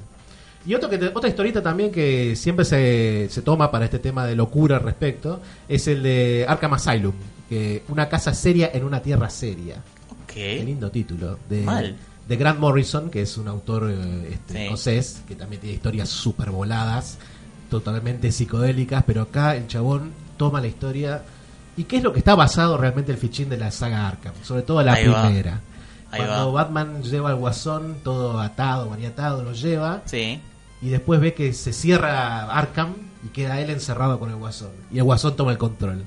Y 0.66 0.74
otro 0.74 0.88
que 0.90 0.98
te- 0.98 1.08
otra 1.08 1.28
historieta 1.28 1.62
también 1.62 1.90
que 1.90 2.36
siempre 2.36 2.64
se, 2.64 3.28
se 3.30 3.42
toma 3.42 3.70
para 3.70 3.86
este 3.86 3.98
tema 4.00 4.26
de 4.26 4.36
locura 4.36 4.76
al 4.76 4.82
respecto 4.82 5.40
es 5.68 5.88
el 5.88 6.02
de 6.02 6.44
Arkham 6.46 6.74
Asylum, 6.74 7.14
que 7.48 7.82
una 7.88 8.08
casa 8.08 8.34
seria 8.34 8.70
en 8.74 8.84
una 8.84 9.00
tierra 9.00 9.30
seria. 9.30 9.82
Qué 10.58 10.64
lindo 10.64 10.90
título. 10.90 11.38
De, 11.48 11.62
Mal. 11.62 11.96
de 12.28 12.36
Grant 12.36 12.58
Morrison, 12.60 13.10
que 13.10 13.22
es 13.22 13.36
un 13.38 13.48
autor 13.48 13.90
eh, 13.90 14.30
este, 14.32 14.52
Sí. 14.54 14.58
escocés, 14.64 15.22
que 15.26 15.34
también 15.34 15.60
tiene 15.60 15.74
historias 15.76 16.08
súper 16.08 16.50
voladas, 16.50 17.18
totalmente 17.70 18.32
psicodélicas, 18.32 19.04
pero 19.06 19.22
acá 19.22 19.56
el 19.56 19.66
chabón 19.66 20.12
toma 20.36 20.60
la 20.60 20.66
historia. 20.68 21.22
¿Y 21.76 21.84
qué 21.84 21.98
es 21.98 22.02
lo 22.02 22.12
que 22.12 22.18
está 22.20 22.34
basado 22.34 22.76
realmente 22.76 23.12
el 23.12 23.18
fichín 23.18 23.48
de 23.48 23.56
la 23.56 23.70
saga 23.70 24.08
Arkham? 24.08 24.34
Sobre 24.42 24.62
todo 24.62 24.82
la 24.82 24.94
Ahí 24.94 25.06
va. 25.06 25.22
primera. 25.22 25.60
Ahí 26.10 26.22
Cuando 26.24 26.52
va. 26.52 26.62
Batman 26.64 27.02
lleva 27.02 27.30
al 27.30 27.36
guasón 27.36 27.96
todo 28.02 28.40
atado, 28.40 28.88
maniatado, 28.88 29.42
lo 29.42 29.52
lleva 29.52 30.02
Sí. 30.06 30.40
y 30.80 30.88
después 30.88 31.20
ve 31.20 31.34
que 31.34 31.52
se 31.52 31.72
cierra 31.72 32.44
Arkham 32.50 32.94
y 33.24 33.28
queda 33.28 33.60
él 33.60 33.70
encerrado 33.70 34.18
con 34.18 34.30
el 34.30 34.36
guasón. 34.36 34.70
Y 34.90 34.98
el 34.98 35.04
guasón 35.04 35.36
toma 35.36 35.52
el 35.52 35.58
control. 35.58 36.04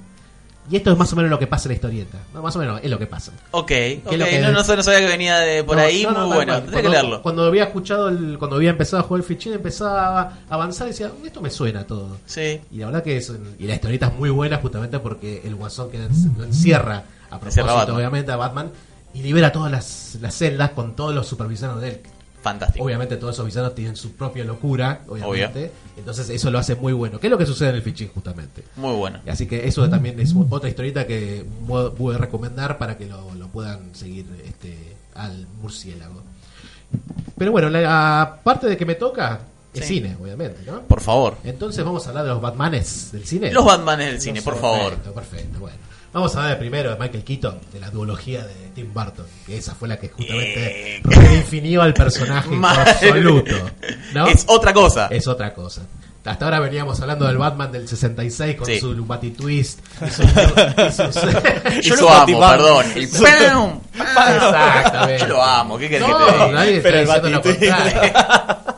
Y 0.69 0.77
esto 0.77 0.91
es 0.91 0.97
más 0.97 1.11
o 1.11 1.15
menos 1.15 1.29
lo 1.31 1.39
que 1.39 1.47
pasa 1.47 1.67
en 1.67 1.69
la 1.71 1.73
historieta. 1.75 2.17
No, 2.33 2.41
más 2.41 2.55
o 2.55 2.59
menos 2.59 2.79
es 2.83 2.89
lo 2.89 2.97
que 2.99 3.07
pasa. 3.07 3.31
Ok, 3.51 3.71
ok, 4.05 4.13
lo 4.13 4.25
que- 4.25 4.39
no, 4.39 4.51
no, 4.51 4.63
sabía 4.63 4.99
que 4.99 5.07
venía 5.07 5.39
de 5.39 5.63
por 5.63 5.75
No, 5.75 5.81
ahí, 5.83 6.05
muy 6.05 6.13
bueno, 6.27 6.53
tendría 6.57 6.61
que 6.63 6.71
Cuando- 6.71 6.89
leerlo. 6.91 7.21
Cuando 7.21 7.45
había 7.45 7.63
escuchado, 7.65 8.09
el, 8.09 8.37
cuando 8.37 8.55
había 8.57 8.69
empezado 8.69 9.01
a 9.01 9.05
jugar 9.05 9.21
el 9.21 9.25
fichín, 9.27 9.53
empezaba 9.53 10.21
a 10.21 10.33
avanzar 10.49 10.87
y 10.87 10.91
decía, 10.91 11.11
esto 11.25 11.41
me 11.41 11.49
suena 11.49 11.85
todo. 11.85 12.17
Sí, 12.25 12.61
Y 12.71 12.77
la 12.77 12.85
verdad 12.85 13.03
que 13.03 13.17
es, 13.17 13.31
y 13.59 13.65
la 13.67 13.73
historieta 13.75 14.07
es 14.07 14.13
muy 14.13 14.29
buena 14.29 14.57
justamente 14.57 14.99
porque 14.99 15.41
el 15.43 15.55
guasón 15.55 15.89
que 15.89 15.97
lo 16.37 16.43
encierra, 16.45 17.03
a 17.29 17.39
propósito 17.39 17.95
obviamente 17.95 18.31
a 18.31 18.35
Batman, 18.35 18.71
y 19.13 19.23
libera 19.23 19.51
todas 19.51 19.71
las, 19.71 20.17
las 20.21 20.33
celdas 20.35 20.69
con 20.71 20.95
todos 20.95 21.13
los 21.13 21.27
supervisanos 21.27 21.81
de 21.81 21.89
él. 21.89 22.01
Fantástico. 22.41 22.83
Obviamente 22.85 23.17
todos 23.17 23.35
esos 23.35 23.45
villanos 23.45 23.75
tienen 23.75 23.95
su 23.95 24.13
propia 24.13 24.43
locura, 24.43 25.01
obviamente. 25.07 25.71
Entonces 25.97 26.29
eso 26.29 26.49
lo 26.51 26.59
hace 26.59 26.75
muy 26.75 26.93
bueno. 26.93 27.19
¿Qué 27.19 27.27
es 27.27 27.31
lo 27.31 27.37
que 27.37 27.45
sucede 27.45 27.69
en 27.69 27.75
el 27.75 27.81
fichín 27.81 28.09
justamente? 28.13 28.63
Muy 28.75 28.95
bueno. 28.95 29.19
Así 29.27 29.45
que 29.47 29.67
eso 29.67 29.89
también 29.89 30.19
es 30.19 30.33
otra 30.49 30.69
historieta 30.69 31.05
que 31.05 31.45
pude 31.97 32.17
recomendar 32.17 32.77
para 32.77 32.97
que 32.97 33.05
lo, 33.05 33.33
lo 33.35 33.47
puedan 33.47 33.93
seguir 33.95 34.25
este, 34.45 34.75
al 35.15 35.47
murciélago. 35.61 36.23
Pero 37.37 37.51
bueno, 37.51 37.69
la 37.69 38.39
parte 38.43 38.67
de 38.67 38.77
que 38.77 38.85
me 38.85 38.95
toca 38.95 39.39
es 39.73 39.87
Sí. 39.87 39.95
cine, 39.95 40.17
obviamente, 40.21 40.59
¿no? 40.69 40.81
Por 40.81 40.99
favor. 40.99 41.37
Entonces 41.45 41.83
vamos 41.85 42.05
a 42.05 42.09
hablar 42.09 42.25
de 42.25 42.31
los 42.31 42.41
Batmanes 42.41 43.11
del 43.13 43.25
cine. 43.25 43.51
Los 43.53 43.63
Batmanes 43.65 44.07
del 44.07 44.21
cine, 44.21 44.41
por 44.41 44.57
favor. 44.59 44.89
Perfecto, 44.95 45.13
perfecto. 45.13 45.59
Bueno, 45.59 45.77
vamos 46.13 46.35
a 46.35 46.43
hablar 46.43 46.59
primero 46.59 46.89
de 46.91 46.97
Michael 46.99 47.23
Keaton, 47.23 47.59
de 47.73 47.79
la 47.79 47.89
duología 47.89 48.43
de 48.45 48.53
Tim 48.75 48.93
Burton, 48.93 49.25
que 49.45 49.57
esa 49.57 49.73
fue 49.75 49.87
la 49.87 49.97
que 49.97 50.09
justamente 50.09 50.97
Eh. 50.97 51.01
redefinió 51.03 51.81
al 51.81 51.93
personaje 51.93 52.53
en 52.53 52.63
absoluto. 52.65 53.55
¿no? 54.13 54.27
Es 54.27 54.43
otra 54.47 54.73
cosa. 54.73 55.07
Es 55.11 55.27
otra 55.27 55.53
cosa. 55.53 55.81
Hasta 56.23 56.45
ahora 56.45 56.59
veníamos 56.59 57.01
hablando 57.01 57.25
del 57.25 57.37
Batman 57.39 57.71
del 57.71 57.87
66 57.87 58.55
con 58.55 58.67
Sí. 58.67 58.79
su 58.79 58.93
Batitwist 59.05 59.79
y 60.05 60.09
su, 60.11 60.21
y 61.81 61.83
sus- 61.83 62.01
amo, 62.01 62.39
Batman. 62.39 62.51
perdón. 62.51 62.85
Exactamente. 62.95 65.17
Yo 65.19 65.27
lo 65.27 65.43
amo, 65.43 65.77
¿qué 65.79 65.89
querés 65.89 66.07
que 66.07 66.13
te 66.13 66.19
No, 66.19 66.25
diga? 66.27 66.51
nadie 66.51 66.77
está 66.77 66.83
Pero 66.89 66.99
el 66.99 67.05
diciendo 67.05 67.29
lo 67.29 67.41
contrario. 67.41 68.13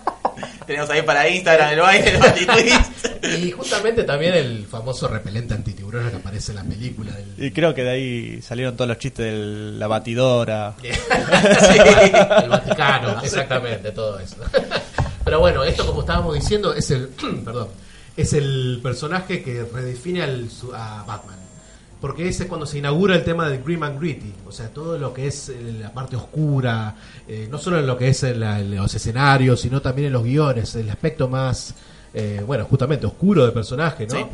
Tenemos 0.65 0.89
ahí 0.89 1.01
para 1.01 1.27
Instagram 1.27 1.73
el 1.73 1.79
baile 1.81 2.11
del 2.11 2.21
Batitwist. 2.21 3.07
Y 3.23 3.51
justamente 3.51 4.03
también 4.03 4.33
el 4.33 4.65
famoso 4.65 5.07
repelente 5.07 5.53
antitiburón 5.53 6.09
que 6.09 6.17
aparece 6.17 6.51
en 6.51 6.57
la 6.57 6.63
película 6.63 7.11
del, 7.13 7.45
Y 7.45 7.51
creo 7.51 7.73
que 7.73 7.83
de 7.83 7.89
ahí 7.89 8.41
salieron 8.41 8.75
todos 8.75 8.87
los 8.89 8.97
chistes 8.97 9.25
de 9.25 9.77
la 9.77 9.87
batidora. 9.87 10.75
el 10.83 12.49
Vaticano, 12.49 13.21
exactamente, 13.23 13.91
todo 13.91 14.19
eso. 14.19 14.35
Pero 15.23 15.39
bueno, 15.39 15.63
esto 15.63 15.85
como 15.85 16.01
estábamos 16.01 16.35
diciendo 16.35 16.73
es 16.73 16.91
el, 16.91 17.07
perdón, 17.45 17.69
es 18.17 18.33
el 18.33 18.79
personaje 18.83 19.41
que 19.41 19.63
redefine 19.63 20.21
al, 20.23 20.49
su- 20.49 20.73
a 20.73 21.03
Batman. 21.07 21.37
Porque 22.01 22.27
ese 22.27 22.43
es 22.43 22.49
cuando 22.49 22.65
se 22.65 22.79
inaugura 22.79 23.15
el 23.15 23.23
tema 23.23 23.47
del 23.47 23.63
Grim 23.63 23.83
and 23.83 23.97
Gritty, 24.01 24.33
o 24.45 24.51
sea, 24.51 24.67
todo 24.67 24.97
lo 24.97 25.13
que 25.13 25.27
es 25.27 25.47
eh, 25.47 25.73
la 25.79 25.93
parte 25.93 26.17
oscura, 26.17 26.95
eh, 27.29 27.47
no 27.49 27.57
solo 27.57 27.79
en 27.79 27.87
lo 27.87 27.97
que 27.97 28.09
es 28.09 28.21
en, 28.23 28.41
la- 28.41 28.59
en 28.59 28.75
los 28.75 28.93
escenarios, 28.93 29.61
sino 29.61 29.81
también 29.81 30.07
en 30.07 30.13
los 30.13 30.23
guiones, 30.23 30.75
el 30.75 30.89
aspecto 30.89 31.29
más, 31.29 31.73
eh, 32.13 32.43
bueno, 32.45 32.65
justamente 32.65 33.05
oscuro 33.05 33.43
del 33.43 33.53
personaje, 33.53 34.07
¿no? 34.07 34.15
Sí. 34.15 34.25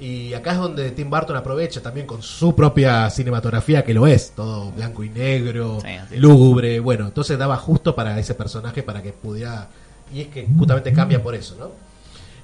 Y 0.00 0.34
acá 0.34 0.52
es 0.52 0.58
donde 0.58 0.90
Tim 0.90 1.08
Burton 1.08 1.36
aprovecha 1.36 1.80
también 1.80 2.06
con 2.06 2.22
su 2.22 2.56
propia 2.56 3.08
cinematografía, 3.08 3.84
que 3.84 3.94
lo 3.94 4.06
es, 4.06 4.32
todo 4.32 4.72
blanco 4.72 5.04
y 5.04 5.10
negro, 5.10 5.78
Sí, 5.80 6.16
lúgubre, 6.16 6.80
bueno, 6.80 7.06
entonces 7.06 7.38
daba 7.38 7.56
justo 7.56 7.94
para 7.94 8.18
ese 8.18 8.34
personaje 8.34 8.82
para 8.82 9.00
que 9.00 9.12
pudiera, 9.12 9.68
y 10.12 10.22
es 10.22 10.28
que 10.28 10.46
justamente 10.58 10.92
cambia 10.92 11.22
por 11.22 11.36
eso, 11.36 11.54
¿no? 11.58 11.70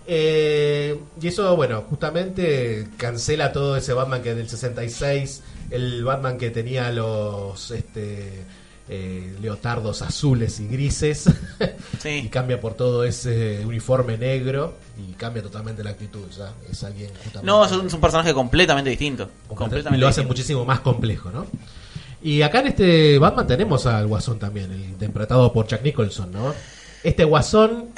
Eh, 0.07 0.99
y 1.20 1.26
eso, 1.26 1.55
bueno, 1.57 1.84
justamente 1.91 2.86
cancela 2.97 3.53
todo 3.53 3.76
ese 3.76 3.93
Batman 3.93 4.22
que 4.22 4.34
del 4.34 4.49
66, 4.49 5.43
el 5.70 6.05
Batman 6.05 6.39
que 6.39 6.51
tenía 6.51 6.91
los 6.93 7.72
este, 7.72 8.45
eh, 8.89 9.36
leotardos 9.43 10.03
azules 10.03 10.61
y 10.61 10.68
grises, 10.68 11.24
Sí. 11.99 12.09
y 12.24 12.28
cambia 12.28 12.61
por 12.61 12.74
todo 12.74 13.05
ese 13.05 13.62
uniforme 13.66 14.16
negro 14.18 14.74
y 14.99 15.12
cambia 15.12 15.43
totalmente 15.43 15.84
la 15.84 15.91
actitud, 15.91 16.24
¿ya? 16.36 16.53
Es 16.70 16.82
alguien 16.84 17.09
justamente... 17.11 17.47
No, 17.47 17.64
es 17.64 17.72
un, 17.72 17.86
es 17.86 17.93
un 17.93 18.01
personaje 18.01 18.32
completamente 18.34 18.91
distinto. 18.91 19.28
Completamente- 19.49 19.97
y 19.99 20.01
lo 20.01 20.09
hace 20.09 20.20
distinto. 20.20 20.28
muchísimo 20.34 20.64
más 20.64 20.80
complejo, 20.80 21.30
¿no? 21.30 21.47
Y 22.22 22.43
acá 22.43 22.61
en 22.61 22.68
este 22.68 23.18
Batman 23.18 23.47
tenemos 23.47 23.86
al 23.86 24.07
Guasón 24.07 24.39
también, 24.39 24.72
el 24.72 24.80
interpretado 24.84 25.53
por 25.53 25.66
Jack 25.68 25.82
Nicholson, 25.84 26.32
¿no? 26.32 26.53
Este 27.05 27.22
Guasón 27.22 27.91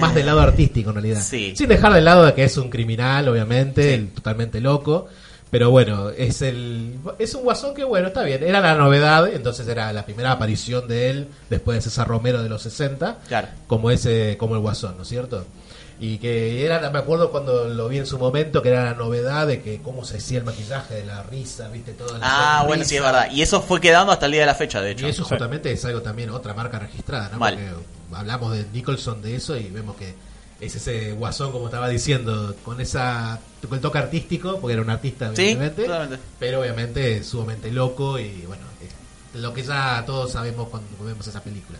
más 0.00 0.14
del 0.14 0.26
lado 0.26 0.40
artístico 0.40 0.90
en 0.90 0.94
realidad. 0.96 1.20
Sí. 1.20 1.52
Sin 1.56 1.68
dejar 1.68 1.92
de 1.92 2.00
lado 2.00 2.24
de 2.24 2.32
que 2.34 2.44
es 2.44 2.56
un 2.58 2.70
criminal, 2.70 3.26
obviamente, 3.28 3.92
el 3.94 4.10
totalmente 4.10 4.60
loco. 4.60 5.08
Pero 5.50 5.70
bueno, 5.70 6.10
es 6.10 6.42
el 6.42 6.98
es 7.18 7.34
un 7.34 7.44
Guasón 7.44 7.74
que 7.74 7.84
bueno, 7.84 8.08
está 8.08 8.22
bien. 8.24 8.42
Era 8.42 8.60
la 8.60 8.74
novedad, 8.74 9.28
entonces 9.28 9.66
era 9.68 9.92
la 9.92 10.04
primera 10.04 10.32
aparición 10.32 10.88
de 10.88 11.10
él 11.10 11.28
después 11.48 11.76
de 11.76 11.82
César 11.82 12.08
Romero 12.08 12.42
de 12.42 12.48
los 12.48 12.62
60 12.62 13.18
Claro. 13.28 13.48
como 13.68 13.90
ese 13.90 14.36
como 14.38 14.54
el 14.56 14.60
guasón 14.60 14.96
no 14.96 15.02
es 15.02 15.08
cierto 15.08 15.44
y 15.98 16.18
que 16.18 16.62
era 16.66 16.90
me 16.90 16.98
acuerdo 16.98 17.30
cuando 17.30 17.68
lo 17.68 17.88
vi 17.88 17.96
en 17.98 18.06
su 18.06 18.18
momento 18.18 18.60
que 18.60 18.68
era 18.70 18.84
la 18.84 18.94
novedad 18.94 19.46
de 19.46 19.62
que 19.62 19.80
cómo 19.80 20.04
se 20.04 20.18
hacía 20.18 20.38
el 20.40 20.44
maquillaje 20.44 20.94
de 20.96 21.06
la 21.06 21.22
risa 21.22 21.68
viste 21.68 21.92
todo 21.92 22.18
Ah, 22.20 22.64
bueno, 22.66 22.84
sí, 22.84 22.96
es 22.96 23.02
verdad. 23.02 23.28
Y 23.30 23.40
eso 23.40 23.62
fue 23.62 23.80
quedando 23.80 24.12
hasta 24.12 24.26
el 24.26 24.32
día 24.32 24.40
de 24.42 24.46
la 24.46 24.54
fecha, 24.54 24.82
de 24.82 24.90
y 24.90 24.92
hecho. 24.92 25.06
eso 25.06 25.24
justamente 25.24 25.70
es 25.72 25.82
algo 25.86 26.02
también 26.02 26.28
otra 26.30 26.52
marca 26.52 26.78
registrada 26.80 27.30
no 27.32 27.38
Mal. 27.38 27.54
porque 27.54 27.70
hablamos 28.14 28.52
de 28.52 28.66
Nicholson 28.74 29.22
de 29.22 29.36
eso 29.36 29.56
y 29.56 29.68
vemos 29.70 29.96
que 29.96 30.14
es 30.60 30.74
ese 30.74 31.12
guasón 31.12 31.52
como 31.52 31.66
estaba 31.66 31.88
diciendo 31.88 32.54
con 32.64 32.80
esa 32.80 33.40
con 33.68 33.74
el 33.74 33.80
toque 33.80 33.98
artístico 33.98 34.58
porque 34.60 34.74
era 34.74 34.82
un 34.82 34.90
artista 34.90 35.30
Sí, 35.34 35.42
evidentemente 35.50 36.18
pero 36.38 36.60
obviamente 36.60 37.22
sumamente 37.24 37.70
loco 37.70 38.18
y 38.18 38.44
bueno 38.46 38.62
es 39.34 39.40
lo 39.40 39.52
que 39.52 39.62
ya 39.62 40.02
todos 40.06 40.32
sabemos 40.32 40.68
cuando 40.68 40.88
vemos 41.04 41.26
esa 41.26 41.42
película 41.42 41.78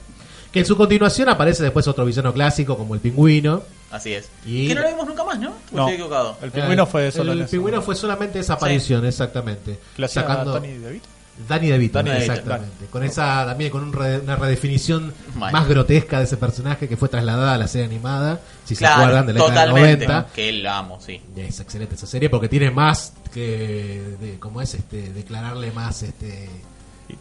que 0.53 0.61
en 0.61 0.67
su 0.67 0.77
continuación 0.77 1.29
aparece 1.29 1.63
después 1.63 1.87
otro 1.89 2.05
villano 2.05 2.33
clásico 2.33 2.77
como 2.77 2.95
el 2.95 3.01
pingüino 3.01 3.63
Así 3.89 4.13
es. 4.15 4.29
Y- 4.45 4.67
Que 4.67 4.75
no 4.75 4.81
lo 4.83 4.89
vimos 4.89 5.07
nunca 5.07 5.23
más, 5.25 5.39
¿no? 5.39 5.51
¿O 5.51 5.55
No. 5.77 5.83
Estoy 5.83 5.95
equivocado. 5.95 6.37
El 6.43 6.51
pingüino 6.51 6.87
fue 6.87 7.13
solo 7.13 7.33
el 7.33 7.47
pingüino 7.47 7.81
fue 7.81 7.95
solamente 7.95 8.41
esa 8.41 8.55
aparición 8.55 9.07
exactamente 9.07 9.79
sacando 10.09 10.55
Tony 10.55 10.73
DeVito. 10.79 11.09
Danny 11.49 11.69
DeVito 11.69 11.99
Danny 11.99 12.11
DeVito, 12.11 12.33
exactamente. 12.33 12.87
con 12.87 13.03
esa 13.05 13.45
también 13.47 13.71
con 13.71 13.83
un 13.85 13.93
re- 13.93 14.21
una 14.21 14.37
redefinición 14.37 15.13
más 15.35 15.69
grotesca 15.69 16.19
de 16.19 16.25
ese 16.25 16.37
personaje 16.37 16.89
que 16.89 16.97
fue 16.97 17.09
trasladada 17.09 17.55
a 17.55 17.59
la 17.59 17.69
serie 17.69 17.87
animada 17.87 18.41
si 18.65 18.75
se 18.75 18.87
acuerdan 18.87 19.27
de 19.27 19.33
la 19.35 19.41
década 19.41 19.61
del 19.67 19.69
totalmente. 19.75 20.07
90 20.07 20.33
Que 20.35 20.53
la 20.53 20.79
amo, 20.79 20.99
sí. 21.01 21.21
es 21.37 21.61
excelente 21.61 21.95
esa 21.95 22.07
serie 22.07 22.31
porque 22.31 22.49
tiene 22.49 22.71
más 22.71 23.13
que 23.35 24.17
de, 24.21 24.39
como 24.39 24.63
es 24.63 24.75
este 24.75 25.13
declararle 25.13 25.71
más 25.73 26.03
este 26.03 26.45
eh, 26.45 27.17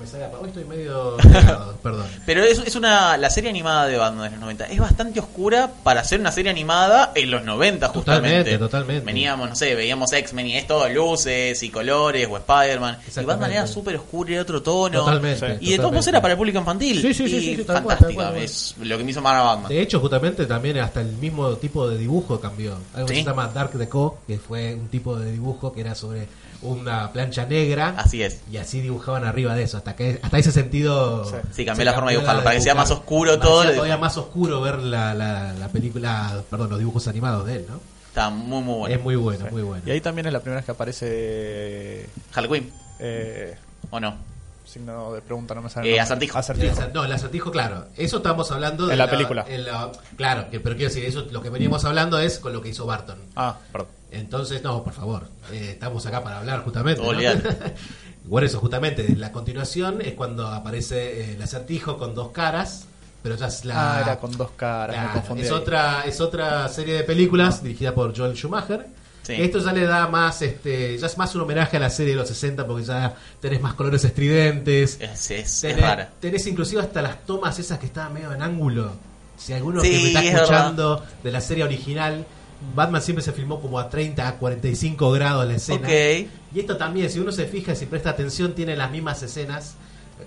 me 0.00 0.06
sale 0.06 0.28
la- 0.28 0.38
hoy 0.38 0.48
estoy 0.48 0.64
medio 0.64 1.16
perdón 1.82 2.06
Pero 2.26 2.42
es, 2.44 2.58
es 2.58 2.74
una. 2.76 3.16
La 3.16 3.30
serie 3.30 3.50
animada 3.50 3.86
de 3.86 3.96
Batman 3.96 4.24
de 4.24 4.30
los 4.30 4.40
90 4.40 4.64
es 4.66 4.78
bastante 4.78 5.20
oscura 5.20 5.70
para 5.82 6.02
ser 6.04 6.20
una 6.20 6.32
serie 6.32 6.50
animada 6.50 7.12
en 7.14 7.30
los 7.30 7.44
90, 7.44 7.88
justamente. 7.88 8.28
Totalmente, 8.28 8.58
totalmente. 8.58 9.04
Veníamos, 9.04 9.48
no 9.50 9.56
sé, 9.56 9.74
veíamos 9.74 10.12
X-Men 10.12 10.46
y 10.46 10.56
es 10.56 10.66
todo 10.66 10.88
luces 10.88 11.62
y 11.62 11.70
colores 11.70 12.26
o 12.30 12.36
Spider-Man. 12.36 12.98
Y. 13.20 13.24
Batman 13.24 13.52
era 13.52 13.66
súper 13.66 13.96
oscuro 13.96 14.32
y 14.32 14.38
otro 14.38 14.62
tono. 14.62 15.00
Totalmente, 15.00 15.58
Y 15.60 15.70
de 15.72 15.76
todos 15.78 15.92
modos 15.92 16.06
era 16.08 16.20
para 16.20 16.32
el 16.32 16.38
público 16.38 16.58
infantil. 16.58 17.00
Sí, 17.00 17.14
sí, 17.14 17.28
sí, 17.28 17.36
y 17.36 17.40
sí, 17.40 17.56
sí, 17.56 17.64
fantástica. 17.64 18.14
cual. 18.14 18.36
Es 18.38 18.74
lo 18.80 18.96
que 18.98 19.04
me 19.04 19.10
hizo 19.10 19.20
amar 19.20 19.36
a 19.36 19.42
Batman. 19.42 19.68
De 19.68 19.80
hecho, 19.80 20.00
justamente 20.00 20.46
también 20.46 20.78
hasta 20.78 21.00
el 21.00 21.12
mismo 21.12 21.50
tipo 21.56 21.88
de 21.88 21.98
dibujo 21.98 22.40
cambió. 22.40 22.76
Algo 22.94 23.08
que 23.08 23.16
se 23.16 23.24
llama 23.24 23.48
Dark 23.48 23.72
Deco, 23.72 24.18
que 24.26 24.38
fue 24.38 24.74
un 24.74 24.88
tipo 24.88 25.16
de 25.18 25.30
dibujo 25.32 25.72
que 25.72 25.80
era 25.80 25.94
sobre 25.94 26.28
una 26.62 27.12
plancha 27.12 27.46
negra. 27.46 27.94
Así 27.96 28.22
es. 28.22 28.40
Y 28.50 28.56
así 28.58 28.80
dibujaban 28.80 29.24
arriba 29.24 29.54
de 29.54 29.62
eso. 29.62 29.76
Hasta 29.78 29.96
que 29.96 30.20
hasta 30.22 30.38
ese 30.38 30.52
sentido. 30.52 31.24
Sí. 31.24 31.36
Sí, 31.52 31.64
cambió 31.64 31.80
se 31.80 31.84
la 31.84 31.92
forma 31.94 32.10
de 32.10 32.16
dibujarlo, 32.16 32.42
para 32.44 32.56
que 32.56 32.62
sea 32.62 32.74
más 32.74 32.90
oscuro 32.90 33.32
Parecía 33.38 33.48
todo, 33.50 33.72
todavía 33.74 33.96
más 33.98 34.16
oscuro 34.16 34.60
ver 34.60 34.78
la, 34.80 35.14
la, 35.14 35.52
la 35.54 35.68
película, 35.68 36.42
perdón, 36.50 36.70
los 36.70 36.78
dibujos 36.78 37.06
animados 37.08 37.46
de 37.46 37.56
él, 37.56 37.66
¿no? 37.68 37.80
Está 38.08 38.28
muy, 38.30 38.60
muy 38.62 38.74
bueno. 38.76 38.94
Es 38.96 39.02
muy 39.02 39.16
bueno, 39.16 39.46
muy 39.50 39.62
bueno. 39.62 39.82
Y 39.86 39.90
ahí 39.92 40.00
también 40.00 40.26
es 40.26 40.32
la 40.32 40.40
primera 40.40 40.58
vez 40.58 40.64
que 40.66 40.72
aparece. 40.72 42.08
Harley 42.34 42.50
Quinn, 42.60 42.72
Eh, 42.98 43.56
¿o 43.90 44.00
no? 44.00 44.28
signo 44.66 45.12
de 45.14 45.20
pregunta, 45.20 45.52
no 45.54 45.62
me 45.62 45.68
sale. 45.70 45.92
Eh, 45.92 45.98
acertijo. 45.98 46.38
No, 46.94 47.04
el 47.04 47.10
acertijo, 47.12 47.50
claro. 47.50 47.86
Eso 47.96 48.18
estamos 48.18 48.52
hablando 48.52 48.86
de 48.86 48.92
En 48.92 48.98
la 48.98 49.10
película. 49.10 49.44
en 49.48 49.64
la- 49.64 49.90
claro, 50.16 50.48
que, 50.48 50.60
pero 50.60 50.76
quiero 50.76 50.90
decir, 50.94 51.04
eso 51.04 51.26
lo 51.32 51.42
que 51.42 51.50
veníamos 51.50 51.84
hablando 51.84 52.20
es 52.20 52.38
con 52.38 52.52
lo 52.52 52.62
que 52.62 52.68
hizo 52.68 52.86
Barton. 52.86 53.18
Ah, 53.34 53.56
perdón. 53.72 53.88
Entonces, 54.12 54.62
no, 54.62 54.82
por 54.82 54.92
favor, 54.92 55.28
eh, 55.52 55.70
estamos 55.72 56.04
acá 56.06 56.22
para 56.22 56.38
hablar 56.38 56.62
justamente. 56.64 57.00
¿no? 57.02 57.08
Olvidate. 57.08 57.48
Por 58.28 58.44
eso, 58.44 58.60
justamente, 58.60 59.16
la 59.16 59.32
continuación 59.32 60.00
es 60.02 60.12
cuando 60.14 60.46
aparece 60.46 61.20
eh, 61.20 61.34
el 61.34 61.42
acertijo 61.42 61.96
con 61.98 62.14
dos 62.14 62.28
caras, 62.30 62.84
pero 63.22 63.34
ya 63.34 63.46
es 63.46 63.64
la... 63.64 63.96
Ah, 63.98 64.02
era 64.02 64.18
con 64.20 64.36
dos 64.36 64.50
caras, 64.52 64.94
me 64.96 65.02
Claro, 65.02 65.12
confundí. 65.20 65.42
es 65.42 65.48
ahí. 65.50 65.56
otra 65.56 66.02
es 66.06 66.20
otra 66.20 66.68
serie 66.68 66.94
de 66.94 67.02
películas 67.04 67.62
dirigida 67.62 67.94
por 67.94 68.16
Joel 68.16 68.36
Schumacher. 68.36 68.86
Sí. 69.22 69.34
Esto 69.34 69.58
ya 69.58 69.72
le 69.72 69.84
da 69.84 70.06
más, 70.06 70.42
este, 70.42 70.96
ya 70.98 71.06
es 71.06 71.18
más 71.18 71.34
un 71.34 71.40
homenaje 71.42 71.76
a 71.76 71.80
la 71.80 71.90
serie 71.90 72.12
de 72.14 72.20
los 72.20 72.28
60 72.28 72.66
porque 72.66 72.84
ya 72.84 73.14
tenés 73.40 73.60
más 73.60 73.74
colores 73.74 74.04
estridentes. 74.04 74.98
Es, 75.00 75.30
es, 75.30 75.30
es 75.32 75.60
Tenés, 75.62 75.80
rara. 75.80 76.10
tenés 76.20 76.46
inclusive 76.46 76.82
hasta 76.82 77.02
las 77.02 77.24
tomas 77.24 77.58
esas 77.58 77.78
que 77.78 77.86
estaban 77.86 78.12
medio 78.12 78.32
en 78.32 78.42
ángulo. 78.42 78.92
Si 79.36 79.52
alguno 79.54 79.80
Sí, 79.82 79.90
que 79.90 79.98
me 79.98 80.06
está 80.08 80.24
es 80.24 80.34
escuchando 80.34 81.04
de 81.22 81.30
la 81.32 81.40
serie 81.40 81.64
original 81.64 82.26
Batman 82.74 83.00
siempre 83.02 83.22
se 83.24 83.32
filmó 83.32 83.60
como 83.60 83.78
a 83.78 83.88
30, 83.88 84.26
a 84.28 84.36
45 84.36 85.10
grados 85.12 85.46
la 85.46 85.54
escena. 85.54 85.88
Y 86.54 86.60
esto 86.60 86.76
también, 86.76 87.10
si 87.10 87.18
uno 87.20 87.32
se 87.32 87.46
fija, 87.46 87.74
si 87.74 87.86
presta 87.86 88.10
atención, 88.10 88.54
tiene 88.54 88.76
las 88.76 88.90
mismas 88.90 89.22
escenas, 89.22 89.74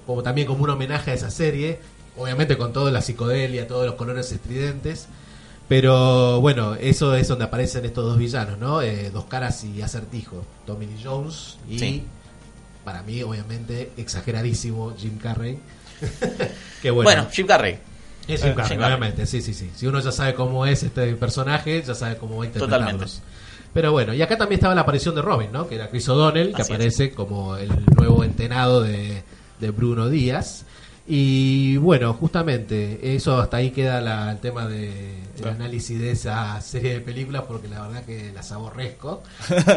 como 0.05 0.23
también 0.23 0.47
como 0.47 0.63
un 0.63 0.69
homenaje 0.71 1.11
a 1.11 1.13
esa 1.13 1.29
serie, 1.29 1.79
obviamente 2.17 2.57
con 2.57 2.73
toda 2.73 2.91
la 2.91 3.01
psicodelia, 3.01 3.67
todos 3.67 3.85
los 3.85 3.95
colores 3.95 4.31
estridentes. 4.31 5.07
Pero 5.67 6.41
bueno, 6.41 6.75
eso 6.75 7.15
es 7.15 7.27
donde 7.27 7.45
aparecen 7.45 7.85
estos 7.85 8.03
dos 8.05 8.17
villanos, 8.17 8.57
¿no? 8.57 8.81
Eh, 8.81 9.09
dos 9.11 9.25
caras 9.25 9.63
y 9.63 9.81
acertijo, 9.81 10.45
Tommy 10.65 10.85
Lee 10.87 11.01
Jones 11.03 11.57
y, 11.69 11.79
Sí. 11.79 12.03
para 12.83 13.01
mí, 13.03 13.23
obviamente, 13.23 13.91
exageradísimo 13.95 14.93
Jim 14.97 15.17
Carrey. 15.17 15.57
que 16.81 16.91
bueno, 16.91 17.09
Bueno, 17.09 17.27
Jim 17.31 17.47
Carrey. 17.47 17.79
Es 18.27 18.41
Jim 18.41 18.51
Eh, 18.51 18.55
Carrey, 18.55 18.77
obviamente, 18.77 19.25
sí, 19.25 19.41
sí, 19.41 19.53
sí. 19.53 19.69
Si 19.75 19.85
uno 19.87 19.99
ya 19.99 20.11
sabe 20.11 20.33
cómo 20.33 20.65
es 20.65 20.83
este 20.83 21.13
personaje, 21.15 21.81
ya 21.85 21.93
sabe 21.95 22.17
cómo 22.17 22.37
va 22.37 22.43
a 22.43 22.47
interpretarlos. 22.47 22.91
Totalmente. 22.91 23.33
Pero 23.73 23.91
bueno, 23.91 24.13
y 24.13 24.21
acá 24.21 24.37
también 24.37 24.59
estaba 24.59 24.75
la 24.75 24.81
aparición 24.81 25.15
de 25.15 25.21
Robin, 25.23 25.49
¿no? 25.51 25.67
Que 25.67 25.75
era 25.75 25.89
Chris 25.89 26.07
O'Donnell, 26.07 26.53
que 26.53 26.61
Así 26.61 26.71
es. 26.73 26.75
aparece 26.77 27.11
como 27.11 27.57
el 27.57 27.71
nuevo 27.97 28.23
entenado 28.23 28.81
de, 28.83 29.23
de 29.59 29.71
Bruno 29.71 30.09
Díaz. 30.09 30.65
Y 31.05 31.75
bueno, 31.77 32.13
justamente, 32.13 33.15
eso 33.15 33.37
hasta 33.41 33.57
ahí 33.57 33.71
queda 33.71 33.99
la- 33.99 34.31
el 34.31 34.37
tema 34.39 34.67
de, 34.67 35.15
el 35.37 35.47
análisis 35.47 35.99
de 35.99 36.11
esa 36.11 36.61
serie 36.61 36.93
de 36.93 36.99
películas, 37.01 37.43
porque 37.47 37.67
la 37.67 37.81
verdad 37.81 38.05
que 38.05 38.31
las 38.31 38.51
aborrezco. 38.53 39.21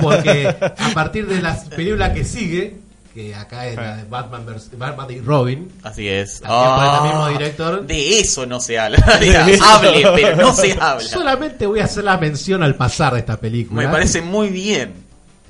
Porque 0.01 0.47
a 0.49 0.91
partir 0.95 1.27
de 1.27 1.41
la 1.43 1.59
película 1.75 2.13
que 2.13 2.23
sigue, 2.25 2.77
que 3.17 3.35
acá 3.35 3.67
es 3.67 3.75
la 3.77 3.97
de 3.97 4.05
Batman, 4.05 4.47
vers- 4.47 4.69
Batman 4.79 5.11
y 5.11 5.21
Robin, 5.21 5.73
Así 5.83 6.07
es. 6.07 6.41
También 6.41 6.71
por 6.77 6.85
el 6.85 6.91
Ah, 6.91 7.01
mismo 7.03 7.29
director. 7.29 7.85
De 7.87 8.21
eso 8.21 8.47
no 8.47 8.61
se 8.61 8.79
habla. 8.79 8.99
Diga, 9.21 9.45
hable, 9.65 10.07
pero 10.15 10.37
no 10.37 10.53
se 10.55 10.73
habla. 10.73 11.01
solamente 11.01 11.67
voy 11.67 11.81
a 11.81 11.85
hacer 11.87 12.05
la 12.05 12.17
mención 12.19 12.63
al 12.63 12.77
pasar 12.77 13.15
de 13.15 13.19
esta 13.21 13.39
película. 13.41 13.83
Me 13.83 13.89
parece 13.89 14.23
muy 14.23 14.51
bien. 14.51 15.05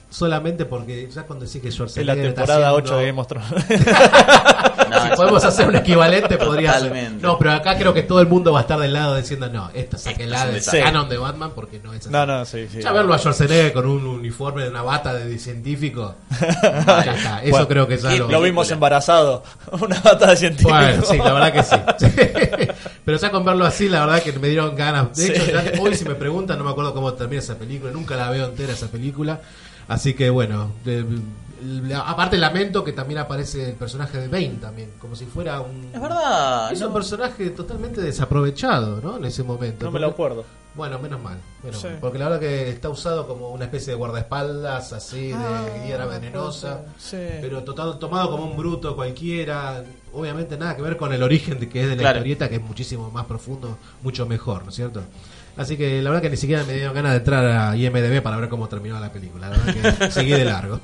Solamente 0.09 0.65
porque 0.65 1.11
ya 1.15 1.25
cuando 1.25 1.45
decís 1.45 1.61
que 1.61 1.69
Es 1.69 1.75
la 1.75 1.87
Schwarzenegger 1.89 2.27
está 2.27 2.43
temporada 2.47 2.69
haciendo- 2.71 2.95
8 2.95 2.97
de 2.97 3.07
Game 3.07 3.21
of 3.21 3.27
Thrones. 3.27 3.51
No, 4.91 5.03
si 5.03 5.09
podemos 5.17 5.45
hacer 5.45 5.69
un 5.69 5.77
equivalente, 5.77 6.37
podría 6.39 6.73
ser. 6.75 6.83
Totalmente. 6.89 7.23
No, 7.27 7.39
pero 7.39 7.53
acá 7.53 7.77
creo 7.77 7.93
que 7.95 8.03
todo 8.03 8.21
el 8.21 8.27
mundo 8.27 8.53
va 8.53 8.61
a 8.61 8.63
estar 8.63 8.79
del 8.79 8.93
lado 8.93 9.17
diciendo, 9.17 9.49
no, 9.49 9.71
Esto 9.75 9.99
saquenla 9.99 10.47
es 10.49 10.55
desastre. 10.55 10.83
canon 10.83 11.09
de 11.09 11.19
Batman 11.19 11.53
porque 11.55 11.81
no 11.83 11.93
es 11.93 12.01
así. 12.03 12.11
no, 12.11 12.27
no, 12.27 12.45
sí, 12.45 12.67
sí. 12.71 12.81
Ya 12.83 12.93
verlo 12.93 13.15
a 13.15 13.19
Schwarzenegger 13.19 13.73
con 13.73 13.87
un 13.87 14.07
uniforme 14.07 14.63
de 14.63 14.69
una 14.71 14.83
bata 14.83 15.15
de 15.15 15.39
científico, 15.39 16.15
ya 16.41 17.01
está. 17.17 17.43
Eso 17.43 17.51
Bueno, 17.51 17.69
creo 17.69 17.87
que 17.89 17.97
ya 17.99 18.11
lo... 18.17 18.29
Lo 18.29 18.41
vimos 18.43 18.71
embarazado. 18.71 19.43
Una 19.73 20.01
bata 20.01 20.31
de 20.31 20.37
científico. 20.37 20.71
Bueno, 20.71 21.03
sí, 21.05 21.17
la 21.19 21.33
verdad 21.33 21.53
que 21.53 21.63
sí. 21.63 21.77
Pero 23.05 23.19
ya 23.19 23.31
con 23.31 23.45
verlo 23.45 23.65
así, 23.65 23.89
la 23.89 24.05
verdad 24.07 24.23
que 24.23 24.33
me 24.33 24.49
dieron 24.49 24.75
ganas. 24.75 25.17
De 25.17 25.27
hecho, 25.29 25.45
Sí. 25.45 25.53
ya- 25.53 25.81
hoy 25.81 25.95
si 25.95 26.05
me 26.05 26.15
preguntan, 26.15 26.59
no 26.59 26.65
me 26.65 26.71
acuerdo 26.71 26.93
cómo 26.95 27.13
termina 27.15 27.41
esa 27.41 27.57
película. 27.57 27.93
Nunca 27.93 28.17
la 28.17 28.31
veo 28.31 28.47
entera 28.47 28.73
esa 28.73 28.89
película. 28.89 29.41
Así 29.89 30.15
que 30.15 30.31
bueno, 30.31 30.73
de- 30.85 31.03
la- 31.03 31.07
aparte 32.05 32.37
lamento 32.39 32.85
que 32.85 32.93
también 32.93 33.19
aparece 33.19 33.71
el 33.71 33.75
personaje 33.77 34.19
de 34.19 34.29
Bane 34.29 34.59
también, 34.61 34.93
como 34.99 35.15
si 35.17 35.25
fuera 35.27 35.61
un... 35.61 35.91
Es 35.93 36.01
verdad. 36.01 36.73
Es 36.73 36.81
no- 36.81 36.89
un 36.89 36.93
personaje 36.95 37.51
totalmente 37.51 38.01
desaprovechado, 38.01 39.01
¿no? 39.01 39.17
En 39.17 39.25
ese 39.25 39.43
momento. 39.43 39.85
No 39.87 39.91
me 39.91 40.01
lo 40.01 40.09
acuerdo. 40.09 40.45
Bueno, 40.75 40.99
menos 40.99 41.23
mal. 41.23 41.39
menos 41.65 41.81
Sí. 41.81 41.87
mal, 41.87 41.99
Porque 42.01 42.19
la 42.19 42.27
verdad 42.27 42.41
que 42.41 42.69
está 42.69 42.91
usado 42.91 43.27
como 43.27 43.49
una 43.51 43.65
especie 43.65 43.93
de 43.95 43.97
guardaespaldas, 43.99 44.93
así, 44.93 45.29
de 45.29 45.87
hiedra 45.87 46.05
venenosa. 46.05 46.83
Sí. 46.99 47.17
Pero 47.41 47.63
total, 47.65 47.99
tomado 47.99 48.31
como 48.31 48.45
un 48.45 48.57
bruto 48.59 48.95
cualquiera. 48.95 49.83
Obviamente 50.13 50.59
nada 50.59 50.77
que 50.77 50.83
ver 50.83 50.99
con 50.99 51.13
el 51.15 51.23
origen 51.23 51.59
de 51.59 51.69
que 51.71 51.81
es 51.83 51.89
de 51.89 51.97
la 51.97 52.03
Claro. 52.03 52.19
historieta, 52.19 52.49
que 52.51 52.57
es 52.57 52.63
muchísimo 52.63 53.11
más 53.11 53.25
profundo, 53.25 53.79
mucho 54.03 54.27
mejor, 54.27 54.65
¿no 54.65 54.69
es 54.69 54.75
cierto? 54.77 55.01
Así 55.57 55.79
que 55.79 56.03
la 56.03 56.11
verdad 56.11 56.21
que 56.23 56.29
ni 56.31 56.37
siquiera 56.37 56.63
me 56.65 56.75
dieron 56.75 56.93
ganas 56.95 57.13
de 57.13 57.19
entrar 57.19 57.47
a 57.47 57.75
IMDB 57.75 58.21
para 58.23 58.37
ver 58.37 58.51
cómo 58.51 58.69
terminó 58.69 59.01
la 59.01 59.11
película. 59.11 59.49
La 59.49 59.57
verdad 59.57 59.99
que 59.99 60.11
seguí 60.11 60.33
de 60.33 60.45
largo. 60.45 60.79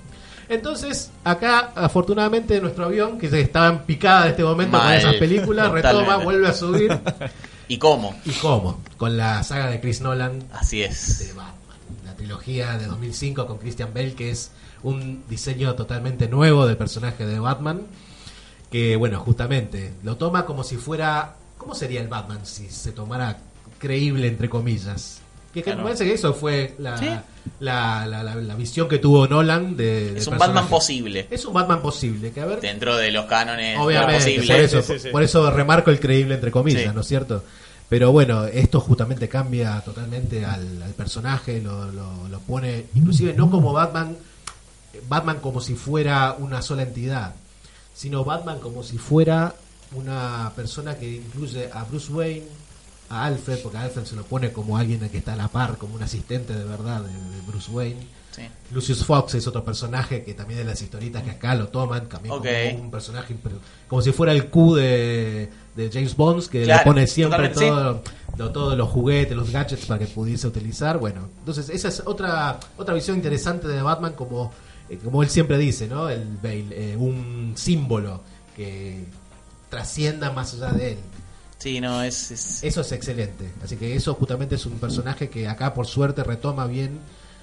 Entonces, 0.49 1.11
acá, 1.25 1.73
afortunadamente, 1.75 2.61
nuestro 2.61 2.85
avión, 2.87 3.19
que 3.19 3.27
estaba 3.41 3.69
en 3.69 3.79
picada 3.81 4.25
en 4.25 4.31
este 4.33 4.45
momento 4.45 4.79
con 4.79 4.93
esas 4.93 5.15
películas, 5.17 5.71
retoma, 5.71 6.17
vuelve 6.17 6.49
a 6.49 6.53
subir. 6.53 6.99
¿Y 7.69 7.79
cómo? 7.79 8.15
¿Y 8.25 8.33
cómo? 8.33 8.81
Con 8.99 9.17
la 9.17 9.43
saga 9.45 9.71
de 9.71 9.81
Chris 9.81 10.01
Nolan, 10.03 10.45
Así 10.53 10.83
es. 10.83 11.21
de 11.21 11.33
Batman. 11.33 11.57
La 12.05 12.15
trilogía 12.15 12.77
de 12.77 12.87
2005 12.87 13.47
con 13.47 13.59
Christian 13.59 13.95
Bale, 13.95 14.15
que 14.15 14.31
es 14.31 14.51
un 14.83 15.25
diseño 15.29 15.75
totalmente 15.75 16.29
nuevo 16.29 16.67
del 16.67 16.77
personaje 16.77 17.25
de 17.25 17.39
Batman. 17.39 17.83
Que, 18.71 18.97
bueno, 18.97 19.21
justamente 19.21 19.95
lo 20.03 20.17
toma 20.17 20.45
como 20.45 20.65
si 20.65 20.77
fuera. 20.77 21.37
¿Cómo 21.57 21.75
sería 21.75 22.01
el 22.01 22.09
Batman 22.09 22.45
si 22.45 22.69
se 22.69 22.93
tomara 22.93 23.39
creíble, 23.79 24.27
entre 24.29 24.51
comillas? 24.51 25.22
Que, 25.53 25.61
que 25.61 25.65
Claro. 25.65 25.79
me 25.79 25.85
parece 25.85 26.05
que 26.05 26.15
eso 26.15 26.33
fue 26.33 26.75
la, 26.79 26.97
Sí. 26.97 27.07
la, 27.61 28.07
la, 28.07 28.23
la- 28.23 28.35
la 28.37 28.55
visión 28.55 28.89
que 28.89 28.99
tuvo 28.99 29.27
Nolan 29.27 29.77
de. 29.77 30.17
Es 30.17 30.27
un 30.27 30.33
personaje. 30.33 30.39
Batman 30.39 30.69
posible. 30.69 31.27
Es 31.31 31.45
un 31.45 31.53
Batman 31.53 31.83
posible. 31.83 32.31
Que 32.33 32.41
a 32.41 32.47
ver, 32.47 32.61
Dentro 32.61 32.97
de 32.97 33.11
los 33.11 33.27
cánones 33.27 33.79
Obviamente, 33.79 34.15
posibles. 34.41 34.47
por 34.51 34.61
eso, 34.61 34.83
Sí, 34.83 34.93
sí, 34.95 34.99
sí. 35.01 35.09
por 35.11 35.23
eso 35.23 35.51
remarco 35.51 35.91
el 35.91 36.01
creíble 36.01 36.35
entre 36.37 36.51
comillas, 36.51 36.83
Sí. 36.85 36.89
¿no 36.95 37.03
es 37.03 37.07
cierto? 37.07 37.45
Pero 37.91 38.11
bueno, 38.13 38.47
esto 38.47 38.81
justamente 38.81 39.29
cambia 39.29 39.79
totalmente 39.83 40.45
al, 40.47 40.83
al 40.83 40.93
personaje, 40.95 41.61
lo, 41.61 41.93
lo- 41.93 42.29
lo 42.29 42.41
pone, 42.41 42.87
inclusive 42.95 43.35
no 43.35 43.51
como 43.51 43.75
Batman, 43.75 44.17
Batman 45.09 45.41
como 45.41 45.61
si 45.61 45.75
fuera 45.75 46.35
una 46.39 46.63
sola 46.63 46.83
entidad, 46.85 47.35
sino 47.95 48.25
Batman 48.25 48.59
como 48.61 48.83
si 48.83 48.97
fuera 48.97 49.55
una 49.95 50.51
persona 50.57 50.97
que 50.97 51.17
incluye 51.17 51.69
a 51.71 51.85
Bruce 51.85 52.11
Wayne, 52.11 52.45
a 53.13 53.25
Alfred, 53.27 53.59
porque 53.63 53.79
Alfred 53.79 54.05
se 54.05 54.17
lo 54.17 54.25
pone 54.25 54.53
como 54.53 54.79
alguien 54.79 55.07
que 55.11 55.19
está 55.19 55.35
a 55.35 55.37
la 55.37 55.49
par, 55.49 55.77
como 55.77 55.95
un 55.95 56.03
asistente 56.03 56.55
de 56.55 56.65
verdad 56.65 57.03
de, 57.03 57.13
de 57.13 57.41
Bruce 57.47 57.71
Wayne. 57.71 58.01
Sí. 58.31 58.43
Lucius 58.71 59.05
Fox 59.05 59.35
es 59.35 59.47
otro 59.47 59.63
personaje 59.63 60.25
que 60.25 60.33
también 60.33 60.61
de 60.61 60.65
las 60.65 60.81
historietas 60.81 61.23
que 61.23 61.33
acá 61.33 61.55
lo 61.55 61.69
toman 61.69 62.09
también 62.09 62.35
como 62.35 62.83
un 62.83 62.91
personaje 62.91 63.37
como 63.87 64.01
si 64.01 64.11
fuera 64.13 64.33
el 64.33 64.47
Q 64.49 64.77
de, 64.77 65.51
de 65.77 65.91
James 65.93 66.17
Bond 66.17 66.49
que 66.49 66.63
Claro, 66.65 66.81
le 66.81 66.85
pone 66.85 67.07
siempre 67.07 67.51
todo, 67.51 68.03
todos 68.39 68.79
los 68.79 68.89
juguetes, 68.89 69.37
los 69.37 69.51
gadgets 69.51 69.85
para 69.85 69.99
que 69.99 70.07
pudiese 70.07 70.47
utilizar. 70.47 70.97
Bueno, 70.97 71.29
entonces 71.41 71.69
esa 71.69 71.89
es 71.89 72.03
otra 72.07 72.59
otra 72.79 72.95
visión 72.95 73.19
interesante 73.19 73.69
de 73.69 73.83
Batman 73.83 74.15
como 74.15 74.51
eh, 74.89 74.99
como 75.05 75.23
él 75.23 75.29
siempre 75.29 75.59
dice, 75.59 75.87
¿no? 75.87 76.09
El 76.09 76.39
Bale, 76.43 76.69
eh, 76.71 76.97
un 76.97 77.53
símbolo 77.57 78.23
que 78.57 79.05
trascienda 79.69 80.33
más 80.33 80.55
allá 80.55 80.73
de 80.73 80.93
él. 80.93 80.99
Sí, 81.63 81.81
no, 81.81 82.03
es. 82.03 82.31
es- 82.33 82.65
Eso 82.65 82.81
es 82.81 82.91
excelente. 82.93 83.53
Así 83.63 83.77
que 83.77 83.95
eso 83.95 84.15
justamente 84.15 84.57
es 84.57 84.67
un 84.67 84.79
personaje 84.81 85.29
que 85.29 85.47
acá 85.47 85.73
por 85.75 85.87
suerte 85.87 86.25
retoma 86.25 86.67
bien. 86.67 86.99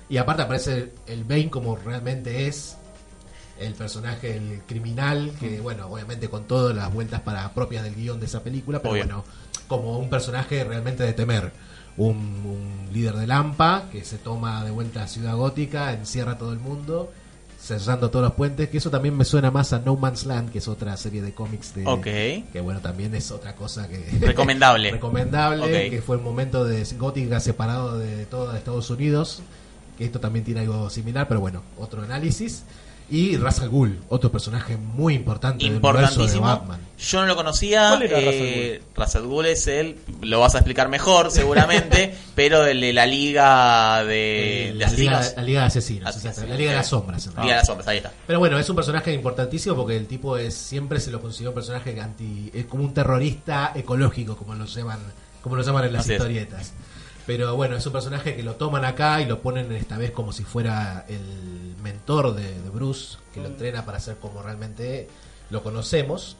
Y 0.10 0.18
aparte 0.18 0.42
aparece 0.44 0.74
el, 0.78 0.92
el 1.08 1.24
Bane 1.24 1.50
como 1.50 1.76
realmente 1.78 2.48
es. 2.48 2.76
El 3.60 3.74
personaje, 3.74 4.36
el 4.38 4.62
criminal, 4.66 5.34
que 5.40 5.60
bueno, 5.60 5.88
obviamente 5.88 6.30
con 6.30 6.46
todas 6.46 6.74
las 6.76 6.94
vueltas 6.94 7.22
para 7.22 7.54
propias 7.54 7.84
del 7.84 7.94
guion 7.96 8.20
de 8.20 8.26
esa 8.26 8.42
película, 8.42 8.80
pero 8.80 8.94
Obvio. 8.94 9.04
bueno, 9.06 9.24
como 9.68 10.00
un 10.00 10.10
personaje 10.10 10.64
realmente 10.64 11.04
de 11.04 11.14
temer. 11.14 11.52
Un, 11.98 12.16
un 12.16 12.90
líder 12.94 13.16
de 13.16 13.28
Lampa 13.28 13.90
que 13.92 14.06
se 14.06 14.18
toma 14.18 14.64
de 14.64 14.72
vuelta 14.72 15.04
a 15.04 15.08
Ciudad 15.08 15.36
Gótica, 15.36 15.92
encierra 15.94 16.34
a 16.34 16.38
todo 16.38 16.54
el 16.54 16.60
mundo, 16.60 17.12
cerrando 17.62 18.10
todos 18.10 18.24
los 18.24 18.34
puentes, 18.34 18.70
que 18.70 18.78
eso 18.78 18.90
también 18.90 19.16
me 19.16 19.26
suena 19.26 19.52
más 19.52 19.74
a 19.74 19.80
No 19.80 19.96
Man's 19.96 20.26
Land, 20.26 20.52
que 20.52 20.60
es 20.60 20.68
otra 20.68 20.96
serie 20.98 21.22
de 21.22 21.34
cómics 21.34 21.76
de, 21.76 21.86
Ok. 21.86 22.04
que 22.52 22.62
bueno, 22.62 22.80
también 22.80 23.14
es 23.16 23.32
otra 23.32 23.56
cosa 23.56 23.88
que... 23.88 23.98
Recomendable. 24.20 24.92
recomendable, 24.92 25.90
que 25.90 26.02
fue 26.02 26.16
el 26.16 26.22
momento 26.22 26.64
de 26.64 26.84
Gótica 26.98 27.40
separado 27.40 28.00
de 28.00 28.26
todo 28.26 28.56
Estados 28.56 28.90
Unidos, 28.90 29.42
que 29.98 30.06
esto 30.06 30.20
también 30.20 30.46
tiene 30.46 30.62
algo 30.62 30.90
similar, 30.90 31.28
pero 31.28 31.42
bueno, 31.42 31.62
otro 31.78 32.02
análisis. 32.02 32.64
Y 33.12 33.38
Ra's 33.38 33.60
al 33.62 33.70
Ghul, 33.70 34.00
otro 34.10 34.32
personaje 34.32 34.78
muy 34.78 35.16
importante 35.16 35.64
del 35.64 35.74
universo 35.78 36.00
de 36.00 36.06
Importantísimo. 36.26 36.46
Batman. 36.46 36.80
Yo 37.00 37.22
no 37.22 37.28
lo 37.28 37.36
conocía. 37.36 37.88
¿Cuál 37.90 38.04
era 38.04 38.20
eh, 38.20 38.82
Ra's 38.96 39.16
al 39.16 39.24
Ghul 39.24 39.46
es 39.48 39.68
el. 39.68 39.98
Lo 40.22 40.40
vas 40.42 40.54
a 40.56 40.60
explicar 40.60 40.90
mejor, 40.90 41.32
seguramente. 41.32 42.14
pero 42.36 42.66
el 42.68 42.82
de 42.82 42.94
la 42.94 43.06
liga 43.06 44.04
de, 44.04 44.70
Eh, 44.70 44.74
de 44.74 44.74
la, 44.76 44.88
liga, 44.92 45.18
asesinos. 45.20 45.34
la 45.38 45.44
Liga 45.44 45.60
de 45.62 45.66
Asesinos, 45.68 46.10
Asesinos, 46.10 46.34
exacto, 46.38 46.50
la 46.52 46.58
Liga 46.58 46.72
de 46.72 46.78
las 46.78 46.88
Sombras. 46.88 47.26
en 47.26 47.30
Liga 47.32 47.36
realidad. 47.42 47.56
de 47.56 47.60
las 47.62 47.68
sombras, 47.68 47.88
ahí 47.88 47.98
está. 47.98 48.12
Pero 48.28 48.40
bueno, 48.40 48.60
es 48.60 48.70
un 48.70 48.76
personaje 48.76 49.14
importantísimo 49.14 49.76
porque 49.76 49.98
el 49.98 50.06
tipo 50.06 50.38
es 50.38 50.54
siempre 50.54 51.00
se 51.00 51.10
lo 51.10 51.20
considera 51.22 51.50
un 51.50 51.56
personaje 51.56 52.00
anti, 52.00 52.52
es 52.54 52.66
como 52.66 52.84
un 52.84 52.94
terrorista 52.94 53.72
ecológico, 53.76 54.36
como 54.38 54.54
lo 54.56 54.66
llaman, 54.66 55.00
como 55.42 55.56
lo 55.56 55.64
llaman 55.64 55.86
en 55.86 55.94
las 55.94 56.02
Así 56.04 56.14
es. 56.14 56.20
Pero 57.30 57.56
bueno, 57.56 57.76
es 57.76 57.86
un 57.86 57.94
personaje 57.94 58.36
que 58.36 58.42
lo 58.42 58.56
toman 58.56 58.86
acá 58.86 59.22
y 59.22 59.28
lo 59.28 59.40
ponen 59.40 59.72
esta 59.74 60.00
vez 60.00 60.10
como 60.10 60.32
si 60.34 60.44
fuera 60.44 61.06
el 61.08 61.76
mentor 61.84 62.34
de, 62.34 62.60
de 62.60 62.70
Bruce, 62.72 63.18
que 63.32 63.40
lo 63.40 63.46
entrena 63.50 63.86
para 63.86 64.00
ser 64.00 64.16
como 64.16 64.42
realmente 64.42 65.08
lo 65.52 65.62
conocemos. 65.62 66.38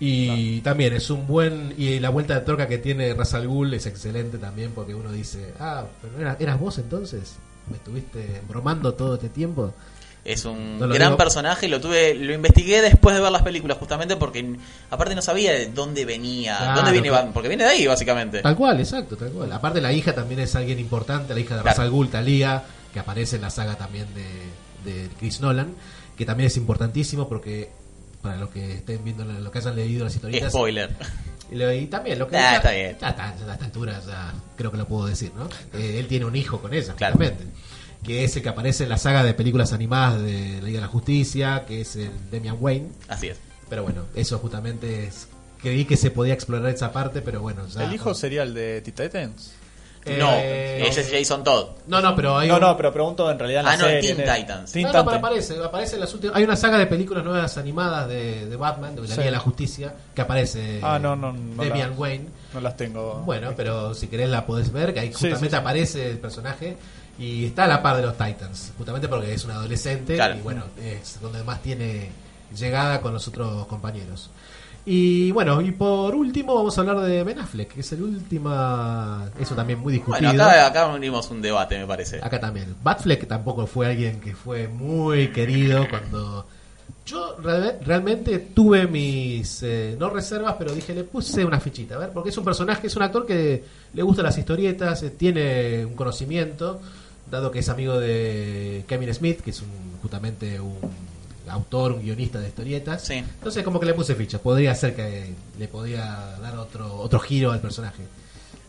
Y 0.00 0.60
también 0.62 0.94
es 0.94 1.10
un 1.10 1.28
buen. 1.28 1.74
Y 1.78 2.00
la 2.00 2.10
vuelta 2.10 2.34
de 2.34 2.40
troca 2.40 2.66
que 2.66 2.78
tiene 2.78 3.14
Ra's 3.14 3.34
al 3.34 3.46
Ghul 3.46 3.72
es 3.74 3.86
excelente 3.86 4.36
también, 4.38 4.72
porque 4.74 4.96
uno 4.96 5.12
dice: 5.12 5.54
Ah, 5.60 5.84
pero 6.02 6.18
era- 6.18 6.36
eras 6.40 6.58
vos 6.58 6.76
entonces. 6.78 7.36
¿Me 7.70 7.76
estuviste 7.76 8.42
bromando 8.48 8.94
todo 8.94 9.14
este 9.14 9.28
tiempo? 9.28 9.74
Es 10.26 10.44
un 10.44 10.78
No 10.78 10.88
gran 10.88 11.10
digo- 11.10 11.16
personaje, 11.16 11.68
lo 11.68 11.80
tuve, 11.80 12.14
lo 12.14 12.34
investigué 12.34 12.82
después 12.82 13.14
de 13.14 13.22
ver 13.22 13.30
las 13.30 13.42
películas, 13.42 13.78
justamente 13.78 14.16
porque 14.16 14.56
aparte 14.90 15.14
no 15.14 15.22
sabía 15.22 15.52
de 15.52 15.66
dónde 15.66 16.04
venía, 16.04 16.56
Claro, 16.58 16.74
dónde 16.76 16.92
viene 16.92 17.08
claro. 17.08 17.30
Porque 17.32 17.48
viene 17.48 17.64
de 17.64 17.70
ahí 17.70 17.86
básicamente. 17.86 18.42
Tal 18.42 18.56
cual, 18.56 18.80
exacto, 18.80 19.16
tal 19.16 19.30
cual. 19.30 19.52
Aparte 19.52 19.80
la 19.80 19.92
hija 19.92 20.14
también 20.14 20.40
es 20.40 20.54
alguien 20.56 20.78
importante, 20.80 21.32
la 21.32 21.40
hija 21.40 21.54
de 21.56 21.62
Claro. 21.62 21.76
Ra's 21.76 21.78
al 21.78 21.90
Ghul, 21.90 22.08
Talia, 22.10 22.62
que 22.92 22.98
aparece 22.98 23.36
en 23.36 23.42
la 23.42 23.50
saga 23.50 23.76
también 23.76 24.06
de, 24.14 24.90
de 24.90 25.08
Chris 25.18 25.40
Nolan, 25.40 25.74
que 26.16 26.24
también 26.26 26.48
es 26.48 26.56
importantísimo 26.56 27.28
porque 27.28 27.70
para 28.22 28.36
los 28.36 28.50
que 28.50 28.72
estén 28.72 29.04
viendo 29.04 29.24
lo 29.24 29.50
que 29.52 29.58
hayan 29.58 29.76
leído 29.76 30.04
las 30.04 30.14
historietas 30.16 30.50
Spoiler. 30.50 30.90
y, 31.52 31.86
también 31.86 32.18
lo 32.18 32.26
que 32.26 32.36
Ah, 32.36 32.56
está 32.56 32.72
bien. 32.72 32.96
ya 33.00 33.08
a 33.08 33.52
esta 33.52 33.64
altura 33.64 34.00
ya 34.04 34.32
creo 34.56 34.72
que 34.72 34.78
lo 34.78 34.86
puedo 34.88 35.06
decir, 35.06 35.30
¿no? 35.36 35.48
Eh, 35.78 35.98
él 36.00 36.08
tiene 36.08 36.24
un 36.24 36.34
hijo 36.34 36.60
con 36.60 36.74
ella, 36.74 36.94
claramente. 36.96 37.44
Que 38.04 38.24
es 38.24 38.36
el 38.36 38.42
que 38.42 38.48
aparece 38.48 38.84
en 38.84 38.90
la 38.90 38.98
saga 38.98 39.24
de 39.24 39.34
películas 39.34 39.72
animadas 39.72 40.22
de 40.22 40.58
la 40.60 40.66
Liga 40.66 40.78
de 40.78 40.86
la 40.86 40.86
Justicia, 40.88 41.64
que 41.66 41.80
es 41.80 41.96
el 41.96 42.10
Damian 42.30 42.56
Wayne. 42.60 42.88
Así 43.08 43.28
es. 43.28 43.36
Pero 43.68 43.82
bueno, 43.82 44.02
eso 44.14 44.38
justamente 44.38 45.04
es. 45.06 45.28
Creí 45.60 45.84
que 45.86 45.96
se 45.96 46.10
podía 46.12 46.34
explorar 46.34 46.70
esa 46.72 46.92
parte, 46.92 47.20
pero 47.22 47.40
bueno, 47.40 47.66
ya. 47.66 47.82
¿El 47.84 47.92
hijo 47.94 48.14
sería 48.14 48.42
el 48.44 48.54
de 48.54 48.80
Teen 48.82 48.94
Titans? 48.94 49.52
no, 50.06 50.30
Eh, 50.36 50.86
ese 50.86 51.00
es 51.00 51.10
Jason 51.10 51.42
Todd. 51.42 51.70
No, 51.88 52.00
no, 52.00 52.14
pero 52.14 52.38
hay 52.38 52.46
No, 52.46 52.54
un- 52.56 52.60
no, 52.60 52.76
pero 52.76 52.92
pregunto 52.92 53.28
en 53.28 53.40
realidad 53.40 53.62
en 53.62 53.66
la 53.66 53.72
Ah, 53.72 53.76
no, 53.76 53.84
serie. 53.86 54.00
Teen 54.02 54.20
en 54.20 54.28
el- 54.30 54.36
Titans. 54.36 54.70
Teen 54.70 54.86
No, 54.86 54.92
no, 54.92 55.04
pero 55.04 55.16
aparece, 55.16 55.56
aparece 55.64 55.94
en 55.96 56.00
las 56.02 56.14
últimas. 56.14 56.36
Hay 56.36 56.44
una 56.44 56.54
saga 56.54 56.78
de 56.78 56.86
películas 56.86 57.24
nuevas 57.24 57.58
animadas 57.58 58.06
de, 58.08 58.46
de 58.46 58.54
Batman, 58.56 58.94
de 58.94 59.00
la 59.00 59.06
Sí. 59.08 59.12
Liga 59.14 59.24
de 59.24 59.30
la 59.32 59.40
Justicia, 59.40 59.94
que 60.14 60.20
aparece 60.20 60.78
Ah, 60.80 61.00
no, 61.00 61.16
no, 61.16 61.32
no 61.32 61.64
Damian 61.64 61.90
la- 61.90 61.96
Wayne. 61.96 62.26
No 62.54 62.60
las 62.60 62.76
tengo. 62.76 63.22
Bueno, 63.26 63.54
pero 63.56 63.94
si 63.94 64.06
querés 64.06 64.28
la 64.28 64.46
podés 64.46 64.70
ver, 64.70 64.94
que 64.94 65.00
ahí 65.00 65.08
Sí, 65.08 65.12
justamente 65.14 65.46
sí, 65.46 65.50
sí. 65.50 65.56
aparece 65.56 66.08
el 66.10 66.18
personaje 66.18 66.76
y 67.18 67.46
está 67.46 67.64
a 67.64 67.68
la 67.68 67.82
par 67.82 67.96
de 67.96 68.02
los 68.02 68.16
Titans, 68.16 68.72
justamente 68.76 69.08
porque 69.08 69.32
es 69.32 69.44
un 69.44 69.50
adolescente 69.52 70.14
Claro. 70.16 70.36
y 70.36 70.40
bueno, 70.40 70.64
es 70.82 71.18
donde 71.20 71.42
más 71.44 71.62
tiene 71.62 72.10
llegada 72.56 73.00
con 73.00 73.12
los 73.12 73.26
otros 73.28 73.66
compañeros. 73.66 74.30
Y 74.88 75.32
bueno, 75.32 75.60
y 75.62 75.72
por 75.72 76.14
último 76.14 76.54
vamos 76.54 76.78
a 76.78 76.80
hablar 76.82 77.00
de 77.00 77.24
Ben 77.24 77.40
Affleck, 77.40 77.72
que 77.74 77.80
es 77.80 77.90
el 77.92 78.02
último, 78.02 78.50
eso 79.40 79.54
también 79.56 79.80
muy 79.80 79.92
discutido. 79.94 80.28
Bueno, 80.30 80.44
acá, 80.44 80.66
acá 80.66 80.86
unimos 80.86 81.28
un 81.30 81.42
debate, 81.42 81.76
me 81.78 81.86
parece. 81.86 82.20
Acá 82.22 82.38
también. 82.38 82.74
Batfleck 82.84 83.26
tampoco 83.26 83.66
fue 83.66 83.86
alguien 83.88 84.20
que 84.20 84.34
fue 84.34 84.68
muy 84.68 85.28
querido 85.32 85.88
cuando... 85.88 86.46
Yo 87.04 87.36
real- 87.40 87.78
realmente 87.84 88.38
tuve 88.38 88.86
mis, 88.88 89.62
eh, 89.62 89.96
no 89.98 90.10
reservas, 90.10 90.54
pero 90.58 90.72
dije, 90.72 90.92
le 90.92 91.04
puse 91.04 91.44
una 91.44 91.60
fichita, 91.60 91.94
a 91.94 91.98
ver, 91.98 92.10
porque 92.10 92.30
es 92.30 92.38
un 92.38 92.44
personaje, 92.44 92.88
es 92.88 92.96
un 92.96 93.02
actor 93.02 93.24
que 93.24 93.62
le 93.92 94.02
gustan 94.02 94.24
las 94.24 94.36
historietas, 94.38 95.02
eh, 95.04 95.10
tiene 95.10 95.84
un 95.86 95.94
conocimiento, 95.94 96.80
dado 97.30 97.50
que 97.50 97.60
es 97.60 97.68
amigo 97.68 97.98
de 97.98 98.84
Kevin 98.86 99.12
Smith, 99.14 99.40
que 99.40 99.50
es 99.50 99.62
un, 99.62 99.98
justamente 100.02 100.60
un 100.60 100.78
autor, 101.48 101.92
un 101.92 102.02
guionista 102.02 102.40
de 102.40 102.48
historietas. 102.48 103.02
Sí. 103.02 103.14
Entonces 103.14 103.62
como 103.62 103.80
que 103.80 103.86
le 103.86 103.94
puse 103.94 104.14
ficha, 104.14 104.38
podría 104.38 104.74
ser 104.74 104.94
que 104.94 105.34
le 105.58 105.68
podía 105.68 106.36
dar 106.40 106.56
otro, 106.58 106.96
otro 106.96 107.18
giro 107.20 107.52
al 107.52 107.60
personaje. 107.60 108.02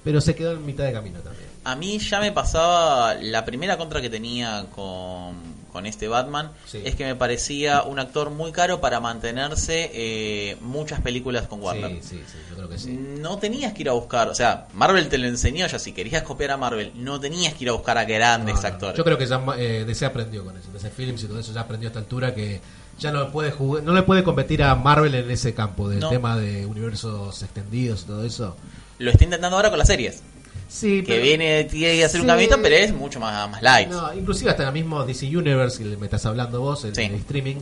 Pero 0.03 0.21
se 0.21 0.35
quedó 0.35 0.53
en 0.53 0.65
mitad 0.65 0.85
de 0.85 0.93
camino 0.93 1.19
también. 1.19 1.47
A 1.63 1.75
mí 1.75 1.99
ya 1.99 2.19
me 2.19 2.31
pasaba 2.31 3.15
la 3.15 3.43
primera 3.43 3.77
contra 3.77 3.99
que 4.01 4.09
tenía 4.09 4.65
con, 4.73 5.35
con 5.77 5.85
este 5.85 6.07
Batman 6.07 6.49
Sí. 6.65 6.81
es 6.83 6.95
que 6.95 7.05
me 7.05 7.13
parecía 7.13 7.83
un 7.83 7.99
actor 7.99 8.31
muy 8.31 8.51
caro 8.51 8.81
para 8.81 8.99
mantenerse 8.99 9.91
eh, 9.93 10.57
muchas 10.61 11.01
películas 11.01 11.45
con 11.47 11.61
Warner. 11.61 11.91
Sí, 12.01 12.17
sí, 12.17 12.23
sí, 12.25 12.37
yo 12.49 12.55
creo 12.55 12.67
que 12.67 12.79
sí. 12.79 12.91
No 12.93 13.37
tenías 13.37 13.73
que 13.73 13.83
ir 13.83 13.89
a 13.89 13.91
buscar, 13.91 14.27
o 14.27 14.33
sea, 14.33 14.65
Marvel 14.73 15.07
te 15.07 15.19
lo 15.19 15.27
enseñó 15.27 15.67
ya, 15.67 15.77
si 15.77 15.91
querías 15.91 16.23
copiar 16.23 16.49
a 16.49 16.57
Marvel, 16.57 16.91
no 16.95 17.19
tenías 17.19 17.53
que 17.53 17.65
ir 17.65 17.69
a 17.69 17.73
buscar 17.73 17.95
a 17.99 18.05
grandes 18.05 18.55
No, 18.59 18.67
actores. 18.67 18.97
Yo 18.97 19.03
creo 19.03 19.19
que 19.19 19.27
ya 19.27 19.39
eh, 19.59 19.83
DC 19.85 20.03
aprendió 20.03 20.43
con 20.43 20.57
eso, 20.57 20.69
DC 20.73 20.89
Films 20.89 21.21
y 21.23 21.27
todo 21.27 21.39
eso 21.39 21.53
ya 21.53 21.61
aprendió 21.61 21.89
a 21.89 21.91
esta 21.91 21.99
altura 21.99 22.33
que 22.33 22.59
ya 22.97 23.11
no 23.11 23.31
puede 23.31 23.51
jugar, 23.51 23.83
no 23.83 23.93
le 23.93 24.01
puede 24.01 24.23
competir 24.23 24.63
a 24.63 24.73
Marvel 24.73 25.13
en 25.13 25.29
ese 25.29 25.53
campo 25.53 25.87
del 25.89 25.99
No. 25.99 26.09
tema 26.09 26.35
de 26.37 26.65
universos 26.65 27.43
extendidos 27.43 28.01
y 28.01 28.05
todo 28.05 28.23
eso. 28.25 28.55
Lo 28.97 29.11
está 29.11 29.25
intentando 29.25 29.55
ahora 29.55 29.69
con 29.69 29.77
las 29.77 29.87
series, 29.87 30.23
Sí, 30.67 31.01
que 31.03 31.19
viene 31.19 31.63
tiene 31.65 31.95
que 31.95 32.03
hacer 32.05 32.19
un 32.21 32.25
Sí. 32.25 32.31
caminito, 32.31 32.57
pero 32.61 32.75
es 32.75 32.93
mucho 32.93 33.19
más, 33.19 33.49
más 33.49 33.61
light. 33.61 33.87
No, 33.89 34.13
inclusive 34.13 34.51
hasta 34.51 34.67
el 34.67 34.73
mismo 34.73 35.03
DC 35.05 35.25
Universe 35.35 35.81
que 35.83 35.95
me 35.97 36.05
estás 36.07 36.25
hablando 36.25 36.59
vos, 36.61 36.83
el, 36.85 36.93
Sí. 36.95 37.03
el 37.03 37.15
streaming, 37.15 37.55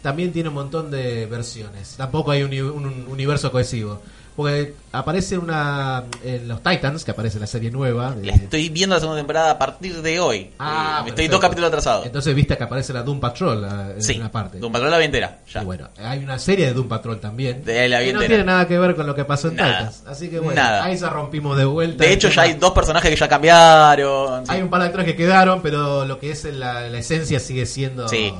también 0.00 0.32
tiene 0.32 0.48
un 0.48 0.54
montón 0.54 0.90
de 0.90 1.26
versiones. 1.26 1.94
Tampoco 1.96 2.30
hay 2.30 2.42
un, 2.42 2.50
uni- 2.50 2.60
un 2.60 3.06
universo 3.08 3.50
cohesivo. 3.50 4.00
Porque 4.34 4.74
aparece 4.92 5.36
una 5.36 6.04
en 6.24 6.48
los 6.48 6.62
Titans, 6.62 7.04
que 7.04 7.10
aparece 7.10 7.38
la 7.38 7.46
serie 7.46 7.70
nueva. 7.70 8.12
de- 8.12 8.30
estoy 8.30 8.70
viendo 8.70 8.96
la 8.96 9.00
segunda 9.00 9.20
temporada 9.20 9.50
a 9.50 9.58
partir 9.58 10.00
de 10.00 10.20
hoy. 10.20 10.50
Ah, 10.58 11.02
Eh, 11.04 11.10
estoy 11.10 11.28
dos 11.28 11.38
capítulos 11.40 11.68
atrasados. 11.68 12.06
Entonces 12.06 12.34
viste 12.34 12.56
que 12.56 12.64
aparece 12.64 12.92
la 12.94 13.02
Doom 13.02 13.20
Patrol 13.20 13.60
la- 13.60 13.90
en 13.90 14.02
sí, 14.02 14.16
una 14.16 14.32
parte. 14.32 14.58
Doom 14.58 14.72
Patrol 14.72 14.90
la 14.90 14.98
vi 14.98 15.04
entera, 15.04 15.40
ya. 15.52 15.60
Y 15.62 15.64
bueno, 15.66 15.88
hay 15.98 16.20
una 16.24 16.38
serie 16.38 16.66
de 16.66 16.72
Doom 16.72 16.88
Patrol 16.88 17.20
también. 17.20 17.62
De 17.64 17.88
la 17.88 18.00
que 18.00 18.12
no 18.14 18.20
tiene 18.20 18.42
nada 18.44 18.66
que 18.66 18.78
ver 18.78 18.94
con 18.96 19.06
lo 19.06 19.14
que 19.14 19.24
pasó 19.26 19.48
en 19.48 19.56
Nada. 19.56 19.78
Titans. 19.90 20.04
Así 20.06 20.28
que 20.30 20.38
bueno, 20.38 20.60
Nada. 20.62 20.84
ahí 20.84 20.96
ya 20.96 21.10
rompimos 21.10 21.56
de 21.58 21.64
vuelta. 21.66 22.02
De 22.04 22.12
hecho, 22.12 22.28
ya 22.30 22.42
hay 22.42 22.54
dos 22.54 22.70
personajes 22.72 23.10
que 23.10 23.16
ya 23.16 23.28
cambiaron. 23.28 24.46
sí. 24.46 24.52
Hay 24.52 24.62
un 24.62 24.68
par 24.70 24.80
de 24.80 24.86
actores 24.86 25.06
que 25.06 25.16
quedaron, 25.16 25.60
pero 25.62 26.04
lo 26.06 26.18
que 26.18 26.30
es 26.30 26.44
la, 26.44 26.88
la 26.88 26.98
esencia 26.98 27.38
sigue 27.38 27.66
siendo. 27.66 28.08
Sí. 28.08 28.32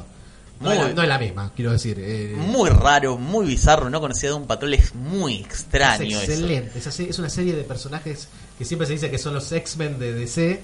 No, 0.62 0.72
es 0.72 0.78
la, 0.78 0.84
Muy- 0.86 0.94
no 0.94 1.02
es 1.02 1.08
la 1.08 1.18
misma, 1.18 1.52
quiero 1.54 1.72
decir. 1.72 1.96
eh, 2.00 2.34
Muy 2.36 2.70
raro, 2.70 3.18
muy 3.18 3.46
bizarro, 3.46 3.90
no 3.90 4.00
conocía 4.00 4.30
de 4.30 4.36
un 4.36 4.46
patrón, 4.46 4.72
es 4.74 4.94
muy 4.94 5.36
extraño 5.40 6.18
es 6.20 6.28
excelente. 6.28 6.78
Es, 6.78 6.86
así- 6.86 7.06
es 7.10 7.18
una 7.18 7.28
serie 7.28 7.54
de 7.54 7.64
personajes 7.64 8.28
que 8.58 8.64
siempre 8.64 8.86
se 8.86 8.94
dice 8.94 9.10
que 9.10 9.18
son 9.18 9.34
los 9.34 9.50
X-Men 9.52 9.98
de 9.98 10.14
DC. 10.14 10.60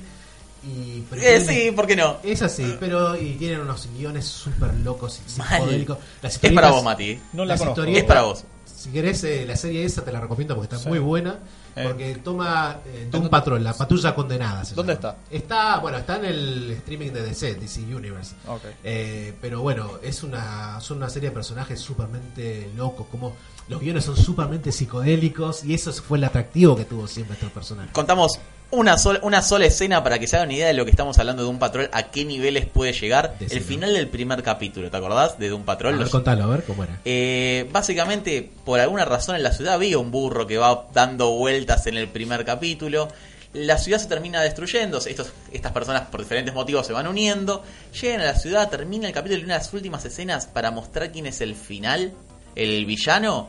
Y, 0.64 1.03
pero 1.09 1.22
Eh, 1.22 1.38
tienen- 1.40 1.46
sí, 1.46 1.70
¿por 1.70 1.86
qué 1.86 1.94
no? 1.96 2.16
Es 2.24 2.42
así, 2.42 2.76
pero 2.80 3.16
y 3.16 3.34
tienen 3.34 3.61
unos 3.61 3.88
guiones 3.96 4.24
súper 4.26 4.74
locos 4.74 5.20
y 5.24 5.30
psicodélicos. 5.30 5.99
Las 6.20 6.42
Es 6.42 6.53
para 6.53 6.70
vos, 6.70 6.82
Mati. 6.82 7.18
No 7.32 7.44
la 7.44 7.55
las 7.55 7.61
conozco. 7.61 7.84
Es 7.84 8.05
para 8.05 8.22
vos. 8.22 8.44
Si 8.66 8.90
querés, 8.90 9.22
eh, 9.24 9.44
la 9.46 9.57
serie 9.57 9.84
esa 9.84 10.05
te 10.05 10.11
la 10.12 10.20
recomiendo 10.20 10.55
porque 10.57 10.74
está 10.74 10.82
Sí. 10.82 10.88
muy 10.88 10.99
buena. 10.99 11.38
Eh. 11.79 11.85
Porque 11.87 12.14
toma 12.16 12.79
eh, 12.87 13.09
Doom 13.11 13.29
Patrol, 13.29 13.62
la 13.62 13.72
patrulla 13.72 14.14
condenada. 14.14 14.64
se 14.64 14.74
¿Dónde 14.74 14.97
llama. 14.97 15.16
Está, 15.31 15.79
bueno, 15.79 15.99
está 15.99 16.16
en 16.16 16.24
el 16.24 16.70
streaming 16.72 17.11
de 17.11 17.22
DC, 17.22 17.55
DC 17.55 17.81
Universe. 17.83 18.35
Ok. 18.47 18.62
Eh, 18.83 19.35
pero 19.41 19.62
bueno, 19.62 19.99
es 20.03 20.22
una, 20.22 20.81
son 20.81 20.99
una 20.99 21.09
serie 21.09 21.29
de 21.29 21.35
personajes 21.35 21.81
supermente 21.81 22.70
locos. 22.76 23.07
Como 23.11 23.35
los 23.68 23.81
guiones 23.81 24.05
son 24.05 24.16
supermente 24.16 24.72
psicodélicos. 24.72 25.64
Y 25.64 25.74
eso 25.74 25.93
fue 25.93 26.18
el 26.18 26.24
atractivo 26.24 26.76
que 26.76 26.85
tuvo 26.85 27.07
siempre 27.07 27.35
estos 27.35 27.53
personajes. 27.53 27.93
Contamos 27.93 28.39
una 28.71 28.99
sola, 28.99 29.21
una 29.23 29.41
sola 29.41 29.64
escena 29.66 30.05
para 30.05 30.19
que 30.19 30.27
se 30.27 30.37
hagan 30.37 30.49
una 30.49 30.57
idea 30.57 30.66
de 30.66 30.75
lo 30.75 30.85
que 30.85 30.91
estamos 30.91 31.19
hablando 31.19 31.43
de 31.43 31.49
un 31.49 31.59
patrol, 31.59 31.89
a 31.93 32.05
qué 32.11 32.25
niveles 32.25 32.66
puede 32.66 32.93
llegar. 32.93 33.35
El 33.41 33.61
final 33.62 33.95
del 33.95 34.09
primer 34.09 34.43
capítulo, 34.43 34.91
¿te 34.91 34.97
acordás? 34.97 35.39
De 35.39 35.49
A 35.55 35.59
Patrol. 35.64 35.93
ver, 35.95 36.03
Los- 36.03 36.11
contalo, 36.11 36.45
a 36.45 36.47
ver 36.49 36.64
cómo 36.64 36.85
era. 36.85 37.01
Eh, 37.05 37.66
básicamente, 37.73 38.51
por 38.64 38.79
alguna 38.81 39.05
razón 39.07 39.37
en 39.37 39.43
la 39.43 39.53
ciudad 39.53 39.75
había 39.75 39.99
un 39.99 40.11
burro 40.11 40.47
que 40.47 40.59
va 40.59 40.87
dando 40.93 41.31
vueltas 41.31 41.87
en 41.87 41.97
el 41.97 42.09
primer 42.09 42.45
capítulo. 42.45 43.09
La 43.55 43.79
ciudad 43.79 43.99
se 43.99 44.07
termina 44.09 44.43
destruyendo. 44.43 44.99
Estos, 44.99 45.33
estas 45.51 45.73
personas, 45.73 46.03
por 46.03 46.21
diferentes 46.21 46.53
motivos, 46.55 46.87
se 46.87 46.93
van 46.93 47.07
uniendo. 47.09 47.62
Llegan 47.99 48.21
a 48.21 48.25
la 48.25 48.35
ciudad, 48.35 48.69
termina 48.69 49.09
el 49.09 49.14
capítulo 49.14 49.41
y 49.41 49.45
una 49.45 49.55
de 49.55 49.61
las 49.61 49.73
últimas 49.73 50.05
escenas 50.05 50.45
para 50.47 50.71
mostrar 50.71 51.11
quién 51.11 51.25
es 51.27 51.41
el 51.41 51.55
final, 51.55 52.12
el 52.55 52.85
villano. 52.85 53.49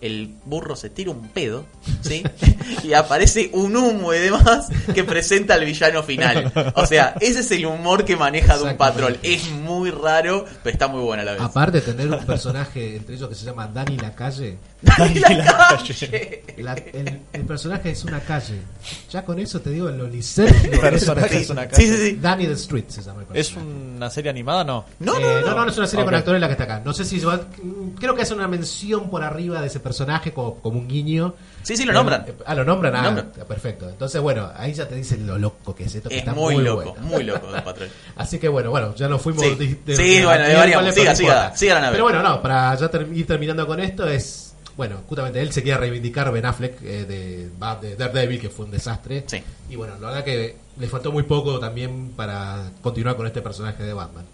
El 0.00 0.34
burro 0.44 0.76
se 0.76 0.90
tira 0.90 1.10
un 1.10 1.28
pedo, 1.28 1.66
¿sí? 2.02 2.22
y 2.84 2.92
aparece 2.92 3.50
un 3.52 3.76
humo 3.76 4.14
y 4.14 4.18
demás 4.18 4.68
que 4.94 5.04
presenta 5.04 5.54
al 5.54 5.64
villano 5.64 6.02
final. 6.02 6.52
O 6.76 6.86
sea, 6.86 7.14
ese 7.20 7.40
es 7.40 7.50
el 7.50 7.66
humor 7.66 8.04
que 8.04 8.16
maneja 8.16 8.56
Doom 8.56 8.76
Patrol. 8.76 9.18
Es 9.22 9.50
muy 9.50 9.90
raro, 9.90 10.44
pero 10.62 10.72
está 10.72 10.88
muy 10.88 11.02
buena 11.02 11.22
a 11.22 11.26
la 11.26 11.32
vez. 11.32 11.40
Aparte 11.42 11.80
de 11.80 11.92
tener 11.92 12.08
un 12.10 12.24
personaje 12.24 12.96
entre 12.96 13.16
ellos 13.16 13.28
que 13.28 13.34
se 13.34 13.44
llama 13.44 13.66
Danny 13.68 13.96
la 13.98 14.14
calle. 14.14 14.58
Dani 14.82 15.18
la 15.18 15.44
calle. 15.44 16.44
La- 16.58 16.74
el, 16.74 17.20
el 17.32 17.44
personaje 17.44 17.90
es 17.90 18.04
una 18.04 18.20
calle. 18.20 18.60
Ya 19.10 19.24
con 19.24 19.38
eso 19.40 19.60
te 19.60 19.70
digo, 19.70 19.88
lo 19.90 20.06
licérgico. 20.06 20.74
El 20.74 20.80
personaje 20.80 21.38
es 21.40 21.50
una 21.50 21.62
Sí, 21.62 21.68
calle. 21.70 21.86
sí, 21.86 21.96
sí. 22.10 22.18
Danny 22.20 22.46
the 22.46 22.52
Street 22.52 22.84
se 22.88 23.02
llama 23.02 23.22
el 23.28 23.36
¿Es 23.36 23.48
personaje. 23.50 23.70
una 23.96 24.10
serie 24.10 24.30
animada? 24.30 24.62
No. 24.64 24.84
No, 25.00 25.16
Eh, 25.16 25.20
no, 25.22 25.40
no, 25.40 25.56
no. 25.56 25.64
no, 25.64 25.70
es 25.70 25.76
una 25.78 25.86
serie 25.88 26.04
con 26.04 26.14
Ok. 26.14 26.18
actores 26.18 26.40
la 26.40 26.46
que 26.46 26.52
está 26.52 26.64
acá. 26.64 26.82
No 26.84 26.92
sé 26.92 27.04
si 27.04 27.20
creo 27.98 28.14
que 28.14 28.22
hace 28.22 28.34
una 28.34 28.46
mención 28.46 29.10
por 29.10 29.22
arriba 29.24 29.60
de 29.60 29.66
ese 29.66 29.80
personaje 29.80 29.87
como, 30.34 30.56
como 30.60 30.78
un 30.78 30.88
guiño. 30.88 31.34
Sí, 31.62 31.76
sí, 31.76 31.84
lo 31.84 31.92
nombran. 31.92 32.24
eh, 32.28 32.34
Ah, 32.46 32.54
lo 32.54 32.64
nombran, 32.64 32.94
ah, 32.96 33.02
nombran. 33.02 33.32
perfecto. 33.46 33.88
Entonces, 33.88 34.20
bueno, 34.20 34.50
ahí 34.56 34.72
ya 34.74 34.86
te 34.88 34.94
dicen 34.94 35.26
lo 35.26 35.38
loco 35.38 35.74
que 35.74 35.84
es 35.84 35.94
esto. 35.94 36.08
que 36.08 36.16
Es 36.16 36.20
está 36.22 36.34
muy, 36.34 36.56
loco, 36.56 36.92
bueno. 36.94 37.06
muy 37.06 37.24
loco 37.24 37.46
Doom 37.50 37.62
Patrol. 37.62 37.88
Así 38.16 38.38
que 38.38 38.48
bueno, 38.48 38.70
bueno, 38.70 38.94
ya 38.94 39.08
nos 39.08 39.20
fuimos 39.22 39.42
Sí. 39.44 39.54
de, 39.84 39.96
Sí, 39.96 40.22
bueno, 40.24 40.44
de 40.44 40.54
miércoles, 40.54 40.94
Siga, 40.94 41.14
siga, 41.14 41.56
siga 41.56 41.74
la 41.74 41.80
nave. 41.82 41.92
Pero 41.92 42.04
bueno, 42.04 42.22
no, 42.22 42.40
para 42.42 42.74
ya 42.74 42.88
ter- 42.90 43.08
ir 43.12 43.26
terminando 43.26 43.66
con 43.66 43.80
esto 43.80 44.06
es, 44.08 44.54
bueno, 44.76 44.98
justamente 45.08 45.40
él 45.40 45.52
se 45.52 45.62
quiere 45.62 45.78
reivindicar 45.78 46.30
Ben 46.32 46.46
Affleck 46.46 46.80
eh, 46.82 47.04
de, 47.04 47.50
de 47.88 47.96
Daredevil, 47.96 48.40
que 48.40 48.48
fue 48.48 48.64
un 48.64 48.70
desastre. 48.70 49.24
Sí. 49.26 49.42
Y 49.70 49.76
bueno, 49.76 49.94
la 50.00 50.08
verdad 50.08 50.24
que 50.24 50.56
le 50.78 50.86
faltó 50.88 51.10
muy 51.12 51.24
poco 51.24 51.58
también 51.58 52.12
para 52.16 52.70
continuar 52.82 53.16
con 53.16 53.26
este 53.26 53.42
personaje 53.42 53.82
de 53.82 53.92
Batman. 53.92 54.24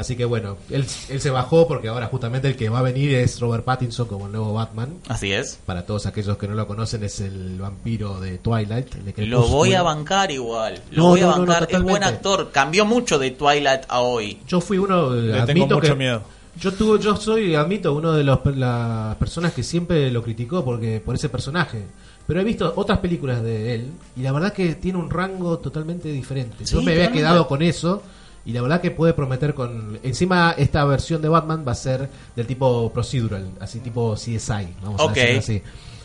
Así 0.00 0.16
que 0.16 0.24
bueno, 0.24 0.56
él, 0.70 0.86
él 1.10 1.20
se 1.20 1.28
bajó 1.28 1.68
porque 1.68 1.88
ahora 1.88 2.06
justamente 2.06 2.48
el 2.48 2.56
que 2.56 2.70
va 2.70 2.78
a 2.78 2.82
venir 2.82 3.14
es 3.14 3.38
Robert 3.38 3.64
Pattinson 3.64 4.08
como 4.08 4.26
el 4.26 4.32
nuevo 4.32 4.54
Batman. 4.54 4.94
Así 5.08 5.30
es. 5.30 5.58
Para 5.66 5.84
todos 5.84 6.06
aquellos 6.06 6.38
que 6.38 6.48
no 6.48 6.54
lo 6.54 6.66
conocen, 6.66 7.04
es 7.04 7.20
el 7.20 7.58
vampiro 7.60 8.18
de 8.18 8.38
Twilight. 8.38 8.94
el 8.94 9.04
de 9.14 9.26
Lo 9.26 9.46
voy 9.46 9.74
a 9.74 9.82
bancar 9.82 10.30
igual. 10.30 10.80
Lo 10.90 11.02
No, 11.02 11.08
voy 11.10 11.20
a 11.20 11.26
no, 11.26 11.30
no, 11.32 11.38
no, 11.44 11.52
bancar. 11.52 11.68
es 11.70 11.82
buen 11.82 12.02
actor. 12.02 12.50
Cambió 12.50 12.86
mucho 12.86 13.18
de 13.18 13.32
Twilight 13.32 13.82
a 13.88 14.00
hoy. 14.00 14.40
Yo 14.48 14.62
fui 14.62 14.78
uno, 14.78 15.10
Le 15.10 15.38
admito 15.38 15.46
tengo 15.46 15.74
mucho 15.74 15.92
que 15.92 15.94
miedo. 15.98 16.22
Yo 16.58 16.72
tuve, 16.72 16.98
yo 16.98 17.14
soy, 17.16 17.54
admito, 17.54 17.92
uno 17.92 18.12
de 18.12 18.24
los, 18.24 18.38
las 18.56 19.16
personas 19.16 19.52
que 19.52 19.62
siempre 19.62 20.10
lo 20.10 20.22
criticó 20.22 20.64
porque 20.64 21.02
por 21.04 21.14
ese 21.14 21.28
personaje. 21.28 21.82
Pero 22.26 22.40
he 22.40 22.44
visto 22.44 22.72
otras 22.74 23.00
películas 23.00 23.42
de 23.42 23.74
él 23.74 23.90
y 24.16 24.22
la 24.22 24.32
verdad 24.32 24.54
que 24.54 24.76
tiene 24.76 24.98
un 24.98 25.10
rango 25.10 25.58
totalmente 25.58 26.08
diferente. 26.08 26.64
yo 26.64 26.80
Sí, 26.80 26.86
me 26.86 26.92
había 26.92 27.12
quedado 27.12 27.46
con 27.46 27.60
eso 27.60 28.02
y 28.44 28.52
la 28.52 28.62
verdad 28.62 28.80
que 28.80 28.90
puede 28.90 29.12
prometer 29.12 29.54
con... 29.54 29.98
Encima 30.02 30.54
esta 30.56 30.84
versión 30.84 31.20
de 31.22 31.28
Batman 31.28 31.64
va 31.66 31.72
a 31.72 31.76
ser 31.76 32.08
del 32.36 32.46
tipo 32.46 32.90
procedural, 32.92 33.50
así 33.60 33.80
tipo 33.80 34.14
CSI, 34.14 34.74
vamos 34.82 35.00
Ok. 35.00 35.10
a 35.10 35.20
decirlo 35.20 35.38
así. 35.40 35.62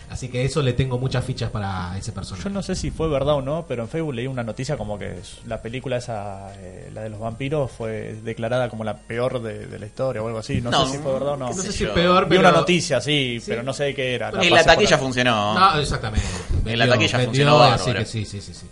Así 0.08 0.30
que 0.30 0.46
eso 0.46 0.62
le 0.62 0.74
tengo 0.74 1.00
muchas 1.00 1.26
fichas 1.26 1.50
para 1.50 1.98
ese 1.98 2.12
Yo 2.12 2.14
personaje. 2.16 2.50
no 2.52 2.62
sé 2.62 2.76
si 2.76 2.92
fue 2.92 3.10
verdad 3.10 3.36
o 3.36 3.42
no, 3.42 3.66
pero 3.68 3.82
en 3.84 3.90
Facebook 3.90 4.14
leí 4.14 4.28
una 4.28 4.44
noticia 4.44 4.78
como 4.78 5.00
que 5.00 5.16
la 5.48 5.62
película 5.64 5.98
esa, 5.98 6.54
eh, 6.60 6.92
la 6.94 7.02
de 7.02 7.10
los 7.10 7.20
vampiros, 7.20 7.72
fue 7.72 8.16
declarada 8.24 8.70
como 8.70 8.84
la 8.84 8.96
peor 8.98 9.42
de, 9.42 9.66
de 9.66 9.80
la 9.80 9.88
historia 9.88 10.22
o 10.22 10.28
algo 10.28 10.40
así. 10.40 10.62
No, 10.62 10.70
No, 10.70 10.86
sé 10.86 10.92
si 10.94 10.98
fue 11.00 11.12
verdad 11.12 11.34
o 11.34 11.38
no. 11.38 11.48
No 11.48 11.54
sé 11.56 11.72
si 11.72 11.86
yo. 11.86 11.94
peor, 11.96 12.26
Vi 12.26 12.30
pero... 12.38 12.42
una 12.42 12.52
noticia, 12.52 13.02
sí, 13.02 13.40
Sí. 13.42 13.46
pero 13.50 13.64
no 13.64 13.74
sé 13.74 13.96
qué 13.96 14.14
era. 14.14 14.30
En 14.30 14.54
la 14.54 14.64
taquilla 14.64 14.98
funcionó. 15.00 15.56
No, 15.60 15.80
exactamente. 15.80 16.28
En 16.66 16.78
la 16.80 16.88
taquilla 16.88 17.20
funcionó 17.20 17.64
así 17.64 17.92
que 17.92 18.06
sí, 18.06 18.26
sí, 18.26 18.40
sí, 18.42 18.54
sí. 18.54 18.68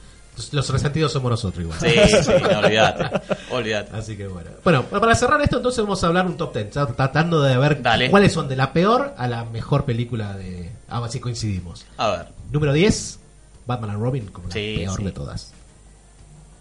Los 0.52 0.70
resentidos 0.70 1.12
somos 1.12 1.30
nosotros 1.30 1.64
igual. 1.64 1.80
Sí, 1.80 1.90
sí, 2.24 2.32
no, 2.52 2.60
olvídate. 2.66 3.22
Olvídate. 3.52 3.96
Así 3.96 4.18
que 4.18 4.28
bueno. 4.28 4.50
Bueno, 4.64 4.84
para 4.86 5.14
cerrar 5.16 5.40
esto, 5.42 5.58
entonces 5.58 5.84
vamos 5.84 6.04
a 6.04 6.08
hablar 6.08 6.26
un 6.26 6.38
top 6.38 6.54
10. 6.56 6.72
ya 6.72 6.86
Tratando 6.88 7.42
de 7.42 7.58
ver 7.58 7.82
Dale. 7.82 8.10
cuáles 8.10 8.34
son 8.34 8.48
de 8.48 8.56
la 8.56 8.74
peor 8.74 9.14
a 9.18 9.28
la 9.28 9.46
mejor 9.46 9.86
película 9.86 10.34
de. 10.36 10.72
A 10.90 11.00
ver 11.00 11.12
si 11.12 11.20
coincidimos. 11.20 11.86
A 11.98 12.10
ver. 12.10 12.28
Número 12.52 12.74
10, 12.74 13.20
Batman 13.68 13.92
and 13.92 14.02
Robin, 14.02 14.28
como 14.28 14.48
la 14.48 14.54
peor 14.54 14.98
sí. 14.98 15.04
de 15.04 15.12
todas. 15.12 15.54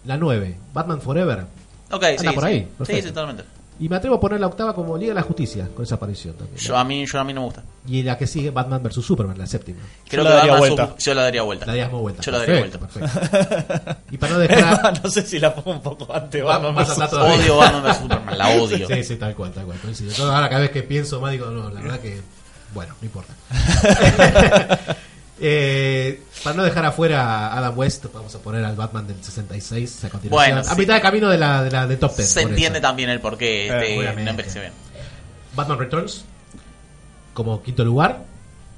La 0.05 0.17
9, 0.17 0.57
Batman 0.73 1.01
Forever. 1.01 1.45
Ok, 1.91 2.03
Anda 2.03 2.17
sí. 2.31 2.35
por 2.35 2.45
ahí, 2.45 2.67
Sí, 2.85 3.01
sí, 3.01 3.07
totalmente. 3.09 3.43
Y 3.79 3.89
me 3.89 3.95
atrevo 3.95 4.15
a 4.15 4.19
poner 4.19 4.39
la 4.39 4.47
octava 4.47 4.73
como 4.75 4.95
Liga 4.97 5.09
de 5.09 5.15
la 5.15 5.23
Justicia, 5.23 5.67
con 5.75 5.83
esa 5.83 5.95
aparición 5.95 6.35
también. 6.35 6.57
Yo, 6.57 6.77
a, 6.77 6.83
mí, 6.83 7.05
yo 7.05 7.19
a 7.19 7.23
mí 7.23 7.33
no 7.33 7.41
me 7.41 7.45
gusta. 7.47 7.63
Y 7.87 8.03
la 8.03 8.17
que 8.17 8.27
sigue, 8.27 8.51
Batman 8.51 8.81
vs 8.83 9.03
Superman, 9.03 9.37
la 9.37 9.47
séptima. 9.47 9.79
Creo 10.07 10.23
la 10.23 10.29
que 10.29 10.35
daría 10.35 10.51
Batman 10.53 10.75
vuelta. 10.77 10.95
Yo 10.99 11.13
la 11.15 11.21
daría 11.23 11.41
vuelta. 11.41 11.65
La 11.65 11.71
daríamos 11.73 12.01
vuelta. 12.01 12.21
Yo 12.21 12.31
la 12.31 12.37
daría 12.39 12.61
Perfecto, 12.61 12.79
perfecto. 12.79 13.95
Y 14.11 14.17
para 14.17 14.33
no 14.33 14.39
dejar. 14.47 15.03
no 15.03 15.09
sé 15.09 15.21
si 15.23 15.39
la 15.39 15.53
pongo 15.55 15.71
un 15.71 15.81
poco 15.81 16.13
antes. 16.13 16.43
Batman 16.43 16.73
más 16.75 16.87
versus- 16.87 17.03
atrás 17.03 17.09
todavía. 17.11 17.35
Odio 17.43 17.57
Batman 17.57 17.83
vs 17.83 17.97
Superman, 17.97 18.37
la 18.37 18.49
odio. 18.49 18.87
Sí, 18.87 19.03
sí, 19.03 19.15
tal 19.17 19.35
cual, 19.35 19.51
tal 19.51 19.65
cual. 19.65 19.77
coincido. 19.79 20.11
Yo 20.13 20.31
ahora 20.31 20.47
cada 20.49 20.61
vez 20.61 20.71
que 20.71 20.83
pienso 20.83 21.19
más 21.19 21.31
digo, 21.31 21.47
no, 21.47 21.69
la 21.69 21.81
verdad 21.81 21.99
que, 21.99 22.21
bueno, 22.73 22.93
no 23.01 23.05
importa. 23.05 23.33
Eh, 25.39 26.21
para 26.43 26.55
no 26.55 26.63
dejar 26.63 26.85
afuera 26.85 27.47
a 27.47 27.57
Adam 27.57 27.77
West, 27.77 28.05
vamos 28.13 28.33
a 28.35 28.39
poner 28.39 28.63
al 28.63 28.75
Batman 28.75 29.07
del 29.07 29.21
66 29.23 30.05
a 30.05 30.09
continuación. 30.09 30.29
Bueno, 30.55 30.59
a 30.69 30.73
sí. 30.75 30.79
mitad 30.79 30.93
de 30.95 31.01
camino 31.01 31.29
de 31.29 31.37
la, 31.37 31.63
de 31.63 31.71
la 31.71 31.87
de 31.87 31.97
top 31.97 32.15
10. 32.15 32.29
Se 32.29 32.41
entiende 32.41 32.79
eso. 32.79 32.87
también 32.87 33.09
el 33.09 33.19
porqué 33.19 33.67
este, 33.67 34.13
no 34.23 34.29
envejeció 34.29 34.61
bien. 34.61 34.73
Batman 35.55 35.79
Returns 35.79 36.25
como 37.33 37.61
quinto 37.63 37.83
lugar. 37.83 38.25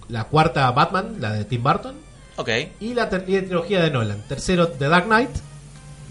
La 0.07 0.25
cuarta 0.25 0.69
Batman, 0.71 1.15
la 1.19 1.31
de 1.33 1.45
Tim 1.45 1.63
Burton. 1.63 1.95
Ok. 2.37 2.49
Y 2.79 2.93
la, 2.93 3.09
ter- 3.09 3.25
y 3.27 3.33
la 3.33 3.41
trilogía 3.41 3.81
de 3.83 3.89
Nolan. 3.91 4.21
Tercero, 4.27 4.67
The 4.67 4.87
Dark 4.87 5.05
Knight. 5.05 5.31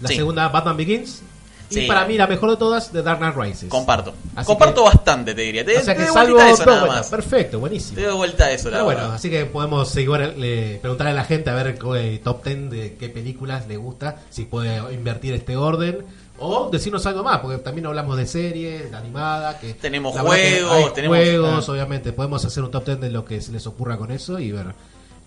La 0.01 0.09
Sí. 0.09 0.15
segunda, 0.17 0.47
Batman 0.49 0.75
Begins. 0.77 1.21
Y 1.69 1.87
para 1.87 2.05
mí 2.05 2.17
la 2.17 2.27
mejor 2.27 2.51
de 2.51 2.57
todas, 2.57 2.91
The 2.91 3.01
Dark 3.01 3.19
Knight 3.19 3.35
Rises. 3.35 3.69
Comparto. 3.69 4.13
Así 4.35 4.45
Comparto 4.45 4.83
que- 4.83 4.89
bastante, 4.95 5.33
te 5.33 5.41
diría. 5.41 5.65
Te, 5.65 5.77
O 5.77 5.81
sea 5.81 5.93
te 5.93 6.01
que 6.01 6.05
doy 6.07 6.13
salvo 6.13 6.39
eso 6.39 6.65
nada 6.65 6.85
más. 6.85 7.07
Perfecto, 7.09 7.59
buenísimo. 7.59 7.95
Te 7.99 8.05
doy 8.05 8.15
vuelta 8.15 8.45
a 8.45 8.51
eso, 8.51 8.69
Pero 8.69 8.83
bueno, 8.83 8.99
verdad. 9.01 9.15
así 9.15 9.29
que 9.29 9.45
podemos 9.45 9.89
seguir 9.89 10.33
le, 10.37 10.77
preguntarle 10.81 11.11
a 11.11 11.15
la 11.15 11.23
gente 11.25 11.49
a 11.49 11.55
ver 11.55 11.77
qué 11.77 12.21
top 12.23 12.43
10 12.43 12.69
de 12.69 12.95
qué 12.97 13.09
películas 13.09 13.67
le 13.67 13.77
gusta, 13.77 14.17
si 14.29 14.45
puede 14.45 14.77
invertir 14.93 15.33
este 15.33 15.55
orden 15.57 16.05
o 16.37 16.69
decirnos 16.69 17.05
algo 17.05 17.23
más, 17.23 17.39
porque 17.39 17.57
también 17.59 17.85
hablamos 17.87 18.17
de 18.17 18.27
series, 18.27 18.91
de 18.91 18.97
animada, 18.97 19.57
que 19.57 19.73
Tenemos 19.73 20.13
que 20.13 20.19
juegos, 20.19 20.93
tenemos- 20.93 21.17
juegos, 21.17 21.69
obviamente 21.69 22.11
podemos 22.13 22.43
hacer 22.45 22.61
un 22.63 22.71
top 22.71 22.85
10 22.85 22.99
de 23.01 23.09
lo 23.09 23.23
que 23.25 23.39
se 23.41 23.51
les 23.51 23.65
ocurra 23.67 23.97
con 23.97 24.11
eso 24.11 24.37
y 24.39 24.51
ver 24.51 24.67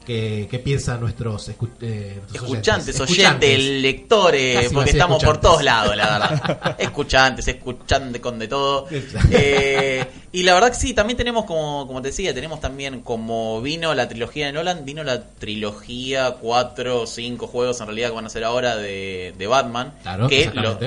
qué, 0.09 0.49
qué 0.51 0.59
piensan 0.59 1.01
nuestros, 1.01 1.51
escu- 1.51 1.69
eh, 1.83 2.15
nuestros 2.17 2.43
Escuchantes, 2.43 2.99
oyentes. 3.01 3.19
oyentes, 3.19 3.59
lectores, 3.83 4.57
Casi 4.63 4.75
porque 4.75 4.91
estamos 4.91 5.23
por 5.23 5.39
todos 5.41 5.63
lados, 5.63 5.95
la 5.97 6.19
verdad. 6.19 6.77
escuchantes, 6.81 7.47
escuchantes 7.47 8.21
con 8.21 8.39
de 8.41 8.49
todo. 8.49 8.87
Eh, 9.31 10.05
y 10.33 10.43
la 10.43 10.55
verdad 10.55 10.71
que 10.71 10.77
sí, 10.79 10.95
también 10.95 11.17
tenemos 11.17 11.45
como, 11.45 11.87
como 11.87 12.01
te 12.03 12.09
decía, 12.09 12.35
tenemos 12.35 12.61
también 12.61 13.01
como 13.03 13.61
vino 13.63 13.95
la 13.95 14.09
trilogía 14.09 14.47
de 14.47 14.53
Nolan, 14.53 14.85
vino 14.85 15.05
la 15.05 15.23
trilogía, 15.29 16.33
cuatro 16.41 17.07
cinco 17.07 17.47
juegos 17.47 17.81
en 17.81 17.87
realidad 17.87 18.09
que 18.09 18.15
van 18.15 18.27
a 18.27 18.31
ser 18.31 18.45
ahora 18.45 18.77
de, 18.77 19.35
de 19.37 19.47
Batman. 19.47 19.95
Claro, 20.03 20.29
que 20.29 20.51
lo 20.55 20.79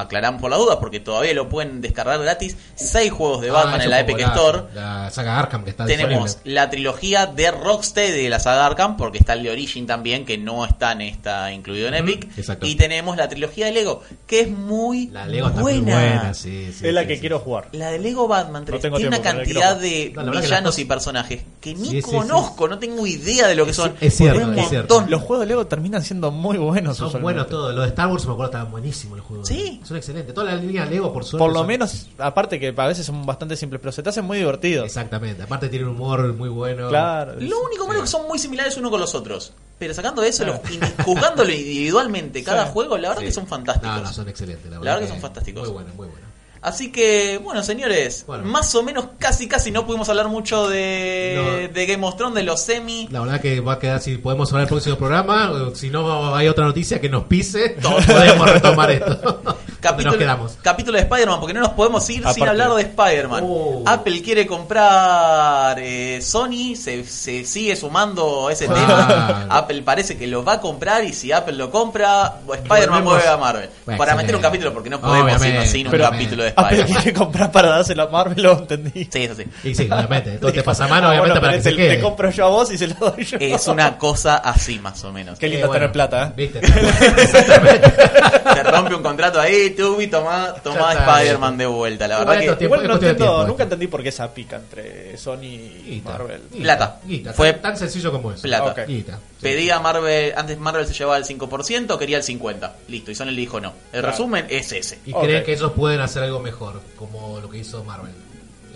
aclaramos 0.00 0.40
por 0.40 0.50
la 0.50 0.56
duda, 0.56 0.78
porque 0.80 1.00
todavía 1.00 1.34
lo 1.34 1.48
pueden 1.48 1.80
descargar 1.80 2.20
gratis. 2.20 2.56
Seis 2.74 3.10
juegos 3.12 3.40
de 3.42 3.50
Ah, 3.50 3.52
Batman 3.54 3.80
en 3.82 3.90
la 3.90 4.00
Epic. 4.00 4.18
Store. 4.20 4.62
La 4.74 5.10
saga 5.10 5.38
Arkham 5.38 5.64
que 5.64 5.70
está 5.70 5.86
Tenemos 5.86 6.24
disponible. 6.24 6.54
la 6.54 6.70
trilogía 6.70 7.26
de 7.26 7.50
Rocksteady 7.50 8.22
de 8.22 8.28
la 8.28 8.40
saga 8.40 8.66
Arkham, 8.66 8.96
porque 8.96 9.18
está 9.18 9.34
el 9.34 9.42
de 9.42 9.50
Origin 9.50 9.86
también, 9.86 10.24
que 10.24 10.38
no 10.38 10.64
está 10.64 10.92
en 10.92 11.02
esta 11.02 11.52
incluido 11.52 11.88
en 11.88 11.94
Epic. 11.94 12.28
exacto. 12.36 12.66
Y 12.66 12.74
tenemos 12.74 13.16
la 13.16 13.28
trilogía 13.28 13.66
de 13.66 13.72
Lego, 13.72 14.02
que 14.26 14.40
es 14.40 14.50
muy 14.50 15.06
La 15.08 15.26
Lego 15.26 15.48
está 15.48 15.60
buena. 15.62 15.80
muy 15.80 15.92
buena, 15.92 16.34
sí, 16.34 16.72
sí, 16.76 16.86
es 16.86 16.92
la 16.94 17.02
sí, 17.02 17.06
que 17.08 17.14
sí. 17.14 17.20
quiero 17.20 17.38
jugar. 17.38 17.68
La 17.72 17.90
de 17.90 17.98
Lego 17.98 18.26
Batman 18.28 18.64
3 18.64 18.80
tengo 18.80 18.96
tiene 18.96 19.08
una 19.08 19.22
tiempo, 19.22 19.38
cantidad 19.38 19.76
de 19.76 20.12
No, 20.14 20.24
villanos 20.32 20.62
cosas- 20.72 20.78
y 20.78 20.84
personajes 20.84 21.42
que 21.60 21.74
ni 21.74 21.88
Sí, 21.90 22.02
sí, 22.02 22.10
conozco, 22.10 22.68
no 22.68 22.78
tengo 22.78 23.06
idea 23.06 23.46
de 23.46 23.54
lo 23.54 23.64
que 23.66 23.72
son. 23.72 23.94
es 24.00 24.16
cierto, 24.16 25.00
es. 25.02 25.08
Los 25.08 25.22
juegos 25.22 25.40
de 25.40 25.46
Lego 25.46 25.66
terminan 25.66 26.02
siendo 26.02 26.30
muy 26.30 26.58
buenos. 26.58 26.96
Son 26.96 27.22
buenos 27.22 27.48
todos. 27.48 27.74
Los 27.74 27.84
de 27.84 27.88
Star 27.90 28.08
Wars 28.08 28.24
me 28.26 28.32
acuerdo 28.32 28.50
estaban 28.50 28.70
buenísimos 28.70 29.18
los 29.18 29.26
juegos. 29.26 29.48
Sí. 29.48 29.80
Son 29.84 29.96
excelentes. 29.96 30.34
Toda 30.34 30.52
la 30.52 30.56
línea 30.56 30.84
Lego, 30.86 31.12
por 31.12 31.24
suerte. 31.24 31.38
Por 31.44 31.52
lo 31.52 31.58
son- 31.60 31.66
menos, 31.66 32.08
aparte 32.18 32.58
que 32.58 32.74
a 32.76 32.86
veces 32.86 33.06
son 33.06 33.24
bastante 33.26 33.56
simples, 33.56 33.80
pero 33.80 33.92
se 33.92 34.02
te 34.02 34.08
hacen 34.08 34.24
muy 34.24 34.38
divertidos. 34.38 34.86
Exactamente. 34.86 35.42
Aparte 35.42 35.68
tienen 35.68 35.88
un 35.88 35.96
humor 35.96 36.32
muy 36.34 36.48
bueno. 36.48 36.88
Claro. 36.88 37.34
Lo 37.38 37.62
único 37.62 37.86
malo 37.86 38.00
es 38.00 38.04
que 38.04 38.10
son 38.10 38.26
muy 38.26 38.38
similares 38.38 38.76
uno 38.76 38.90
con 38.90 39.00
los 39.00 39.14
otros. 39.14 39.52
Pero 39.78 39.92
sacando 39.92 40.22
eso, 40.22 40.44
Claro. 40.44 40.60
los- 40.64 40.72
y 40.72 40.80
jugándolo 41.04 41.50
individualmente 41.52 42.42
cada 42.44 42.66
Sí. 42.66 42.72
juego, 42.72 42.96
la 42.96 43.08
verdad 43.08 43.20
Sí. 43.22 43.26
que 43.26 43.32
son 43.32 43.46
fantásticos. 43.46 43.96
No, 43.96 44.02
no, 44.02 44.12
son 44.12 44.28
excelentes. 44.28 44.70
La, 44.70 44.78
La 44.78 44.80
verdad 44.80 45.00
que 45.00 45.08
son 45.08 45.20
fantásticos. 45.20 45.64
Muy 45.64 45.72
buenos, 45.72 45.94
muy 45.94 46.06
buenos. 46.06 46.24
Así 46.62 46.90
que, 46.90 47.38
bueno, 47.44 47.62
señores, 47.62 48.24
Bueno. 48.26 48.44
más 48.44 48.74
o 48.74 48.82
menos 48.82 49.08
casi 49.18 49.46
casi 49.46 49.70
no 49.70 49.84
pudimos 49.84 50.08
hablar 50.08 50.28
mucho 50.28 50.66
de, 50.70 51.66
No. 51.68 51.74
de 51.74 51.86
Game 51.86 52.06
of 52.06 52.16
Thrones, 52.16 52.36
de 52.36 52.42
los 52.42 52.58
semi. 52.62 53.06
La 53.10 53.20
verdad 53.20 53.38
que 53.42 53.60
va 53.60 53.74
a 53.74 53.78
quedar 53.78 54.00
si 54.00 54.16
podemos 54.16 54.48
hablar 54.50 54.62
el 54.62 54.68
próximo 54.68 54.96
programa. 54.96 55.52
Si 55.74 55.90
no 55.90 56.34
hay 56.34 56.48
otra 56.48 56.64
noticia 56.64 57.02
que 57.02 57.10
nos 57.10 57.24
pise, 57.24 57.70
todos 57.82 58.06
podemos 58.06 58.50
retomar 58.50 58.90
esto. 58.92 59.58
¿Dónde 59.84 60.04
Capítulo, 60.04 60.10
nos 60.12 60.18
quedamos? 60.18 60.58
capítulo 60.62 60.96
de 60.98 61.02
Spider-Man, 61.04 61.40
porque 61.40 61.54
no 61.54 61.60
nos 61.60 61.70
podemos 61.70 62.08
ir 62.10 62.26
sin 62.28 62.48
hablar 62.48 62.72
de 62.74 62.82
Spider-Man. 62.82 63.42
Oh. 63.46 63.82
Apple 63.86 64.22
quiere 64.22 64.46
comprar 64.46 65.76
eh, 65.78 66.20
Sony, 66.22 66.74
se, 66.76 67.04
se 67.04 67.44
sigue 67.44 67.76
sumando 67.76 68.48
ese 68.50 68.66
tema. 68.68 69.46
Apple 69.50 69.82
parece 69.82 70.16
que 70.16 70.26
lo 70.26 70.44
va 70.44 70.54
a 70.54 70.60
comprar 70.60 71.04
y 71.04 71.12
si 71.12 71.32
Apple 71.32 71.54
lo 71.54 71.70
compra, 71.70 72.36
Spider-Man 72.48 73.04
Volvemos. 73.04 73.04
mueve 73.04 73.28
a 73.28 73.36
Marvel. 73.36 73.70
Bueno, 73.84 73.98
Para 73.98 74.14
meter 74.14 74.34
un 74.36 74.42
capítulo, 74.42 74.72
porque 74.72 74.90
no 74.90 75.00
podemos 75.00 75.22
Obviamente, 75.24 75.48
irnos 75.56 75.68
sin 75.68 75.86
un 75.86 75.90
pero- 75.90 76.04
capítulo 76.10 76.42
de 76.44 76.48
Apple 76.50 76.64
Spider-Man. 76.78 77.02
quiere 77.02 77.18
comprar 77.18 77.52
para 77.52 77.68
dárselo 77.68 78.02
a 78.04 78.08
Marvel, 78.08 78.42
lo 78.42 78.52
entendí. 78.58 79.08
Sí, 79.12 79.24
eso 79.24 79.34
sí. 79.34 79.44
Y 79.64 79.74
sí, 79.74 79.88
obviamente. 79.90 80.34
Entonces 80.34 80.58
te 80.58 80.62
pasa 80.62 80.86
mano, 80.88 81.08
obviamente, 81.10 81.28
bueno, 81.30 81.40
para 81.40 81.52
pero 81.52 81.62
que 81.62 81.70
te, 81.70 81.70
se 81.70 81.76
quede. 81.76 81.96
te 81.96 82.02
compro 82.02 82.30
yo 82.30 82.46
a 82.46 82.48
vos 82.48 82.72
y 82.72 82.78
se 82.78 82.86
lo 82.88 82.94
doy 82.94 83.24
yo. 83.24 83.36
Es 83.40 83.66
una 83.68 83.98
cosa 83.98 84.36
así, 84.36 84.78
más 84.78 85.02
o 85.04 85.12
menos. 85.12 85.38
Qué 85.38 85.48
lindo 85.48 85.64
Eh, 85.64 85.68
bueno, 85.68 85.80
tener 85.80 85.92
plata, 85.92 86.28
¿eh? 86.28 86.32
¿Viste? 86.36 86.58
Exactamente. 86.58 87.90
Te 88.54 88.62
rompe 88.62 88.94
un 88.94 89.02
contrato 89.02 89.40
ahí, 89.40 89.70
Tubi, 89.76 90.06
toma, 90.08 90.54
toma 90.62 90.92
Ya 90.94 91.00
está, 91.00 91.16
Spider-Man 91.18 91.58
de 91.58 91.66
vuelta. 91.66 92.08
La 92.08 92.18
verdad 92.20 92.34
esto 92.40 92.52
que 92.52 92.58
tiempo- 92.58 92.74
Igual 92.76 92.80
no 92.82 92.88
cuestión 92.94 93.00
de 93.00 93.10
entiendo, 93.10 93.32
tiempo, 93.34 93.48
nunca 93.48 93.62
entendí 93.64 93.86
por 93.86 94.02
qué 94.02 94.08
esa 94.08 94.32
pica 94.34 94.56
entre 94.56 95.16
Sony 95.18 95.42
y 95.42 95.82
Guita, 95.94 96.10
Marvel. 96.10 96.42
guita, 96.50 96.62
Plata. 96.62 97.00
guita. 97.04 97.32
Fue 97.32 97.52
tan, 97.52 97.62
tan 97.62 97.76
sencillo 97.78 98.10
como 98.12 98.32
eso. 98.32 98.42
plata. 98.42 98.70
Ok. 98.82 98.86
Guita. 98.88 99.18
Pedía 99.40 99.78
Marvel, 99.80 100.32
antes 100.36 100.58
Marvel 100.58 100.86
se 100.86 100.94
llevaba 100.94 101.16
el 101.18 101.24
5%, 101.24 101.98
quería 101.98 102.16
el 102.16 102.22
50%. 102.22 102.70
Listo, 102.88 103.10
y 103.10 103.14
Sony 103.14 103.26
le 103.26 103.32
dijo 103.32 103.60
no. 103.60 103.72
El 103.92 104.00
Claro. 104.00 104.08
resumen 104.10 104.46
es 104.48 104.72
ese. 104.72 104.98
Y 105.06 105.12
Ok. 105.12 105.22
creen 105.24 105.44
que 105.44 105.52
ellos 105.52 105.72
pueden 105.72 106.00
hacer 106.00 106.22
algo 106.22 106.40
mejor, 106.40 106.80
como 106.96 107.40
lo 107.40 107.50
que 107.50 107.58
hizo 107.58 107.84
Marvel. 107.84 108.12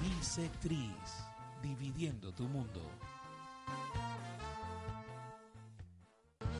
Bisectriz, 0.00 1.26
dividiendo 1.62 2.32
tu 2.32 2.44
mundo. 2.44 2.71